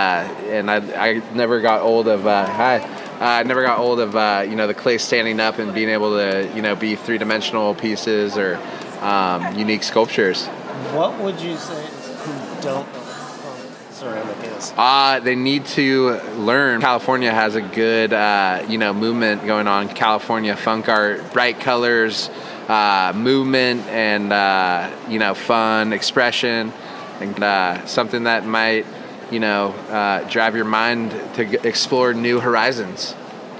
and 0.47 0.69
I 0.69 0.77
I 1.09 1.13
never 1.33 1.59
got 1.59 1.81
old 1.81 2.07
of 2.07 2.27
uh, 2.27 2.45
hi. 2.45 2.77
Uh, 2.77 3.25
I 3.25 3.43
never 3.43 3.63
got 3.63 3.79
old 3.79 3.99
of 3.99 4.15
uh, 4.15 4.45
you 4.47 4.55
know 4.55 4.67
the 4.67 4.73
clay 4.73 4.97
standing 4.97 5.39
up 5.39 5.59
and 5.59 5.73
being 5.73 5.89
able 5.89 6.11
to 6.17 6.49
you 6.55 6.61
know 6.61 6.75
be 6.75 6.95
three 6.95 7.17
dimensional 7.17 7.73
pieces 7.73 8.37
or 8.37 8.57
um, 9.01 9.57
unique 9.57 9.83
sculptures. 9.83 10.45
What 10.93 11.19
would 11.19 11.41
you 11.41 11.57
say 11.57 11.83
who 11.83 12.61
don't 12.61 12.85
know 12.93 12.99
what 12.99 13.93
ceramic 13.93 14.57
is? 14.57 14.73
Uh, 14.77 15.19
they 15.19 15.35
need 15.35 15.65
to 15.65 16.21
learn. 16.37 16.81
California 16.81 17.31
has 17.31 17.55
a 17.55 17.61
good, 17.61 18.13
uh, 18.13 18.65
you 18.69 18.77
know, 18.77 18.93
movement 18.93 19.45
going 19.45 19.67
on. 19.67 19.89
California 19.89 20.55
funk 20.55 20.87
art, 20.87 21.33
bright 21.33 21.59
colors, 21.59 22.29
uh, 22.67 23.13
movement, 23.15 23.85
and 23.87 24.31
uh, 24.31 24.89
you 25.09 25.17
know, 25.19 25.33
fun 25.33 25.91
expression, 25.91 26.71
and 27.19 27.43
uh, 27.43 27.85
something 27.85 28.23
that 28.23 28.45
might, 28.45 28.85
you 29.31 29.39
know, 29.39 29.69
uh, 29.89 30.27
drive 30.29 30.55
your 30.55 30.65
mind 30.65 31.11
to 31.35 31.45
g- 31.45 31.57
explore 31.63 32.13
new 32.13 32.39
horizons. 32.39 33.15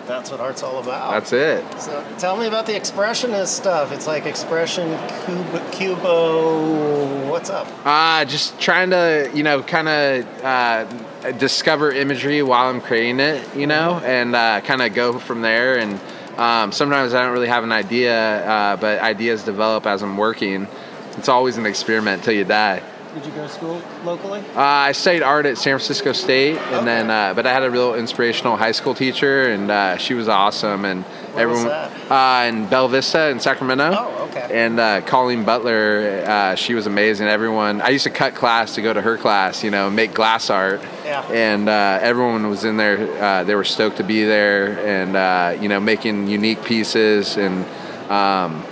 That's 0.07 0.31
what 0.31 0.39
art's 0.39 0.63
all 0.63 0.79
about. 0.79 1.11
That's 1.11 1.33
it. 1.33 1.79
So, 1.79 2.03
tell 2.17 2.35
me 2.35 2.47
about 2.47 2.65
the 2.65 2.73
expressionist 2.73 3.49
stuff. 3.49 3.91
It's 3.91 4.07
like 4.07 4.25
expression, 4.25 4.89
cub- 5.25 5.71
cubo. 5.71 7.29
What's 7.29 7.51
up? 7.51 7.67
Uh, 7.85 8.25
just 8.25 8.59
trying 8.59 8.89
to, 8.89 9.29
you 9.35 9.43
know, 9.43 9.61
kind 9.61 9.87
of 9.87 10.43
uh, 10.43 10.85
discover 11.33 11.91
imagery 11.91 12.41
while 12.41 12.69
I'm 12.69 12.81
creating 12.81 13.19
it, 13.19 13.55
you 13.55 13.67
know, 13.67 14.01
and 14.03 14.35
uh, 14.35 14.61
kind 14.61 14.81
of 14.81 14.95
go 14.95 15.19
from 15.19 15.41
there. 15.41 15.77
And 15.77 15.99
um, 16.39 16.71
sometimes 16.71 17.13
I 17.13 17.21
don't 17.21 17.33
really 17.33 17.47
have 17.47 17.63
an 17.63 17.71
idea, 17.71 18.47
uh, 18.49 18.77
but 18.77 18.99
ideas 19.01 19.43
develop 19.43 19.85
as 19.85 20.01
I'm 20.01 20.17
working. 20.17 20.67
It's 21.17 21.29
always 21.29 21.57
an 21.57 21.67
experiment 21.67 22.23
till 22.23 22.33
you 22.33 22.45
die. 22.45 22.81
Did 23.19 23.27
you 23.27 23.35
go 23.35 23.47
to 23.47 23.53
school 23.53 23.81
locally? 24.05 24.39
Uh, 24.55 24.61
I 24.61 24.91
studied 24.93 25.23
art 25.23 25.45
at 25.45 25.57
San 25.57 25.71
Francisco 25.71 26.13
State, 26.13 26.57
and 26.57 26.87
then, 26.87 27.11
uh, 27.11 27.33
but 27.33 27.45
I 27.45 27.51
had 27.51 27.63
a 27.63 27.69
real 27.69 27.95
inspirational 27.95 28.55
high 28.55 28.71
school 28.71 28.93
teacher, 28.93 29.49
and 29.49 29.69
uh, 29.69 29.97
she 29.97 30.13
was 30.13 30.29
awesome, 30.29 30.85
and 30.85 31.03
Where 31.03 31.43
everyone 31.43 31.67
Uh, 31.67 32.45
in 32.47 32.67
Bella 32.67 32.87
Vista 32.87 33.27
in 33.27 33.41
Sacramento. 33.41 33.91
Oh, 33.91 34.29
okay. 34.29 34.65
And 34.65 34.79
uh, 34.79 35.01
Colleen 35.01 35.43
Butler, 35.43 36.23
uh, 36.25 36.55
she 36.55 36.73
was 36.75 36.87
amazing. 36.87 37.27
Everyone, 37.27 37.81
I 37.81 37.89
used 37.89 38.05
to 38.05 38.09
cut 38.09 38.35
class 38.35 38.75
to 38.75 38.81
go 38.81 38.93
to 38.93 39.01
her 39.01 39.17
class, 39.17 39.65
you 39.65 39.69
know, 39.69 39.89
make 39.89 40.13
glass 40.13 40.49
art. 40.49 40.81
Yeah. 41.03 41.21
And 41.29 41.67
uh, 41.67 41.99
everyone 42.01 42.49
was 42.49 42.63
in 42.63 42.77
there. 42.77 43.21
Uh, 43.21 43.43
they 43.43 43.55
were 43.55 43.65
stoked 43.65 43.97
to 43.97 44.03
be 44.03 44.23
there, 44.23 44.79
and 44.79 45.17
uh, 45.17 45.61
you 45.61 45.67
know, 45.67 45.81
making 45.81 46.29
unique 46.29 46.63
pieces, 46.63 47.35
and 47.35 47.65
um, 48.09 48.63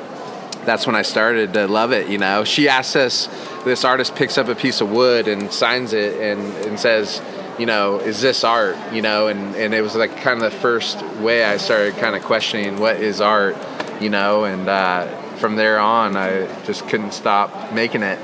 that's 0.68 0.86
when 0.86 0.97
I 0.97 1.01
started 1.01 1.53
to 1.53 1.65
love 1.65 1.93
it. 1.93 2.09
You 2.09 2.18
know, 2.18 2.43
she 2.43 2.68
asks 2.68 2.97
us. 2.97 3.28
This 3.63 3.86
artist 3.86 4.15
picks 4.15 4.38
up 4.38 4.49
a 4.49 4.55
piece 4.55 4.82
of 4.82 4.91
wood 4.91 5.28
and 5.30 5.51
signs 5.51 5.93
it, 5.93 6.22
and, 6.22 6.41
and 6.68 6.78
says, 6.78 7.22
you 7.57 7.65
know, 7.65 7.99
is 7.99 8.20
this 8.20 8.43
art? 8.43 8.76
You 8.91 9.01
know, 9.01 9.28
and, 9.28 9.55
and 9.55 9.74
it 9.74 9.82
was 9.82 9.95
like 9.95 10.18
kind 10.18 10.43
of 10.43 10.51
the 10.51 10.59
first 10.59 11.01
way 11.22 11.45
I 11.45 11.55
started 11.55 11.95
kind 11.95 12.18
of 12.18 12.22
questioning 12.22 12.80
what 12.80 12.97
is 12.97 13.22
art, 13.22 13.55
you 14.01 14.09
know, 14.09 14.43
and 14.43 14.68
uh, 14.68 15.07
from 15.38 15.55
there 15.55 15.80
on, 15.80 16.18
I 16.18 16.45
just 16.65 16.86
couldn't 16.89 17.13
stop 17.13 17.72
making 17.72 18.03
it. 18.03 18.20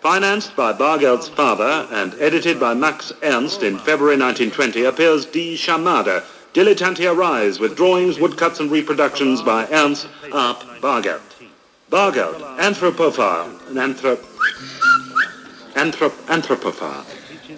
Financed 0.00 0.54
by 0.54 0.74
Baargeld's 0.74 1.28
father 1.28 1.88
and 1.90 2.14
edited 2.20 2.60
by 2.60 2.74
Max 2.74 3.12
Ernst 3.22 3.62
in 3.62 3.78
February 3.78 4.18
1920 4.18 4.84
appears 4.84 5.24
Die 5.24 5.56
Schamade, 5.56 6.22
Dilettantia 6.56 7.14
Rise 7.14 7.60
with 7.60 7.76
drawings, 7.76 8.18
woodcuts 8.18 8.60
and 8.60 8.70
reproductions 8.70 9.42
by 9.42 9.66
Ernst 9.70 10.08
Arp 10.32 10.62
Baargeld. 10.80 11.20
Baargeld, 11.90 12.40
anthropophile, 12.56 13.68
an 13.68 13.76
anthrop... 13.76 14.24
Anthrop... 15.74 16.12
anthropophile. 16.28 17.04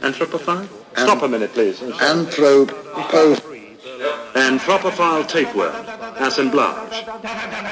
Anthropophile? 0.01 0.69
Stop 0.97 1.23
a 1.23 1.29
minute, 1.29 1.53
please. 1.53 1.79
Anthropo... 1.79 3.39
Anthropophile 4.35 5.29
tapeworm, 5.29 5.77
assemblage. 6.17 7.07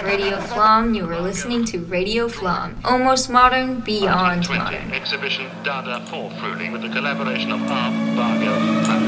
Radio 0.04 0.40
Flom, 0.40 0.94
you 0.94 1.10
are 1.10 1.20
listening 1.20 1.64
to 1.64 1.78
Radio 1.86 2.28
Flom. 2.28 2.80
Almost 2.84 3.30
modern, 3.30 3.80
beyond 3.80 4.48
modern. 4.48 4.92
Exhibition 4.92 5.50
Dada 5.64 6.06
4 6.06 6.30
Fruling 6.30 6.70
with 6.70 6.82
the 6.82 6.88
collaboration 6.88 7.50
of 7.50 7.60
Arp, 7.62 7.94
Baargeld, 8.16 9.05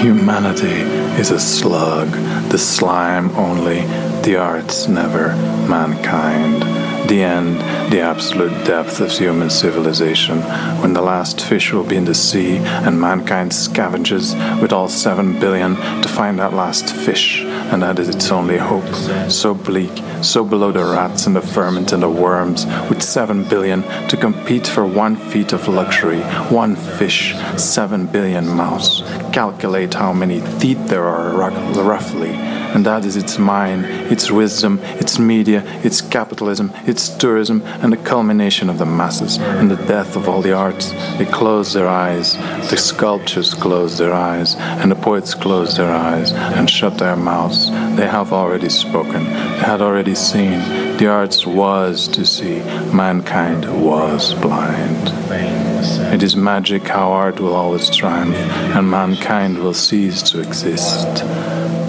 Humanity 0.00 0.82
is 1.20 1.32
a 1.32 1.40
slug, 1.40 2.08
the 2.50 2.56
slime 2.56 3.30
only, 3.30 3.80
the 4.22 4.36
arts 4.36 4.86
never, 4.86 5.34
mankind. 5.68 6.87
The 7.08 7.22
end, 7.22 7.58
the 7.90 8.00
absolute 8.00 8.66
depth 8.66 9.00
of 9.00 9.10
human 9.10 9.48
civilization, 9.48 10.42
when 10.82 10.92
the 10.92 11.00
last 11.00 11.40
fish 11.40 11.72
will 11.72 11.84
be 11.84 11.96
in 11.96 12.04
the 12.04 12.14
sea 12.14 12.58
and 12.58 13.00
mankind 13.00 13.50
scavenges 13.52 14.34
with 14.60 14.72
all 14.72 14.90
seven 14.90 15.40
billion 15.40 15.76
to 16.02 16.08
find 16.08 16.38
that 16.38 16.52
last 16.52 16.94
fish, 16.94 17.40
and 17.40 17.82
that 17.82 17.98
is 17.98 18.10
its 18.10 18.30
only 18.30 18.58
hope. 18.58 18.94
So 19.30 19.54
bleak, 19.54 20.02
so 20.22 20.44
below 20.44 20.70
the 20.70 20.84
rats 20.84 21.26
and 21.26 21.34
the 21.34 21.40
vermin 21.40 21.86
and 21.94 22.02
the 22.02 22.10
worms, 22.10 22.66
with 22.90 23.02
seven 23.02 23.42
billion 23.48 23.84
to 24.08 24.16
compete 24.18 24.66
for 24.66 24.84
one 24.84 25.16
feet 25.16 25.54
of 25.54 25.66
luxury, 25.66 26.20
one 26.50 26.76
fish, 26.76 27.34
seven 27.56 28.04
billion 28.06 28.46
mouse. 28.46 29.02
Calculate 29.32 29.94
how 29.94 30.12
many 30.12 30.42
teeth 30.58 30.88
there 30.88 31.04
are 31.04 31.34
roughly, 31.82 32.32
and 32.74 32.84
that 32.84 33.06
is 33.06 33.16
its 33.16 33.38
mind, 33.38 33.86
its 34.12 34.30
wisdom, 34.30 34.78
its 35.00 35.18
media, 35.18 35.62
its 35.82 36.02
capitalism, 36.02 36.70
its 36.86 36.97
tourism, 37.06 37.62
and 37.82 37.92
the 37.92 37.96
culmination 37.98 38.68
of 38.68 38.78
the 38.78 38.86
masses, 38.86 39.38
and 39.38 39.70
the 39.70 39.82
death 39.86 40.16
of 40.16 40.28
all 40.28 40.42
the 40.42 40.52
arts. 40.52 40.90
They 41.18 41.26
close 41.26 41.72
their 41.72 41.88
eyes, 41.88 42.36
the 42.70 42.76
sculptures 42.76 43.54
close 43.54 43.98
their 43.98 44.12
eyes, 44.12 44.56
and 44.56 44.90
the 44.90 44.96
poets 44.96 45.34
close 45.34 45.76
their 45.76 45.92
eyes 45.92 46.32
and 46.32 46.68
shut 46.68 46.98
their 46.98 47.16
mouths. 47.16 47.70
They 47.96 48.08
have 48.08 48.32
already 48.32 48.68
spoken, 48.68 49.24
they 49.24 49.66
had 49.72 49.80
already 49.80 50.14
seen. 50.14 50.58
The 50.96 51.06
arts 51.06 51.46
was 51.46 52.08
to 52.08 52.24
see, 52.26 52.58
mankind 52.92 53.62
was 53.84 54.34
blind. 54.34 55.12
It 56.14 56.22
is 56.22 56.34
magic 56.34 56.88
how 56.88 57.12
art 57.12 57.38
will 57.38 57.54
always 57.54 57.94
triumph, 57.94 58.34
and 58.74 58.90
mankind 58.90 59.58
will 59.58 59.74
cease 59.74 60.22
to 60.30 60.40
exist. 60.40 61.22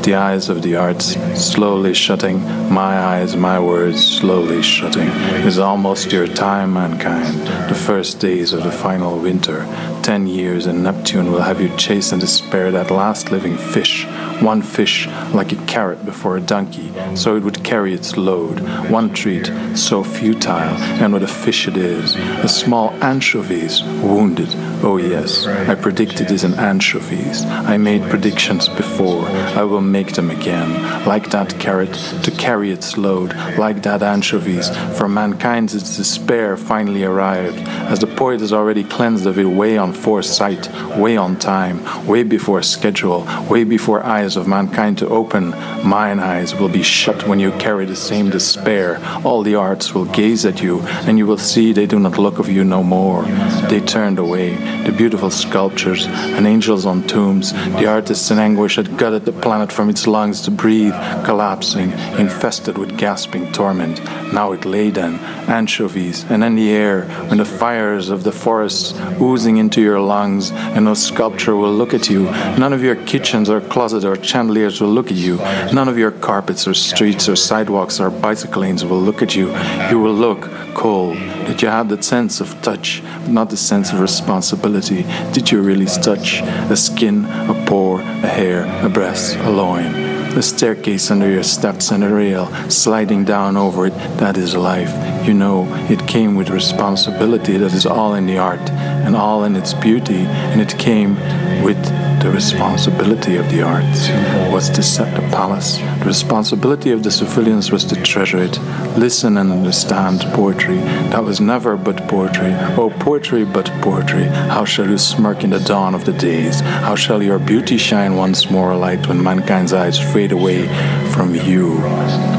The 0.04 0.16
eyes 0.16 0.50
of 0.50 0.62
the 0.62 0.76
arts 0.76 1.16
slowly 1.36 1.94
shutting, 1.94 2.42
my 2.72 2.98
eyes, 3.00 3.36
my 3.36 3.60
words 3.60 4.04
slowly 4.18 4.64
shutting, 4.64 5.10
is 5.46 5.60
almost 5.60 6.12
your 6.12 6.28
time, 6.28 6.74
mankind. 6.74 7.38
The 7.70 7.76
first 7.76 8.20
days 8.20 8.54
of 8.54 8.64
the 8.64 8.72
final 8.72 9.20
winter. 9.20 9.66
Ten 10.02 10.26
years, 10.26 10.66
and 10.66 10.84
Neptune 10.84 11.32
will 11.32 11.42
have 11.42 11.62
you 11.62 11.70
chase 11.78 12.12
and 12.12 12.20
despair 12.20 12.72
that 12.72 12.90
last 12.90 13.32
living 13.32 13.58
fish. 13.58 14.06
One 14.42 14.62
fish, 14.62 15.08
like 15.34 15.52
a 15.52 15.66
carrot 15.66 16.04
before 16.06 16.38
a 16.38 16.42
donkey, 16.42 16.92
so 17.16 17.36
it 17.36 17.44
would 17.44 17.64
carry 17.64 17.94
its 17.94 18.16
load. 18.16 18.60
One 18.90 19.14
treat, 19.14 19.52
so 19.76 20.04
futile, 20.04 20.76
and 21.02 21.14
what 21.14 21.24
a 21.24 21.28
fish 21.28 21.68
it 21.68 21.78
is. 21.78 22.16
A 22.16 22.48
small 22.48 22.92
anchovies, 23.04 23.84
wounded. 23.84 24.48
Oh, 24.82 24.98
yes, 24.98 25.46
I 25.46 25.76
predicted 25.76 26.32
it 26.32 26.44
in 26.44 26.54
anchovies. 26.54 27.44
I 27.46 27.78
made 27.78 28.10
predictions 28.10 28.70
before. 28.70 29.28
I 29.28 29.64
will 29.64 29.82
make 29.82 30.14
them 30.14 30.32
again. 30.32 31.06
Like 31.06 31.30
that 31.32 31.60
carrot, 31.60 31.94
to 32.24 32.32
carry 32.32 32.72
its 32.72 32.98
load. 32.98 33.36
Like 33.58 33.84
that 33.84 34.02
anchovies, 34.02 34.70
for 34.98 35.10
mankind's 35.10 35.74
despair 35.98 36.56
finally 36.56 37.04
arrived. 37.04 37.60
As 37.92 38.00
the 38.00 38.08
poet 38.08 38.40
has 38.40 38.54
already 38.54 38.86
cleansed 38.86 39.28
of 39.28 39.38
it 39.38 39.44
way 39.46 39.78
on 39.78 39.89
foresight, 39.94 40.70
way 40.98 41.18
on 41.18 41.38
time, 41.38 41.84
way 42.06 42.24
before 42.24 42.62
schedule, 42.62 43.28
way 43.50 43.64
before 43.64 44.04
eyes 44.04 44.36
of 44.36 44.48
mankind 44.48 44.98
to 45.00 45.08
open, 45.10 45.52
mine 45.84 46.20
eyes 46.20 46.56
will 46.56 46.70
be 46.70 46.84
shut 46.84 47.28
when 47.28 47.40
you 47.40 47.52
carry 47.54 47.86
the 47.86 47.96
same 47.96 48.30
despair. 48.30 49.00
All 49.24 49.44
the 49.44 49.56
arts 49.56 49.94
will 49.94 50.06
gaze 50.06 50.46
at 50.46 50.62
you, 50.62 50.82
and 51.08 51.18
you 51.18 51.26
will 51.26 51.38
see 51.38 51.74
they 51.74 51.86
do 51.86 52.00
not 52.00 52.18
look 52.18 52.40
of 52.40 52.50
you 52.50 52.64
no 52.64 52.84
more. 52.84 53.24
They 53.70 53.82
turned 53.82 54.20
away. 54.20 54.56
The 54.84 54.92
beautiful 54.92 55.32
sculptures 55.32 56.06
and 56.08 56.46
angels 56.48 56.86
on 56.86 57.08
tombs, 57.08 57.54
the 57.54 57.88
artists 57.88 58.32
in 58.32 58.40
anguish 58.40 58.76
had 58.76 58.98
gutted 58.98 59.26
the 59.26 59.32
planet 59.32 59.72
from 59.72 59.90
its 59.90 60.08
lungs 60.08 60.42
to 60.42 60.52
breathe, 60.52 60.94
collapsing, 61.26 61.92
infested 62.18 62.78
with 62.78 62.98
gasping 62.98 63.52
torment. 63.52 64.04
Now 64.34 64.52
it 64.52 64.66
lay 64.66 64.90
then, 64.90 65.20
anchovies, 65.48 66.24
and 66.30 66.44
in 66.44 66.56
the 66.56 66.72
air, 66.72 67.04
when 67.28 67.38
the 67.38 67.46
fires 67.46 68.10
of 68.10 68.24
the 68.24 68.32
forests 68.32 68.94
oozing 69.22 69.58
into 69.58 69.79
your 69.80 70.00
lungs, 70.00 70.52
and 70.52 70.86
no 70.86 70.94
sculpture 70.94 71.56
will 71.56 71.74
look 71.74 71.94
at 71.94 72.10
you. 72.10 72.24
None 72.58 72.74
of 72.74 72.84
your 72.84 72.96
kitchens 72.96 73.50
or 73.50 73.62
closets 73.62 74.06
or 74.06 74.22
chandeliers 74.24 74.82
will 74.82 74.90
look 74.90 75.12
at 75.12 75.18
you. 75.18 75.38
None 75.74 75.88
of 75.88 75.98
your 75.98 76.12
carpets 76.12 76.68
or 76.68 76.74
streets 76.74 77.28
or 77.30 77.36
sidewalks 77.36 78.00
or 78.00 78.10
bicycle 78.10 78.62
lanes 78.62 78.84
will 78.86 79.02
look 79.02 79.22
at 79.22 79.36
you. 79.36 79.56
You 79.90 80.00
will 80.00 80.14
look 80.14 80.50
cold. 80.74 81.18
Did 81.48 81.62
you 81.62 81.68
have 81.68 81.90
that 81.90 82.04
sense 82.04 82.42
of 82.42 82.62
touch, 82.62 83.02
but 83.04 83.30
not 83.30 83.50
the 83.50 83.58
sense 83.58 83.92
of 83.92 84.00
responsibility. 84.00 85.04
Did 85.34 85.52
you 85.52 85.62
really 85.62 85.86
touch 85.86 86.42
a 86.42 86.76
skin, 86.76 87.26
a 87.26 87.64
pore, 87.66 88.02
a 88.02 88.28
hair, 88.28 88.66
a 88.86 88.90
breast, 88.90 89.36
a 89.38 89.50
loin? 89.50 90.09
The 90.36 90.44
staircase 90.44 91.12
under 91.12 91.30
your 91.30 91.44
steps 91.44 91.92
and 91.92 92.04
a 92.04 92.10
rail, 92.10 92.48
sliding 92.70 93.26
down 93.26 93.58
over 93.58 93.88
it, 93.88 93.96
that 94.20 94.38
is 94.38 94.56
life. 94.56 94.94
You 95.28 95.34
know, 95.34 95.68
it 95.90 96.08
came 96.08 96.36
with 96.36 96.50
responsibility 96.50 97.58
that 97.58 97.74
is 97.74 97.86
all 97.86 98.14
in 98.14 98.26
the 98.26 98.38
art 98.38 98.70
and 98.70 99.16
all 99.16 99.44
in 99.44 99.56
its 99.56 99.74
beauty, 99.74 100.26
and 100.52 100.62
it 100.62 100.78
came 100.78 101.16
with 101.64 101.78
the 102.22 102.32
responsibility 102.32 103.38
of 103.38 103.50
the 103.50 103.62
arts 103.62 104.10
was 104.52 104.70
to 104.70 104.84
set 104.84 105.14
the 105.16 105.22
palace. 105.30 105.78
The 105.78 106.06
responsibility 106.06 106.92
of 106.92 107.04
the 107.04 107.12
civilians 107.12 107.72
was 107.72 107.86
to 107.86 107.96
treasure 108.02 108.40
it, 108.40 108.60
listen 108.98 109.38
and 109.38 109.52
understand 109.52 110.22
poetry. 110.34 110.78
That 111.12 111.24
was 111.24 111.40
never 111.40 111.78
but 111.78 112.08
poetry. 112.08 112.54
Oh, 112.78 112.90
poetry 113.00 113.46
but 113.46 113.68
poetry. 113.82 114.26
How 114.26 114.66
shall 114.66 114.90
you 114.90 114.98
smirk 114.98 115.44
in 115.44 115.52
the 115.52 115.60
dawn 115.60 115.96
of 115.96 116.06
the 116.06 116.14
days? 116.14 116.60
How 116.60 116.96
shall 116.96 117.24
your 117.24 117.40
beauty 117.40 117.78
shine 117.78 118.16
once 118.16 118.50
more 118.50 118.76
light 118.76 119.08
when 119.08 119.24
mankind's 119.24 119.74
eyes 119.74 119.98
fade 119.98 120.32
away 120.32 120.68
from 121.14 121.36
you? 121.36 122.39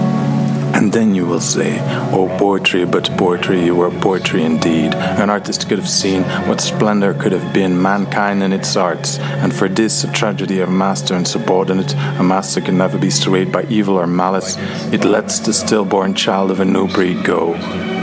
And 0.74 0.92
then 0.92 1.14
you 1.14 1.26
will 1.26 1.40
say, 1.40 1.78
Oh, 2.12 2.28
poetry, 2.38 2.84
but 2.84 3.10
poetry, 3.16 3.64
you 3.64 3.74
were 3.74 3.90
poetry 3.90 4.44
indeed. 4.44 4.94
An 4.94 5.30
artist 5.30 5.68
could 5.68 5.78
have 5.78 5.88
seen 5.88 6.22
what 6.48 6.60
splendor 6.60 7.14
could 7.14 7.32
have 7.32 7.52
been, 7.52 7.80
mankind 7.80 8.42
and 8.42 8.54
its 8.54 8.76
arts. 8.76 9.18
And 9.18 9.54
for 9.54 9.68
this, 9.68 10.04
a 10.04 10.12
tragedy 10.12 10.60
of 10.60 10.70
master 10.70 11.14
and 11.14 11.26
subordinate, 11.26 11.94
a 11.94 12.22
master 12.22 12.60
can 12.60 12.78
never 12.78 12.98
be 12.98 13.10
swayed 13.10 13.52
by 13.52 13.64
evil 13.64 13.96
or 13.98 14.06
malice. 14.06 14.56
It 14.92 15.04
lets 15.04 15.40
the 15.40 15.52
stillborn 15.52 16.14
child 16.14 16.50
of 16.50 16.60
a 16.60 16.64
new 16.64 16.88
breed 16.88 17.24
go 17.24 17.54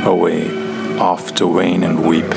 away 0.06 0.67
off 1.00 1.36
to 1.36 1.48
wane 1.48 1.84
and 1.84 2.08
weep, 2.08 2.30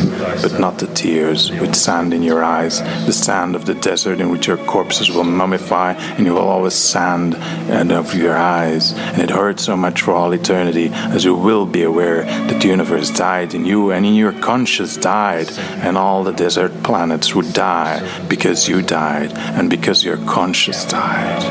but 0.43 0.59
not 0.59 0.79
the 0.79 0.87
tears 0.89 1.51
with 1.51 1.75
sand 1.75 2.13
in 2.15 2.23
your 2.23 2.43
eyes, 2.43 2.81
the 3.07 3.13
sand 3.13 3.57
of 3.57 3.67
the 3.67 3.75
desert 3.75 4.21
in 4.21 4.31
which 4.31 4.47
your 4.47 4.57
corpses 4.59 5.11
will 5.11 5.25
mummify, 5.25 5.95
and 6.17 6.27
you 6.27 6.35
will 6.35 6.49
always 6.49 6.75
sand 6.75 7.35
and 7.37 7.93
of 7.93 8.15
your 8.15 8.37
eyes. 8.37 8.93
And 8.93 9.23
it 9.23 9.31
hurts 9.31 9.65
so 9.65 9.77
much 9.77 10.03
for 10.03 10.13
all 10.13 10.33
eternity, 10.33 10.91
as 10.93 11.25
you 11.25 11.35
will 11.35 11.67
be 11.67 11.83
aware 11.83 12.25
that 12.25 12.61
the 12.61 12.69
universe 12.69 13.11
died 13.11 13.55
in 13.55 13.65
you, 13.65 13.91
and 13.91 14.05
in 14.07 14.15
your 14.15 14.33
conscience 14.33 14.97
died, 14.97 15.51
and 15.85 15.97
all 15.97 16.25
the 16.25 16.33
desert 16.33 16.83
planets 16.83 17.35
would 17.35 17.53
die 17.53 18.01
because 18.29 18.69
you 18.69 18.83
died, 18.83 19.33
and 19.33 19.71
because 19.71 20.05
your 20.05 20.19
conscience 20.27 20.85
died. 20.85 21.43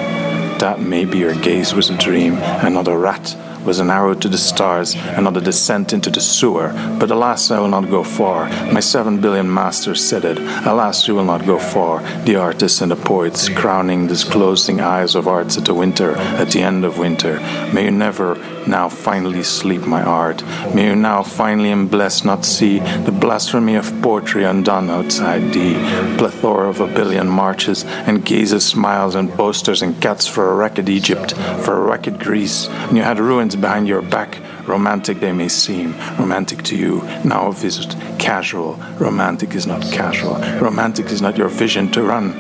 That 0.60 0.82
maybe 0.82 1.20
your 1.20 1.36
gaze 1.36 1.74
was 1.74 1.90
a 1.90 1.98
dream, 1.98 2.34
and 2.36 2.74
not 2.76 2.88
a 2.88 2.98
rat 2.98 3.36
was 3.66 3.80
an 3.80 3.90
arrow 3.90 4.14
to 4.14 4.28
the 4.28 4.38
stars, 4.38 4.96
and 4.96 5.24
not 5.24 5.38
a 5.38 5.42
descent 5.42 5.94
into 5.94 6.10
the 6.10 6.22
sewer. 6.22 6.72
But 7.00 7.12
alas, 7.12 7.52
I 7.52 7.60
will 7.60 7.70
not 7.70 7.90
go 7.90 8.04
far. 8.04 8.50
My 8.72 8.80
seven 8.80 9.20
billion 9.22 9.54
masters 9.54 10.04
said 10.04 10.26
it. 10.26 10.38
Alas, 10.66 11.08
you 11.08 11.16
will 11.16 11.26
not 11.26 11.46
go 11.46 11.60
far. 11.60 12.02
The 12.24 12.36
artists 12.36 12.82
and 12.82 12.92
the 12.92 12.96
poets, 12.96 13.50
crowning 13.50 14.08
disclosing 14.08 14.80
eyes 14.82 15.16
of 15.16 15.28
arts 15.28 15.58
at 15.58 15.66
the 15.66 15.74
winter, 15.74 16.16
at 16.16 16.52
the 16.52 16.62
end 16.62 16.86
of 16.86 16.98
winter. 16.98 17.40
May 17.74 17.86
you 17.86 17.92
never 17.92 18.36
now 18.70 18.88
finally 18.88 19.44
sleep, 19.44 19.82
my 19.82 20.04
art. 20.04 20.44
May 20.74 20.86
you 20.86 20.96
now 20.96 21.24
finally 21.24 21.72
and 21.72 21.90
blessed 21.90 22.24
not 22.24 22.46
see 22.46 22.80
the 22.80 23.12
blasphemy 23.12 23.76
of 23.76 23.92
poetry 24.02 24.44
undone 24.44 24.90
outside 24.90 25.52
thee. 25.54 25.74
Plethora 26.18 26.70
of 26.70 26.80
a 26.80 26.88
billion 26.88 27.28
marches 27.28 27.84
and 27.84 28.24
gazes, 28.24 28.66
smiles 28.66 29.16
and 29.16 29.36
boasters 29.36 29.82
and 29.82 30.00
cats 30.02 30.28
for 30.28 30.52
a 30.52 30.56
wrecked 30.56 30.88
Egypt, 30.88 31.34
for 31.64 31.78
a 31.78 31.82
wrecked 31.82 32.20
Greece. 32.20 32.68
And 32.68 32.98
you 32.98 33.04
had 33.04 33.20
ruins 33.20 33.56
behind 33.56 33.88
your 33.88 34.04
back. 34.04 34.38
Romantic 34.68 35.20
they 35.20 35.32
may 35.32 35.48
seem, 35.48 35.96
romantic 36.20 36.62
to 36.64 36.78
you. 36.78 37.02
Now 37.26 37.48
a 37.48 37.54
visit, 37.54 37.96
casual. 38.20 38.76
Romantic 39.00 39.56
is 39.56 39.66
not 39.66 39.82
casual. 39.92 40.36
Romantic 40.60 41.08
is 41.08 41.22
not 41.22 41.38
your 41.38 41.50
vision 41.50 41.92
to 41.92 42.04
run. 42.04 42.36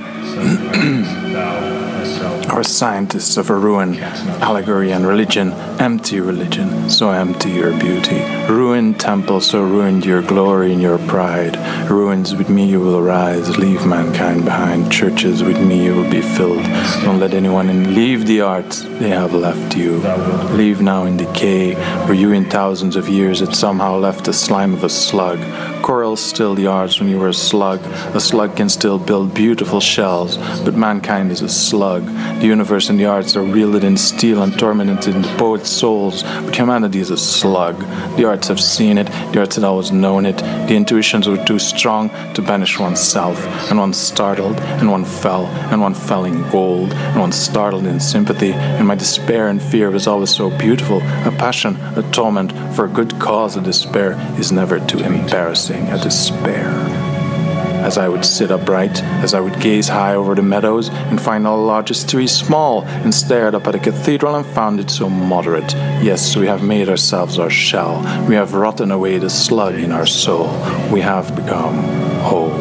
Our 2.49 2.63
scientists 2.63 3.37
of 3.37 3.51
a 3.51 3.55
ruin, 3.55 3.99
allegory 4.41 4.91
and 4.91 5.05
religion, 5.05 5.53
empty 5.79 6.19
religion, 6.19 6.89
so 6.89 7.11
empty 7.11 7.51
your 7.51 7.77
beauty. 7.79 8.19
Ruined 8.51 8.99
temple, 8.99 9.39
so 9.39 9.61
ruined 9.61 10.03
your 10.03 10.23
glory 10.23 10.73
and 10.73 10.81
your 10.81 10.97
pride. 10.97 11.57
Ruins 11.89 12.33
with 12.35 12.49
me 12.49 12.65
you 12.65 12.79
will 12.79 13.01
rise, 13.01 13.57
leave 13.57 13.85
mankind 13.85 14.45
behind. 14.45 14.91
Churches 14.91 15.43
with 15.43 15.61
me 15.61 15.85
you 15.85 15.95
will 15.95 16.09
be 16.09 16.21
filled. 16.21 16.63
Don't 17.03 17.19
let 17.19 17.35
anyone 17.35 17.69
in. 17.69 17.93
Leave 17.93 18.25
the 18.25 18.41
arts, 18.41 18.81
they 18.81 19.09
have 19.09 19.33
left 19.33 19.77
you. 19.77 19.97
Leave 20.57 20.81
now 20.81 21.05
in 21.05 21.17
decay, 21.17 21.75
where 22.05 22.15
you 22.15 22.31
in 22.31 22.49
thousands 22.49 22.95
of 22.95 23.07
years 23.07 23.41
had 23.41 23.55
somehow 23.55 23.95
left 23.95 24.25
the 24.25 24.33
slime 24.33 24.73
of 24.73 24.83
a 24.83 24.89
slug. 24.89 25.39
Corals 25.83 26.19
still 26.19 26.55
the 26.55 26.67
arts 26.67 26.99
when 26.99 27.09
you 27.09 27.19
were 27.19 27.29
a 27.29 27.33
slug. 27.33 27.79
A 28.15 28.19
slug 28.19 28.55
can 28.55 28.69
still 28.69 28.99
build 28.99 29.33
beautiful 29.33 29.79
shells, 29.79 30.37
but 30.63 30.75
mankind 30.75 31.31
is 31.31 31.41
a 31.41 31.49
slug. 31.49 32.03
The 32.39 32.47
universe 32.47 32.89
and 32.89 32.97
the 32.97 33.05
arts 33.05 33.35
are 33.35 33.43
wielded 33.43 33.83
in 33.83 33.97
steel 33.97 34.43
and 34.43 34.57
tormented 34.57 35.13
in 35.13 35.21
the 35.21 35.37
poet's 35.37 35.69
souls, 35.69 36.23
but 36.23 36.55
humanity 36.55 36.99
is 36.99 37.11
a 37.11 37.17
slug. 37.17 37.77
The 38.15 38.23
arts 38.23 38.47
have 38.47 38.61
seen 38.61 38.97
it, 38.97 39.07
the 39.33 39.41
arts 39.41 39.55
had 39.55 39.65
always 39.65 39.91
known 39.91 40.25
it. 40.25 40.37
The 40.37 40.75
intuitions 40.75 41.27
were 41.27 41.43
too 41.43 41.59
strong 41.59 42.09
to 42.35 42.41
banish 42.41 42.79
oneself, 42.79 43.45
and 43.69 43.77
one 43.77 43.93
startled, 43.93 44.57
and 44.79 44.89
one 44.89 45.03
fell, 45.03 45.47
and 45.47 45.81
one 45.81 45.93
fell 45.93 46.23
in 46.23 46.49
gold, 46.49 46.93
and 46.93 47.19
one 47.19 47.33
startled 47.33 47.85
in 47.85 47.99
sympathy, 47.99 48.53
and 48.53 48.87
my 48.87 48.95
despair 48.95 49.49
and 49.49 49.61
fear 49.61 49.91
was 49.91 50.07
always 50.07 50.29
so 50.29 50.49
beautiful. 50.49 50.99
A 51.25 51.35
passion, 51.37 51.75
a 51.97 52.09
torment, 52.13 52.53
for 52.73 52.85
a 52.85 52.89
good 52.89 53.19
cause, 53.19 53.57
a 53.57 53.61
despair 53.61 54.13
is 54.39 54.53
never 54.53 54.79
too 54.79 54.99
embarrassing, 54.99 55.89
a 55.89 56.01
despair 56.01 57.08
as 57.89 57.97
I 57.97 58.07
would 58.07 58.23
sit 58.23 58.51
upright, 58.51 59.01
as 59.25 59.33
I 59.33 59.39
would 59.39 59.59
gaze 59.59 59.87
high 59.87 60.13
over 60.13 60.35
the 60.35 60.43
meadows 60.43 60.89
and 61.09 61.19
find 61.19 61.47
all 61.47 61.57
the 61.57 61.63
largest 61.63 62.07
trees 62.07 62.31
small, 62.31 62.83
and 63.03 63.11
stared 63.11 63.55
up 63.55 63.65
at 63.65 63.71
the 63.71 63.79
cathedral 63.79 64.35
and 64.35 64.45
found 64.45 64.79
it 64.79 64.91
so 64.91 65.09
moderate. 65.09 65.73
Yes, 66.03 66.35
we 66.35 66.45
have 66.45 66.61
made 66.61 66.87
ourselves 66.87 67.39
our 67.39 67.49
shell. 67.49 67.95
We 68.27 68.35
have 68.35 68.53
rotten 68.53 68.91
away 68.91 69.17
the 69.17 69.31
slug 69.31 69.73
in 69.73 69.91
our 69.91 70.05
soul. 70.05 70.49
We 70.91 71.01
have 71.01 71.35
become 71.35 71.77
whole. 72.21 72.53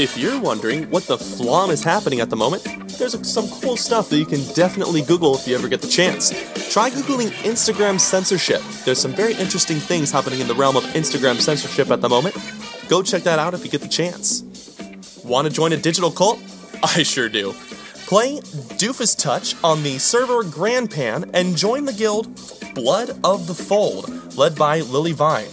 If 0.00 0.16
you're 0.16 0.40
wondering 0.40 0.88
what 0.88 1.02
the 1.02 1.18
flom 1.18 1.70
is 1.70 1.84
happening 1.84 2.20
at 2.20 2.30
the 2.30 2.36
moment, 2.36 2.64
there's 2.98 3.12
some 3.30 3.46
cool 3.60 3.76
stuff 3.76 4.08
that 4.08 4.16
you 4.16 4.24
can 4.24 4.40
definitely 4.54 5.02
Google 5.02 5.34
if 5.34 5.46
you 5.46 5.54
ever 5.54 5.68
get 5.68 5.82
the 5.82 5.88
chance. 5.88 6.30
Try 6.72 6.88
Googling 6.88 7.28
Instagram 7.44 8.00
censorship. 8.00 8.62
There's 8.86 8.98
some 8.98 9.12
very 9.12 9.34
interesting 9.34 9.76
things 9.76 10.10
happening 10.10 10.40
in 10.40 10.48
the 10.48 10.54
realm 10.54 10.74
of 10.74 10.84
Instagram 10.84 11.38
censorship 11.38 11.90
at 11.90 12.00
the 12.00 12.08
moment. 12.08 12.34
Go 12.88 13.02
check 13.02 13.24
that 13.24 13.38
out 13.38 13.52
if 13.52 13.62
you 13.62 13.70
get 13.70 13.82
the 13.82 13.88
chance. 13.88 14.42
Want 15.22 15.46
to 15.46 15.52
join 15.52 15.74
a 15.74 15.76
digital 15.76 16.10
cult? 16.10 16.40
I 16.82 17.02
sure 17.02 17.28
do. 17.28 17.52
Play 18.06 18.40
Dofus 18.80 19.14
Touch 19.14 19.54
on 19.62 19.82
the 19.82 19.98
server 19.98 20.44
Grandapan 20.44 21.30
and 21.34 21.58
join 21.58 21.84
the 21.84 21.92
guild 21.92 22.26
Blood 22.74 23.20
of 23.22 23.46
the 23.46 23.54
Fold, 23.54 24.34
led 24.34 24.56
by 24.56 24.80
Lily 24.80 25.12
Vine. 25.12 25.50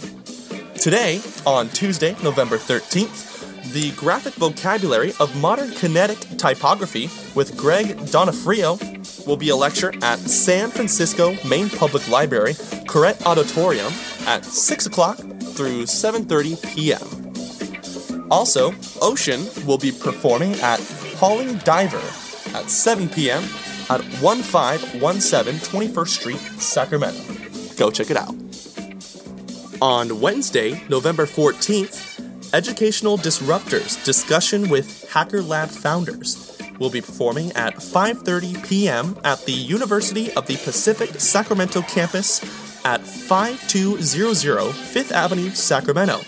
Today, 0.76 1.20
on 1.44 1.68
Tuesday, 1.68 2.16
November 2.22 2.56
13th, 2.56 3.27
the 3.72 3.92
graphic 3.92 4.34
vocabulary 4.34 5.12
of 5.20 5.34
modern 5.40 5.70
kinetic 5.72 6.18
typography 6.38 7.10
with 7.34 7.56
Greg 7.56 7.96
Donofrio 8.06 8.78
will 9.26 9.36
be 9.36 9.50
a 9.50 9.56
lecture 9.56 9.92
at 10.02 10.18
San 10.18 10.70
Francisco 10.70 11.36
Main 11.46 11.68
Public 11.68 12.08
Library, 12.08 12.54
Koret 12.86 13.20
Auditorium 13.26 13.92
at 14.26 14.44
6 14.44 14.86
o'clock 14.86 15.18
through 15.18 15.84
7.30 15.84 16.74
p.m. 16.74 18.28
Also, 18.30 18.72
Ocean 19.02 19.46
will 19.66 19.78
be 19.78 19.92
performing 19.92 20.54
at 20.60 20.80
Holy 21.16 21.54
Diver 21.56 22.02
at 22.54 22.70
7 22.70 23.08
p.m. 23.08 23.42
at 23.90 24.02
1517 24.20 25.60
21st 25.60 26.08
Street, 26.08 26.40
Sacramento. 26.60 27.20
Go 27.76 27.90
check 27.90 28.10
it 28.10 28.16
out. 28.16 28.34
On 29.80 30.20
Wednesday, 30.20 30.82
November 30.88 31.24
14th, 31.24 32.17
Educational 32.54 33.18
Disruptors 33.18 34.02
discussion 34.04 34.70
with 34.70 35.06
Hacker 35.10 35.42
Lab 35.42 35.68
founders 35.68 36.58
will 36.78 36.88
be 36.88 37.02
performing 37.02 37.52
at 37.52 37.74
5:30 37.74 38.66
p.m. 38.66 39.18
at 39.22 39.44
the 39.44 39.52
University 39.52 40.32
of 40.32 40.46
the 40.46 40.56
Pacific 40.56 41.20
Sacramento 41.20 41.82
campus 41.82 42.40
at 42.86 43.06
5200 43.06 44.72
Fifth 44.72 45.12
Avenue, 45.12 45.50
Sacramento. 45.50 46.20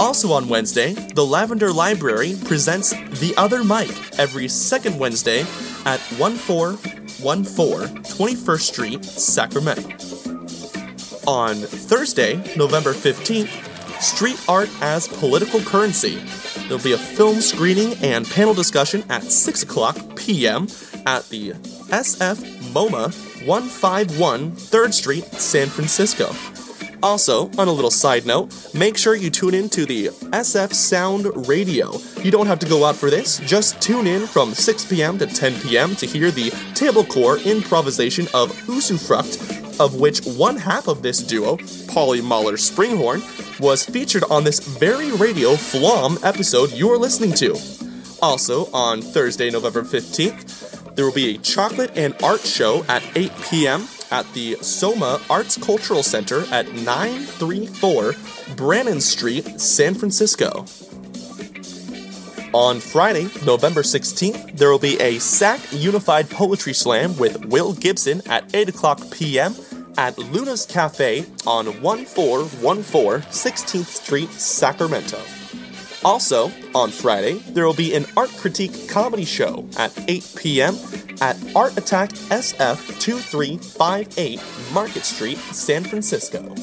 Also 0.00 0.32
on 0.32 0.48
Wednesday, 0.48 0.94
the 1.14 1.24
Lavender 1.24 1.72
Library 1.72 2.34
presents 2.46 2.90
The 3.20 3.34
Other 3.36 3.62
Mike 3.62 4.18
every 4.18 4.48
second 4.48 4.98
Wednesday 4.98 5.42
at 5.86 6.00
1414 6.18 8.02
21st 8.02 8.60
Street, 8.60 9.04
Sacramento. 9.04 9.88
On 11.28 11.54
Thursday, 11.54 12.42
November 12.56 12.92
15th, 12.92 13.73
Street 14.04 14.38
Art 14.48 14.68
as 14.82 15.08
Political 15.08 15.60
Currency. 15.60 16.16
There'll 16.68 16.82
be 16.82 16.92
a 16.92 16.98
film 16.98 17.40
screening 17.40 17.94
and 18.04 18.28
panel 18.28 18.52
discussion 18.52 19.02
at 19.08 19.22
6 19.22 19.62
o'clock 19.62 19.96
p.m. 20.14 20.68
at 21.06 21.26
the 21.30 21.52
SF 21.90 22.44
MoMA 22.74 23.12
151 23.46 24.52
3rd 24.52 24.92
Street, 24.92 25.24
San 25.24 25.68
Francisco. 25.68 26.34
Also, 27.02 27.50
on 27.58 27.68
a 27.68 27.72
little 27.72 27.90
side 27.90 28.24
note, 28.24 28.74
make 28.74 28.96
sure 28.96 29.14
you 29.14 29.30
tune 29.30 29.54
in 29.54 29.68
to 29.68 29.84
the 29.84 30.06
SF 30.06 30.72
Sound 30.72 31.48
Radio. 31.48 31.98
You 32.22 32.30
don't 32.30 32.46
have 32.46 32.58
to 32.60 32.66
go 32.66 32.84
out 32.84 32.96
for 32.96 33.10
this, 33.10 33.38
just 33.40 33.80
tune 33.80 34.06
in 34.06 34.26
from 34.26 34.54
6 34.54 34.84
p.m. 34.86 35.18
to 35.18 35.26
10 35.26 35.60
p.m. 35.60 35.94
to 35.96 36.06
hear 36.06 36.30
the 36.30 36.50
tablecore 36.72 37.44
improvisation 37.44 38.26
of 38.32 38.52
Usufruct, 38.66 39.63
of 39.80 39.96
which 39.96 40.24
one 40.24 40.56
half 40.56 40.88
of 40.88 41.02
this 41.02 41.18
duo, 41.18 41.58
Polly 41.88 42.20
Moller 42.20 42.56
Springhorn, 42.56 43.22
was 43.60 43.84
featured 43.84 44.24
on 44.30 44.44
this 44.44 44.60
very 44.60 45.12
radio 45.12 45.54
Flom 45.56 46.18
episode 46.22 46.72
you're 46.72 46.98
listening 46.98 47.32
to. 47.34 47.56
Also, 48.22 48.70
on 48.72 49.02
Thursday, 49.02 49.50
November 49.50 49.82
15th, 49.82 50.94
there 50.94 51.04
will 51.04 51.12
be 51.12 51.34
a 51.34 51.38
chocolate 51.38 51.90
and 51.96 52.14
art 52.22 52.40
show 52.40 52.84
at 52.88 53.02
8 53.16 53.32
p.m. 53.50 53.88
at 54.10 54.32
the 54.32 54.54
SOMArts 54.56 55.60
Cultural 55.62 56.02
Center 56.02 56.44
at 56.52 56.72
934 56.72 58.14
Brannan 58.56 59.00
Street, 59.00 59.60
San 59.60 59.94
Francisco. 59.94 60.64
On 62.54 62.78
Friday, 62.78 63.28
November 63.44 63.82
16th, 63.82 64.56
there 64.56 64.70
will 64.70 64.78
be 64.78 64.96
a 65.00 65.18
SAC 65.18 65.58
Unified 65.72 66.30
Poetry 66.30 66.72
Slam 66.72 67.16
with 67.16 67.46
Will 67.46 67.72
Gibson 67.72 68.22
at 68.28 68.54
8 68.54 68.68
o'clock 68.68 69.00
p.m. 69.10 69.56
at 69.98 70.16
Luna's 70.16 70.64
Cafe 70.64 71.26
on 71.48 71.82
1414 71.82 73.28
16th 73.32 73.86
Street, 73.86 74.30
Sacramento. 74.30 75.20
Also, 76.04 76.52
on 76.76 76.92
Friday, 76.92 77.38
there 77.50 77.66
will 77.66 77.74
be 77.74 77.92
an 77.92 78.06
art 78.16 78.30
critique 78.36 78.88
comedy 78.88 79.24
show 79.24 79.68
at 79.76 79.92
8 80.08 80.34
p.m. 80.36 80.76
at 81.20 81.36
Art 81.56 81.76
Attack 81.76 82.10
SF 82.10 83.00
2358 83.00 84.40
Market 84.72 85.04
Street, 85.04 85.38
San 85.38 85.82
Francisco. 85.82 86.54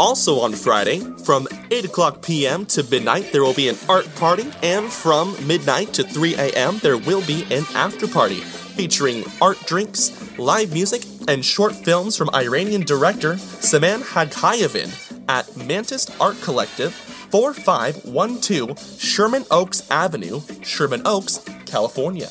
Also 0.00 0.40
on 0.40 0.54
Friday, 0.54 1.00
from 1.26 1.46
8 1.70 1.84
o'clock 1.84 2.22
p.m. 2.22 2.64
to 2.64 2.82
midnight, 2.84 3.32
there 3.32 3.42
will 3.42 3.52
be 3.52 3.68
an 3.68 3.76
art 3.86 4.08
party, 4.14 4.50
and 4.62 4.90
from 4.90 5.36
midnight 5.46 5.92
to 5.92 6.02
3 6.02 6.36
a.m., 6.36 6.78
there 6.78 6.96
will 6.96 7.20
be 7.26 7.44
an 7.50 7.64
after 7.74 8.08
party 8.08 8.36
featuring 8.36 9.24
art 9.42 9.58
drinks, 9.66 10.38
live 10.38 10.72
music, 10.72 11.02
and 11.28 11.44
short 11.44 11.74
films 11.74 12.16
from 12.16 12.30
Iranian 12.34 12.80
director 12.80 13.36
Saman 13.36 14.00
Haghayevin 14.00 14.88
at 15.28 15.54
Mantis 15.66 16.08
Art 16.18 16.40
Collective, 16.40 16.94
4512 16.94 18.98
Sherman 18.98 19.44
Oaks 19.50 19.86
Avenue, 19.90 20.40
Sherman 20.62 21.02
Oaks, 21.04 21.40
California. 21.66 22.30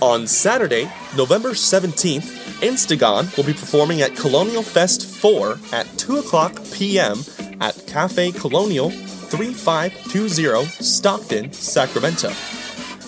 On 0.00 0.26
Saturday, 0.26 0.90
November 1.14 1.50
17th, 1.50 2.45
Instagon 2.60 3.34
will 3.36 3.44
be 3.44 3.52
performing 3.52 4.00
at 4.02 4.16
Colonial 4.16 4.62
Fest 4.62 5.06
4 5.06 5.58
at 5.72 5.86
2 5.98 6.18
o'clock 6.18 6.58
p.m. 6.72 7.18
at 7.60 7.86
Cafe 7.86 8.32
Colonial 8.32 8.90
3520 8.90 10.66
Stockton, 10.82 11.52
Sacramento. 11.52 12.30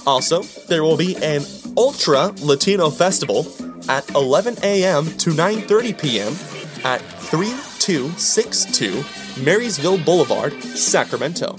Also, 0.07 0.43
there 0.69 0.83
will 0.83 0.97
be 0.97 1.16
an 1.16 1.43
Ultra 1.77 2.33
Latino 2.43 2.91
Festival 2.91 3.47
at 3.89 4.09
11 4.15 4.57
a.m. 4.62 5.07
to 5.19 5.31
9:30 5.31 5.99
p.m. 5.99 6.33
at 6.85 7.01
3262 7.31 9.05
Marysville 9.43 9.99
Boulevard, 9.99 10.53
Sacramento. 10.62 11.57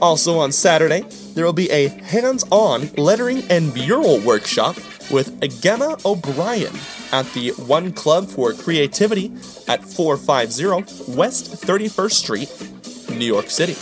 Also 0.00 0.38
on 0.38 0.52
Saturday, 0.52 1.02
there 1.34 1.44
will 1.44 1.52
be 1.52 1.70
a 1.70 1.88
hands-on 1.88 2.88
lettering 2.96 3.42
and 3.48 3.72
mural 3.72 4.18
workshop 4.20 4.76
with 5.12 5.60
Gemma 5.62 5.98
O'Brien 6.04 6.74
at 7.12 7.30
the 7.34 7.50
One 7.50 7.92
Club 7.92 8.28
for 8.28 8.52
Creativity 8.52 9.32
at 9.68 9.84
450 9.84 11.12
West 11.12 11.52
31st 11.52 12.12
Street, 12.12 13.16
New 13.16 13.26
York 13.26 13.50
City. 13.50 13.76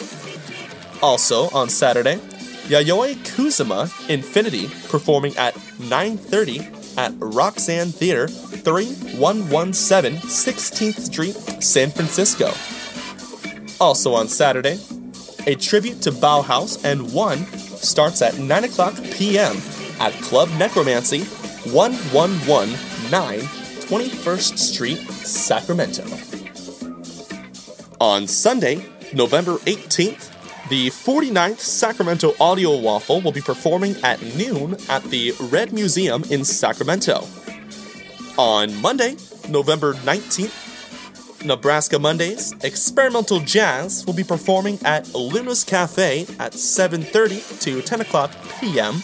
Also 1.03 1.49
on 1.51 1.69
Saturday, 1.69 2.17
Yayoi 2.67 3.15
Kusama 3.25 3.91
Infinity 4.11 4.69
performing 4.89 5.37
at 5.37 5.55
9:30 5.79 6.99
at 6.99 7.13
Roxanne 7.19 7.91
Theater, 7.93 8.29
3117 8.29 10.21
16th 10.21 11.01
Street, 11.01 11.37
San 11.63 11.91
Francisco. 11.91 12.53
Also 13.81 14.13
on 14.13 14.29
Saturday, 14.29 14.79
a 15.47 15.55
tribute 15.55 16.03
to 16.03 16.13
Bauhaus 16.13 16.85
and 16.85 17.13
One 17.13 17.47
starts 17.47 18.21
at 18.21 18.39
9 18.39 18.65
o'clock 18.65 18.95
p.m. 19.13 19.57
at 20.01 20.13
Club 20.15 20.49
Necromancy, 20.59 21.21
1119 21.71 23.49
21st 23.91 24.57
Street, 24.57 24.99
Sacramento. 25.11 26.05
On 28.01 28.29
Sunday, 28.29 28.85
November 29.13 29.57
18th, 29.67 30.31
the 30.69 30.91
49th 30.91 31.59
Sacramento 31.59 32.35
Audio 32.39 32.79
Waffle 32.79 33.21
will 33.21 33.33
be 33.33 33.41
performing 33.41 33.97
at 34.05 34.23
noon 34.37 34.77
at 34.89 35.03
the 35.11 35.35
Red 35.51 35.73
Museum 35.73 36.23
in 36.31 36.45
Sacramento. 36.45 37.27
On 38.39 38.73
Monday, 38.81 39.17
November 39.49 39.95
19th, 39.95 41.45
Nebraska 41.45 41.99
Mondays, 41.99 42.55
Experimental 42.63 43.41
Jazz 43.41 44.07
will 44.07 44.15
be 44.15 44.23
performing 44.23 44.79
at 44.85 45.13
Luna's 45.15 45.65
Cafe 45.65 46.23
at 46.39 46.53
7.30 46.53 47.61
to 47.63 47.83
10 47.83 48.01
o'clock 48.03 48.31
p.m. 48.61 49.03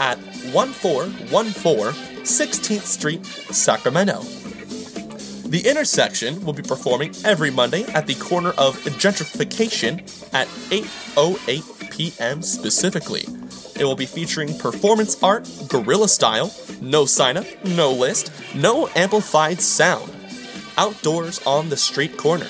at 0.00 0.18
1414 0.52 2.14
16th 2.24 2.82
Street, 2.82 3.26
Sacramento. 3.26 4.22
The 5.48 5.68
Intersection 5.68 6.44
will 6.44 6.54
be 6.54 6.62
performing 6.62 7.14
every 7.24 7.50
Monday 7.50 7.84
at 7.92 8.06
the 8.06 8.14
corner 8.14 8.50
of 8.56 8.76
Gentrification 8.98 10.00
at 10.32 10.48
8.08 10.70 11.90
p.m. 11.90 12.42
specifically. 12.42 13.24
It 13.78 13.84
will 13.84 13.94
be 13.94 14.06
featuring 14.06 14.58
performance 14.58 15.22
art, 15.22 15.48
guerrilla 15.68 16.08
style, 16.08 16.52
no 16.80 17.04
sign 17.04 17.36
up, 17.36 17.46
no 17.64 17.92
list, 17.92 18.32
no 18.54 18.88
amplified 18.96 19.60
sound. 19.60 20.10
Outdoors 20.78 21.40
on 21.46 21.68
the 21.68 21.76
street 21.76 22.16
corner. 22.16 22.48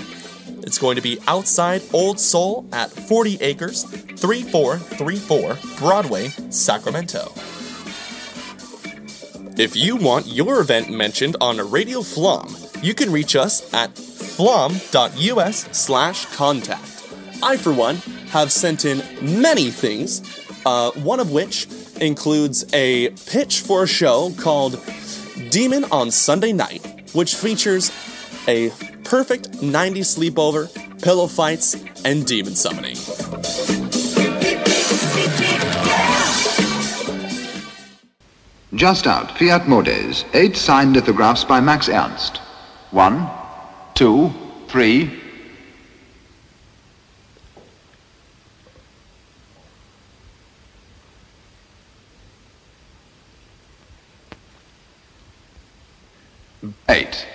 It's 0.62 0.78
going 0.78 0.96
to 0.96 1.02
be 1.02 1.18
outside 1.26 1.82
Old 1.92 2.20
Soul 2.20 2.66
at 2.72 2.90
40 2.90 3.38
Acres, 3.42 3.84
3434 3.84 5.58
Broadway, 5.78 6.28
Sacramento. 6.48 7.32
If 9.56 9.76
you 9.76 9.94
want 9.94 10.26
your 10.26 10.60
event 10.60 10.90
mentioned 10.90 11.36
on 11.40 11.58
Radio 11.70 12.02
Flom, 12.02 12.56
you 12.82 12.92
can 12.92 13.12
reach 13.12 13.36
us 13.36 13.72
at 13.72 13.96
flom.us 13.96 15.68
slash 15.70 16.26
contact. 16.34 17.08
I, 17.40 17.56
for 17.56 17.72
one, 17.72 17.96
have 18.30 18.50
sent 18.50 18.84
in 18.84 19.00
many 19.22 19.70
things, 19.70 20.22
uh, 20.66 20.90
one 20.92 21.20
of 21.20 21.30
which 21.30 21.68
includes 22.00 22.64
a 22.74 23.10
pitch 23.26 23.60
for 23.60 23.84
a 23.84 23.86
show 23.86 24.32
called 24.38 24.82
Demon 25.50 25.84
on 25.92 26.10
Sunday 26.10 26.52
Night, 26.52 26.84
which 27.12 27.36
features 27.36 27.92
a 28.48 28.70
perfect 29.04 29.52
90s 29.52 30.18
sleepover, 30.18 30.68
pillow 31.00 31.28
fights, 31.28 31.76
and 32.04 32.26
demon 32.26 32.56
summoning. 32.56 32.96
Just 38.74 39.06
out, 39.06 39.30
Fiat 39.38 39.68
Modes, 39.68 40.24
eight 40.34 40.56
signed 40.56 40.94
lithographs 40.94 41.44
by 41.44 41.60
Max 41.60 41.88
Ernst. 41.88 42.38
One, 42.90 43.30
two, 43.94 44.32
three. 44.66 45.20
Eight. 56.88 57.26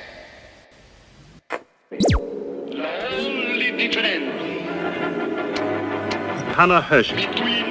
Hannah 6.57 6.81
Hershey. 6.81 7.58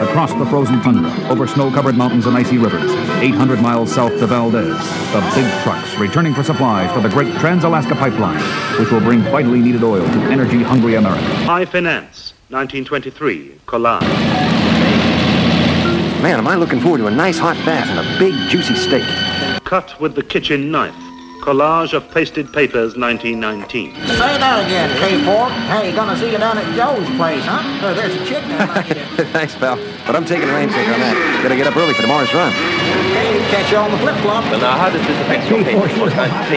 Across 0.00 0.34
the 0.34 0.46
frozen 0.46 0.80
tundra, 0.82 1.10
over 1.30 1.46
snow-covered 1.46 1.96
mountains 1.96 2.26
and 2.26 2.36
icy 2.36 2.58
rivers, 2.58 2.90
800 3.20 3.60
miles 3.60 3.92
south 3.92 4.18
to 4.18 4.26
Valdez, 4.26 4.76
the 5.12 5.20
big 5.34 5.62
trucks 5.62 5.94
returning 5.96 6.34
for 6.34 6.42
supplies 6.42 6.90
for 6.92 7.00
the 7.00 7.08
great 7.08 7.32
Trans-Alaska 7.36 7.94
Pipeline, 7.94 8.40
which 8.78 8.90
will 8.90 9.00
bring 9.00 9.20
vitally 9.20 9.60
needed 9.60 9.82
oil 9.82 10.04
to 10.04 10.18
energy-hungry 10.30 10.96
America. 10.96 11.24
High 11.44 11.64
Finance, 11.64 12.34
1923. 12.48 13.60
Collage. 13.66 14.02
Man, 16.22 16.38
am 16.38 16.48
I 16.48 16.54
looking 16.56 16.80
forward 16.80 16.98
to 16.98 17.06
a 17.06 17.10
nice 17.10 17.38
hot 17.38 17.56
bath 17.66 17.88
and 17.88 17.98
a 17.98 18.18
big 18.18 18.34
juicy 18.50 18.74
steak. 18.74 19.04
Cut 19.64 20.00
with 20.00 20.14
the 20.14 20.22
kitchen 20.22 20.70
knife. 20.70 20.94
Collage 21.44 21.92
of 21.92 22.10
pasted 22.10 22.50
papers, 22.54 22.96
1919. 22.96 23.94
Say 23.94 24.00
that 24.16 24.64
again, 24.64 24.88
K4. 24.96 25.50
Hey, 25.68 25.92
gonna 25.94 26.16
see 26.16 26.32
you 26.32 26.38
down 26.38 26.56
at 26.56 26.64
Joe's 26.74 27.04
place, 27.16 27.44
huh? 27.44 27.60
Uh, 27.84 27.92
there's 27.92 28.14
a 28.14 28.24
chick 28.24 28.42
there. 28.48 29.26
Thanks, 29.26 29.54
pal. 29.54 29.76
But 30.06 30.16
I'm 30.16 30.24
taking 30.24 30.48
a 30.48 30.54
rain 30.54 30.70
check 30.70 30.88
on 30.88 31.00
that. 31.00 31.40
Gotta 31.42 31.56
get 31.56 31.66
up 31.66 31.76
early 31.76 31.92
for 31.92 32.00
tomorrow's 32.00 32.32
run. 32.32 32.50
Hey, 32.50 33.38
catch 33.50 33.70
you 33.70 33.76
on 33.76 33.90
the 33.90 33.98
flip 33.98 34.16
flop. 34.22 34.44
And 34.44 34.62
now, 34.62 34.78
how 34.78 34.88
does 34.88 35.06
this 35.06 35.20
affect 35.20 35.50
your 35.50 35.62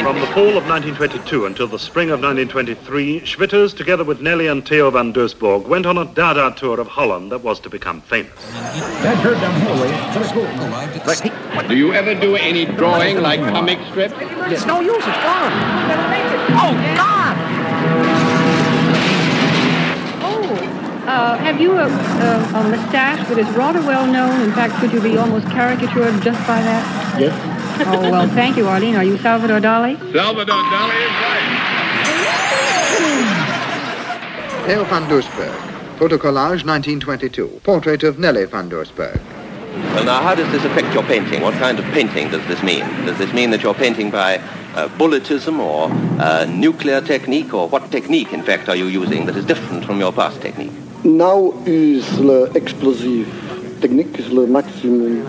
From 0.03 0.21
the 0.21 0.27
fall 0.27 0.55
of 0.55 0.65
1922 0.65 1.45
until 1.45 1.67
the 1.67 1.77
spring 1.77 2.09
of 2.09 2.21
1923, 2.21 3.21
Schwitters, 3.21 3.75
together 3.75 4.05
with 4.05 4.21
Nelly 4.21 4.47
and 4.47 4.65
Theo 4.65 4.89
van 4.89 5.11
Doesburg, 5.11 5.67
went 5.67 5.85
on 5.85 5.97
a 5.97 6.05
Dada 6.05 6.55
tour 6.57 6.79
of 6.79 6.87
Holland 6.87 7.33
that 7.33 7.43
was 7.43 7.59
to 7.59 7.69
become 7.69 7.99
famous. 7.99 8.33
That 9.03 9.17
hurt 9.17 9.39
down 9.41 9.59
hallway. 9.61 9.89
Let's 11.05 11.19
go. 11.19 11.67
Do 11.67 11.75
you 11.75 11.93
ever 11.93 12.15
do 12.15 12.37
any 12.37 12.65
drawing 12.65 13.21
like 13.21 13.41
comic 13.41 13.79
strip? 13.89 14.13
It's 14.49 14.65
no 14.65 14.76
use. 14.81 14.97
It's 14.97 15.23
gone. 15.23 15.51
Oh, 16.59 16.73
God! 16.95 17.35
Oh, 20.23 21.05
uh, 21.07 21.37
have 21.37 21.59
you 21.61 21.71
a, 21.73 21.85
a, 21.85 21.87
a 21.87 22.63
mustache 22.69 23.27
that 23.27 23.37
is 23.37 23.47
rather 23.55 23.81
well 23.81 24.05
known? 24.07 24.41
In 24.41 24.51
fact, 24.51 24.75
could 24.75 24.91
you 24.91 25.01
be 25.01 25.17
almost 25.17 25.47
caricatured 25.47 26.21
just 26.21 26.39
by 26.47 26.61
that? 26.61 27.19
Yes. 27.19 27.33
Oh, 27.87 28.11
well, 28.11 28.27
thank 28.35 28.57
you, 28.57 28.67
Arlene. 28.67 28.95
Are 28.95 29.03
you 29.03 29.17
Salvador 29.17 29.59
Dali? 29.59 29.97
Salvador 30.11 30.55
Dali 30.55 30.97
is 31.05 31.11
right. 31.21 31.63
Theo 34.67 34.83
van 34.85 35.07
Doesburg. 35.07 35.53
Photocollage 35.97 36.63
1922. 36.65 37.61
Portrait 37.63 38.03
of 38.03 38.19
Nelly 38.19 38.45
van 38.45 38.69
Doesburg. 38.69 39.19
Well, 39.93 40.05
now, 40.05 40.21
how 40.21 40.35
does 40.35 40.51
this 40.51 40.63
affect 40.65 40.93
your 40.93 41.03
painting? 41.03 41.41
What 41.41 41.53
kind 41.55 41.79
of 41.79 41.85
painting 41.85 42.29
does 42.29 42.45
this 42.47 42.61
mean? 42.63 42.81
Does 43.05 43.17
this 43.17 43.31
mean 43.33 43.51
that 43.51 43.61
you're 43.61 43.73
painting 43.73 44.09
by 44.11 44.39
uh, 44.77 44.87
bulletism 44.97 45.59
or 45.59 45.89
uh, 46.19 46.45
nuclear 46.45 47.01
technique, 47.01 47.53
or 47.53 47.67
what 47.67 47.91
technique, 47.91 48.31
in 48.31 48.43
fact, 48.43 48.69
are 48.69 48.75
you 48.75 48.85
using 48.85 49.25
that 49.25 49.35
is 49.35 49.45
different 49.45 49.83
from 49.83 49.99
your 49.99 50.13
past 50.13 50.39
technique? 50.39 50.71
Now 51.03 51.53
is 51.65 52.05
the 52.17 52.51
explosive 52.55 53.27
technique 53.81 54.17
is 54.19 54.29
the 54.29 54.47
maximum 54.47 55.21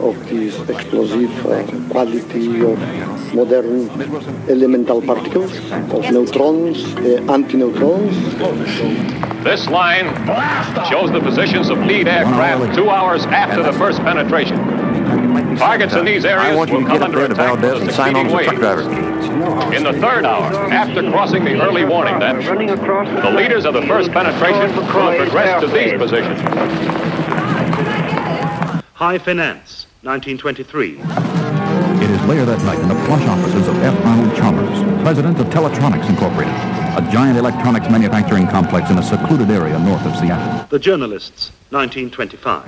of 0.00 0.14
this 0.28 0.58
explosive 0.68 1.46
uh, 1.46 1.64
quality 1.90 2.62
of 2.62 2.78
modern 3.34 3.88
elemental 4.48 5.02
particles, 5.02 5.52
of 5.92 6.10
neutrons, 6.10 6.84
uh, 6.84 7.34
antineutrons. 7.34 8.14
This 9.42 9.68
line 9.68 10.06
shows 10.90 11.10
the 11.12 11.20
positions 11.20 11.68
of 11.68 11.78
lead 11.78 12.08
aircraft 12.08 12.74
two 12.74 12.90
hours 12.90 13.24
after 13.26 13.62
the 13.62 13.72
first 13.72 14.00
penetration. 14.00 14.85
Targets 15.54 15.94
in 15.94 16.04
these 16.04 16.24
areas 16.24 16.52
I 16.52 16.54
want 16.54 16.70
you 16.70 16.76
will 16.76 16.84
to 16.84 16.90
get 16.90 17.00
come 17.00 17.10
up 17.10 17.12
there 17.12 17.24
under 17.24 17.34
to 17.34 17.40
attack 17.40 17.60
Valdez 17.60 17.72
with 17.74 17.82
a 17.82 17.86
and 17.86 17.94
sign 17.94 18.16
on 18.16 18.28
succeeding 18.28 18.36
as 18.36 18.42
a 18.42 18.44
truck 18.44 18.76
wave. 18.76 18.84
driver. 18.84 19.74
In 19.74 19.82
the 19.84 19.92
third 19.92 20.24
hour, 20.24 20.72
after 20.72 21.02
crossing 21.10 21.44
the 21.44 21.60
early 21.60 21.84
warning 21.84 22.18
depth, 22.18 22.44
the 22.46 23.30
leaders 23.30 23.64
of 23.64 23.74
the 23.74 23.82
first 23.82 24.10
penetration 24.12 24.74
will 24.76 24.86
progress 24.86 25.60
to 25.62 25.68
these 25.68 25.92
positions. 25.92 26.40
High 28.94 29.18
Finance, 29.18 29.86
1923. 30.02 31.00
It 32.02 32.10
is 32.10 32.22
later 32.26 32.44
that 32.44 32.62
night 32.64 32.78
in 32.78 32.88
the 32.88 32.94
plush 33.06 33.26
offices 33.26 33.68
of 33.68 33.76
F. 33.82 33.94
Arnold 34.06 34.34
Chalmers, 34.36 35.02
president 35.02 35.38
of 35.38 35.46
Teletronics 35.48 36.08
Incorporated, 36.08 36.54
a 36.96 37.08
giant 37.12 37.38
electronics 37.38 37.88
manufacturing 37.90 38.46
complex 38.46 38.90
in 38.90 38.98
a 38.98 39.02
secluded 39.02 39.50
area 39.50 39.78
north 39.78 40.04
of 40.06 40.16
Seattle. 40.16 40.66
The 40.68 40.78
Journalists, 40.78 41.52
1925. 41.70 42.66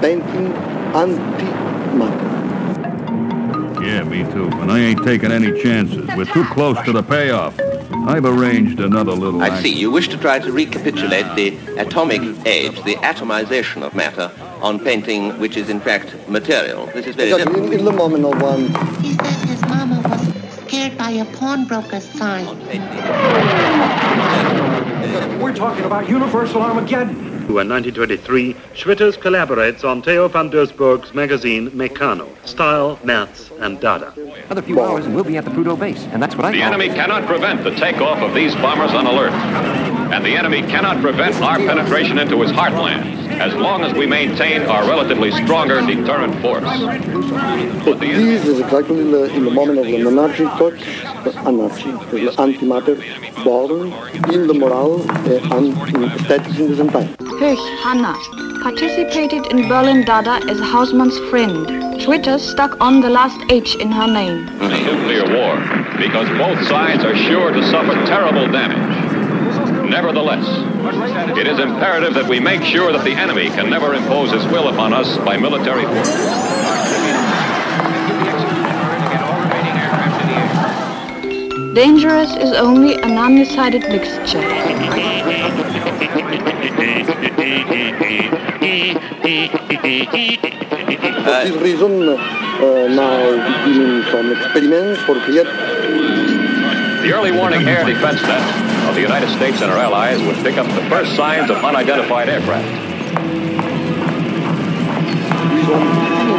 Because 0.00 0.22
my 0.22 0.22
idea 0.22 0.22
is 0.22 0.30
to 0.30 0.38
create 0.38 0.48
inventing 0.48 0.52
antimatter. 0.92 2.38
Yeah, 3.84 4.02
me 4.04 4.24
too. 4.32 4.48
And 4.60 4.70
I 4.70 4.78
ain't 4.78 5.04
taking 5.04 5.32
any 5.32 5.62
chances. 5.62 6.06
We're 6.16 6.24
too 6.26 6.44
close 6.44 6.80
to 6.84 6.92
the 6.92 7.02
payoff. 7.02 7.58
I've 8.06 8.24
arranged 8.24 8.80
another 8.80 9.12
little 9.12 9.42
I 9.42 9.48
act- 9.48 9.62
see. 9.62 9.72
You 9.74 9.90
wish 9.90 10.08
to 10.08 10.16
try 10.16 10.38
to 10.38 10.52
recapitulate 10.52 11.26
the 11.36 11.56
atomic 11.78 12.22
age, 12.46 12.82
the 12.84 12.96
atomization 12.96 13.82
of 13.82 13.94
matter, 13.94 14.30
on 14.62 14.78
painting 14.78 15.38
which 15.38 15.56
is 15.56 15.68
in 15.68 15.80
fact 15.80 16.14
material. 16.28 16.86
This 16.86 17.06
is 17.06 17.16
very 17.16 17.32
Because 17.32 17.54
in, 17.54 17.72
in 17.72 17.84
the 17.84 17.92
moment 17.92 18.24
of 18.24 18.40
one 18.40 18.68
He 19.02 19.12
says 19.14 19.42
his 19.42 19.60
mama 19.62 20.00
was 20.08 20.66
scared 20.66 20.96
by 20.96 21.10
a 21.10 21.24
pawnbroker's 21.36 22.04
sign. 22.04 22.46
We're 25.40 25.54
talking 25.54 25.84
about 25.84 26.08
Universal 26.08 26.62
Armageddon. 26.62 27.27
In 27.48 27.68
1923, 27.68 28.54
Schwitters 28.74 29.16
collaborates 29.16 29.82
on 29.82 30.02
Theo 30.02 30.28
van 30.28 30.50
Doesburg's 30.50 31.14
magazine 31.14 31.70
Mécano, 31.70 32.28
Style, 32.46 33.00
Maths, 33.02 33.50
and 33.58 33.80
Dada. 33.80 34.12
Another 34.44 34.62
few 34.62 34.80
hours 34.80 35.06
and 35.06 35.14
we'll 35.14 35.24
be 35.24 35.36
at 35.38 35.44
the 35.44 35.50
Pluto 35.50 35.74
base, 35.74 36.04
and 36.12 36.22
that's 36.22 36.36
what 36.36 36.44
I 36.44 36.52
The 36.52 36.58
call 36.58 36.74
enemy 36.74 36.88
cannot 36.88 37.26
prevent 37.26 37.64
the 37.64 37.70
takeoff 37.70 38.18
of 38.18 38.34
these 38.34 38.54
bombers 38.56 38.92
on 38.92 39.06
alert. 39.06 39.32
And 40.12 40.24
the 40.24 40.36
enemy 40.36 40.60
cannot 40.62 41.00
prevent 41.00 41.34
our 41.36 41.56
penetration 41.56 42.18
into 42.18 42.40
his 42.42 42.52
heartland 42.52 43.27
as 43.40 43.54
long 43.54 43.82
as 43.82 43.92
we 43.94 44.06
maintain 44.06 44.62
our 44.62 44.82
relatively 44.86 45.30
stronger 45.30 45.80
deterrent 45.80 46.34
force. 46.42 46.64
But 47.84 48.00
this 48.00 48.44
is 48.44 48.60
exactly 48.60 49.04
the, 49.04 49.32
in 49.34 49.44
the 49.44 49.50
moment 49.50 49.78
of 49.78 49.86
the 49.86 49.98
monarchy 50.02 50.44
touch, 50.44 50.80
the 51.24 51.32
anarchy, 51.46 51.92
the 52.10 52.32
antimatter 52.36 52.96
born 53.44 53.92
in 54.32 54.46
the 54.46 54.54
moral 54.54 55.02
uh, 55.10 55.56
and 55.56 55.66
in 55.94 56.04
aesthetics 56.04 56.58
in 56.58 56.70
the 56.70 56.76
same 56.76 56.90
time. 56.90 57.08
Höch, 57.40 57.82
Hanna. 57.82 58.14
Participated 58.62 59.46
in 59.52 59.68
Berlin 59.68 60.04
Dada 60.04 60.40
as 60.50 60.58
Hausmann's 60.58 61.18
friend. 61.30 61.66
Schwitters 62.00 62.40
stuck 62.40 62.80
on 62.80 63.00
the 63.00 63.08
last 63.08 63.40
H 63.50 63.76
in 63.76 63.92
her 63.92 64.06
name. 64.06 64.46
nuclear 64.58 65.24
war 65.36 65.56
because 65.96 66.28
both 66.38 66.66
sides 66.66 67.04
are 67.04 67.16
sure 67.16 67.52
to 67.52 67.62
suffer 67.70 67.94
terrible 68.06 68.50
damage. 68.50 69.07
Nevertheless, 69.88 70.46
it 71.38 71.46
is 71.46 71.58
imperative 71.58 72.12
that 72.12 72.28
we 72.28 72.40
make 72.40 72.62
sure 72.62 72.92
that 72.92 73.04
the 73.04 73.12
enemy 73.12 73.46
can 73.46 73.70
never 73.70 73.94
impose 73.94 74.30
his 74.30 74.44
will 74.46 74.68
upon 74.68 74.92
us 74.92 75.16
by 75.24 75.38
military 75.38 75.84
force. 75.84 76.08
Dangerous 81.74 82.36
is 82.36 82.52
only 82.52 82.96
a 82.96 83.06
non-decided 83.06 83.88
mixture. 83.88 84.42
For 91.24 91.44
this 91.44 91.56
reason, 91.62 92.08
uh, 92.08 92.88
now 92.88 93.64
beginning 93.64 94.02
some 94.10 94.32
experiments 94.32 95.00
for 95.02 95.18
create 95.20 95.46
The 97.02 97.12
early 97.14 97.32
warning 97.32 97.66
air 97.66 97.84
defense 97.86 98.20
net 98.22 98.67
of 98.88 98.94
the 98.94 99.02
United 99.02 99.28
States 99.36 99.60
and 99.60 99.70
our 99.70 99.76
allies 99.78 100.22
would 100.22 100.36
pick 100.36 100.56
up 100.56 100.66
the 100.66 100.88
first 100.88 101.14
signs 101.14 101.50
of 101.50 101.58
unidentified 101.58 102.28
aircraft. 102.28 102.66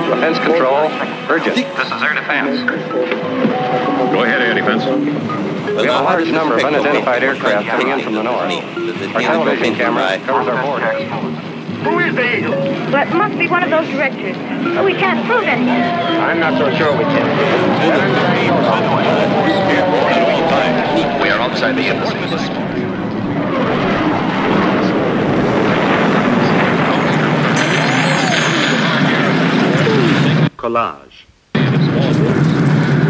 Defense 0.09 0.39
control, 0.39 0.89
urgent. 1.29 1.55
This 1.55 1.85
is 1.85 2.01
air 2.01 2.15
defense. 2.15 2.59
Go 4.11 4.23
ahead, 4.23 4.41
air 4.41 4.53
defense. 4.55 4.83
We 4.85 5.85
have 5.85 6.01
a 6.01 6.03
large 6.03 6.31
number 6.31 6.57
of 6.57 6.63
unidentified 6.63 7.23
aircraft 7.23 7.67
coming 7.67 7.89
in 7.89 8.01
from 8.01 8.13
the 8.13 8.23
north. 8.23 8.51
Our 9.15 9.21
television 9.21 9.75
camera 9.75 10.17
covers 10.25 10.47
our 10.47 10.63
vortex. 10.65 11.05
Who 11.83 11.99
is 11.99 12.15
the 12.15 12.37
eagle? 12.37 12.51
Well, 12.91 13.07
it 13.07 13.13
must 13.13 13.37
be 13.37 13.47
one 13.47 13.63
of 13.63 13.69
those 13.69 13.87
directors. 13.87 14.35
But 14.75 14.83
we 14.83 14.93
can't 14.93 15.25
prove 15.25 15.43
anything. 15.43 15.69
I'm 15.69 16.39
not 16.39 16.57
so 16.57 16.75
sure 16.75 16.97
we 16.97 17.05
can. 17.05 17.29
We 21.49 21.55
are 21.55 21.57
outside 21.57 21.75
the 21.77 21.81
embassy. 21.81 22.13
Collage. 30.57 31.25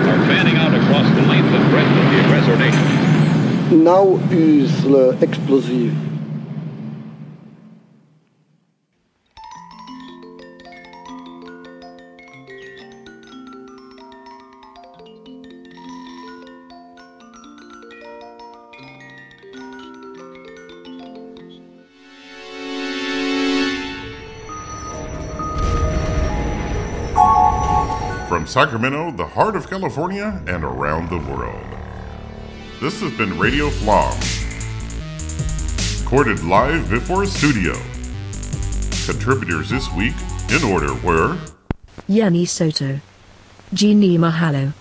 Are 0.06 0.26
fanning 0.28 0.56
out 0.56 0.74
across 0.74 1.14
the 1.16 1.22
length 1.24 1.50
and 1.50 1.70
breadth 1.70 1.90
of 1.90 2.12
the 2.12 2.20
aggressor 2.24 2.56
nation. 2.58 3.84
now 3.84 4.18
is 4.32 4.84
the 4.84 5.18
explosive 5.22 5.94
Sacramento, 28.50 29.12
the 29.12 29.28
heart 29.28 29.56
of 29.56 29.70
California, 29.70 30.42
and 30.48 30.64
around 30.64 31.08
the 31.08 31.20
world. 31.32 31.64
This 32.82 33.00
has 33.02 33.16
been 33.16 33.38
Radio 33.38 33.70
Flom, 33.70 34.18
recorded 36.02 36.44
live 36.44 36.90
before 36.90 37.22
a 37.22 37.28
studio. 37.28 37.74
Contributors 39.06 39.70
this 39.70 39.88
week, 39.94 40.16
in 40.50 40.64
order, 40.64 40.96
were 41.06 41.38
Yanni 42.08 42.44
Soto, 42.46 43.02
Jeannie 43.72 44.18
Mahalo, 44.18 44.74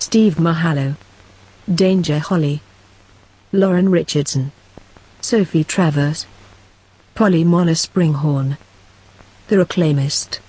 Steve 0.00 0.34
Mahalo, 0.34 0.96
Danger 1.72 2.18
Holly, 2.18 2.60
Lauren 3.52 3.88
Richardson, 3.88 4.50
Sophie 5.20 5.62
Travers, 5.62 6.26
Polly 7.14 7.44
Moller 7.44 7.76
Springhorn, 7.76 8.58
The 9.46 9.54
Reclaimist, 9.54 10.40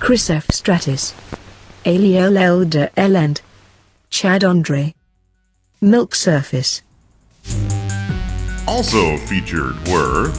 Chris 0.00 0.28
F. 0.28 0.50
Stratus, 0.50 1.14
Aliel 1.84 2.36
Elder 2.36 2.90
Elend, 2.96 3.40
Chad 4.10 4.42
Andre, 4.44 4.94
Milk 5.80 6.14
Surface. 6.14 6.82
Also 8.66 9.16
featured 9.18 9.76
were 9.88 10.32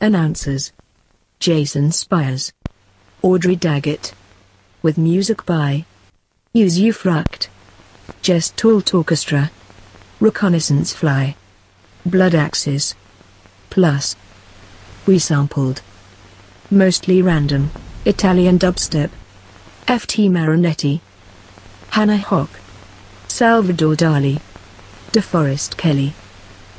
Announcers 0.00 0.72
Jason 1.40 1.90
Spires, 1.92 2.52
Audrey 3.22 3.56
Daggett, 3.56 4.12
with 4.82 4.98
music 4.98 5.44
by 5.46 5.84
Usufruct, 6.54 7.48
Jess 8.22 8.50
Talt 8.50 8.94
Orchestra, 8.94 9.50
Reconnaissance 10.20 10.92
Fly, 10.92 11.34
Blood 12.04 12.34
Axes, 12.34 12.94
plus 13.70 14.14
we 15.06 15.18
sampled 15.18 15.82
mostly 16.70 17.22
random 17.22 17.70
Italian 18.04 18.58
dubstep, 18.58 19.10
FT 19.86 20.28
Marinetti, 20.28 21.00
Hannah 21.90 22.18
Höch, 22.18 22.48
Salvador 23.28 23.94
Dali, 23.94 24.40
DeForest 25.12 25.76
Kelley, 25.76 26.12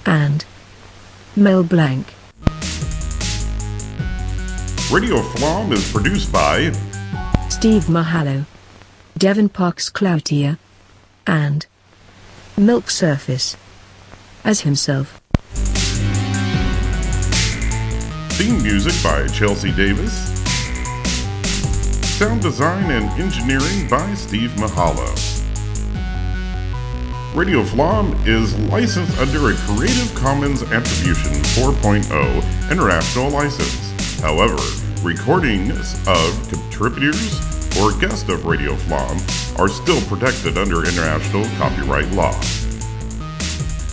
and 0.06 0.44
Mel 1.36 1.64
Blanc. 1.64 2.14
Radio 4.92 5.22
Flom 5.22 5.72
is 5.72 5.90
produced 5.92 6.32
by 6.34 6.72
Steve 7.50 7.86
Mahalo, 7.86 8.46
Devin 9.18 9.50
Parks 9.50 9.90
Cloutier, 9.90 10.58
and 11.26 11.66
Milk 12.58 12.90
Surface 12.90 13.56
as 14.44 14.62
himself. 14.62 15.22
theme 18.38 18.62
music 18.62 18.94
by 19.04 19.26
Chelsea 19.30 19.72
Davis, 19.72 20.36
sound 22.18 22.41
design 22.41 22.89
and 22.89 23.06
engineering 23.22 23.88
by 23.88 24.11
Steve 24.15 24.49
Mahalo. 24.57 25.06
Radio 27.35 27.64
Flom 27.64 28.11
is 28.26 28.57
licensed 28.72 29.15
under 29.19 29.52
a 29.52 29.53
Creative 29.53 30.15
Commons 30.15 30.64
Attribution 30.64 31.31
4.0 31.61 32.72
international 32.72 33.30
license. 33.30 34.19
However, 34.19 34.57
recordings 35.03 35.94
of 36.07 36.49
contributors 36.49 37.38
or 37.80 37.95
guests 37.99 38.27
of 38.30 38.45
Radio 38.45 38.76
Flom 38.76 39.15
are 39.60 39.69
still 39.69 40.02
protected 40.07 40.57
under 40.57 40.88
international 40.88 41.45
copyright 41.60 42.10
law. 42.14 42.34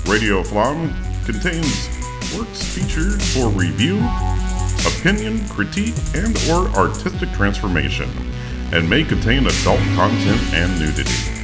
Radio 0.06 0.42
Flom 0.42 0.88
contains 1.26 1.90
works 2.34 2.64
featured 2.74 3.20
for 3.20 3.50
review, 3.50 3.96
opinion, 4.86 5.46
critique, 5.48 5.94
and 6.14 6.36
or 6.48 6.68
artistic 6.76 7.30
transformation, 7.32 8.08
and 8.72 8.88
may 8.88 9.04
contain 9.04 9.46
adult 9.46 9.80
content 9.94 10.40
and 10.54 10.78
nudity. 10.78 11.34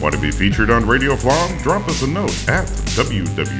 Want 0.00 0.14
to 0.14 0.20
be 0.20 0.30
featured 0.30 0.70
on 0.70 0.86
Radio 0.86 1.16
Flom? 1.16 1.56
Drop 1.58 1.88
us 1.88 2.02
a 2.02 2.06
note 2.06 2.48
at 2.48 2.66
www.flom.us 2.96 3.54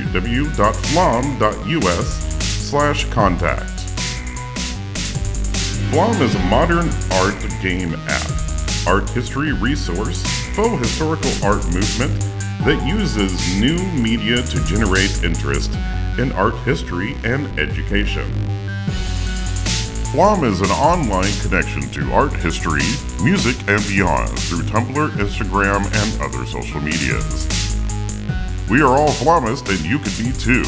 slash 2.69 3.05
contact. 3.11 3.81
Flom 5.90 6.20
is 6.23 6.35
a 6.35 6.39
modern 6.47 6.89
art 7.12 7.40
game 7.62 7.94
app, 8.09 8.31
art 8.86 9.09
history 9.11 9.52
resource, 9.52 10.23
faux 10.55 10.78
historical 10.78 11.31
art 11.47 11.65
movement 11.73 12.20
that 12.65 12.82
uses 12.86 13.61
new 13.61 13.78
media 13.93 14.43
to 14.43 14.65
generate 14.65 15.23
interest 15.23 15.70
in 16.19 16.32
art 16.32 16.55
history 16.59 17.15
and 17.24 17.47
education. 17.59 18.31
Flom 20.12 20.45
is 20.45 20.61
an 20.61 20.70
online 20.70 21.32
connection 21.43 21.82
to 21.91 22.12
art 22.12 22.32
history, 22.32 22.86
music, 23.23 23.57
and 23.69 23.85
beyond 23.89 24.31
through 24.39 24.62
Tumblr, 24.62 25.11
Instagram, 25.11 25.85
and 25.85 26.23
other 26.23 26.47
social 26.47 26.81
medias. 26.81 27.49
We 28.70 28.81
are 28.81 28.97
all 28.97 29.11
Flomist, 29.11 29.69
and 29.69 29.81
you 29.81 29.99
could 29.99 30.16
be 30.16 30.31
too. 30.32 30.65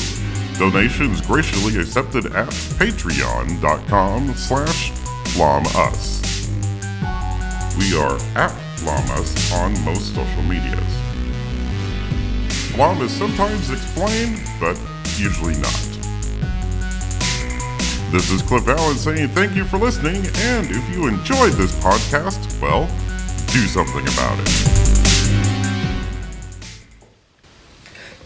Donations 0.58 1.20
graciously 1.20 1.80
accepted 1.80 2.26
at 2.34 2.48
patreon.com 2.78 4.34
slash 4.34 4.90
flomus. 5.34 6.16
We 7.78 7.96
are 7.96 8.16
at 8.36 8.50
Flomus 8.76 9.52
on 9.54 9.84
most 9.84 10.14
social 10.14 10.42
medias. 10.42 10.82
Flom 12.72 13.00
is 13.00 13.12
sometimes 13.12 13.70
explained, 13.70 14.42
but 14.58 14.76
usually 15.18 15.54
not. 15.54 15.96
This 18.12 18.30
is 18.30 18.42
Cliff 18.42 18.68
Allen 18.68 18.96
saying 18.96 19.28
thank 19.28 19.56
you 19.56 19.64
for 19.64 19.78
listening, 19.78 20.16
and 20.16 20.66
if 20.70 20.94
you 20.94 21.08
enjoyed 21.08 21.52
this 21.54 21.74
podcast, 21.80 22.60
well, 22.62 22.86
do 23.52 23.66
something 23.66 24.02
about 24.02 24.38
it. 24.40 24.86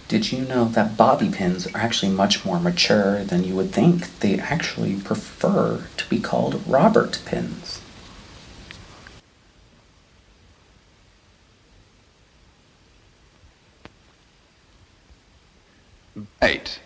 Did 0.09 0.33
you 0.33 0.45
know 0.45 0.65
that 0.65 0.97
bobby 0.97 1.31
pins 1.31 1.69
are 1.69 1.79
actually 1.79 2.11
much 2.11 2.45
more 2.45 2.59
mature 2.59 3.23
than 3.23 3.45
you 3.45 3.55
would 3.55 3.73
think? 3.73 4.19
They 4.19 4.41
actually 4.41 4.97
prefer 4.97 5.87
to 5.97 6.09
be 6.09 6.19
called 6.19 6.61
Robert 6.67 7.23
pins. 7.25 7.80
Eight. 16.43 16.81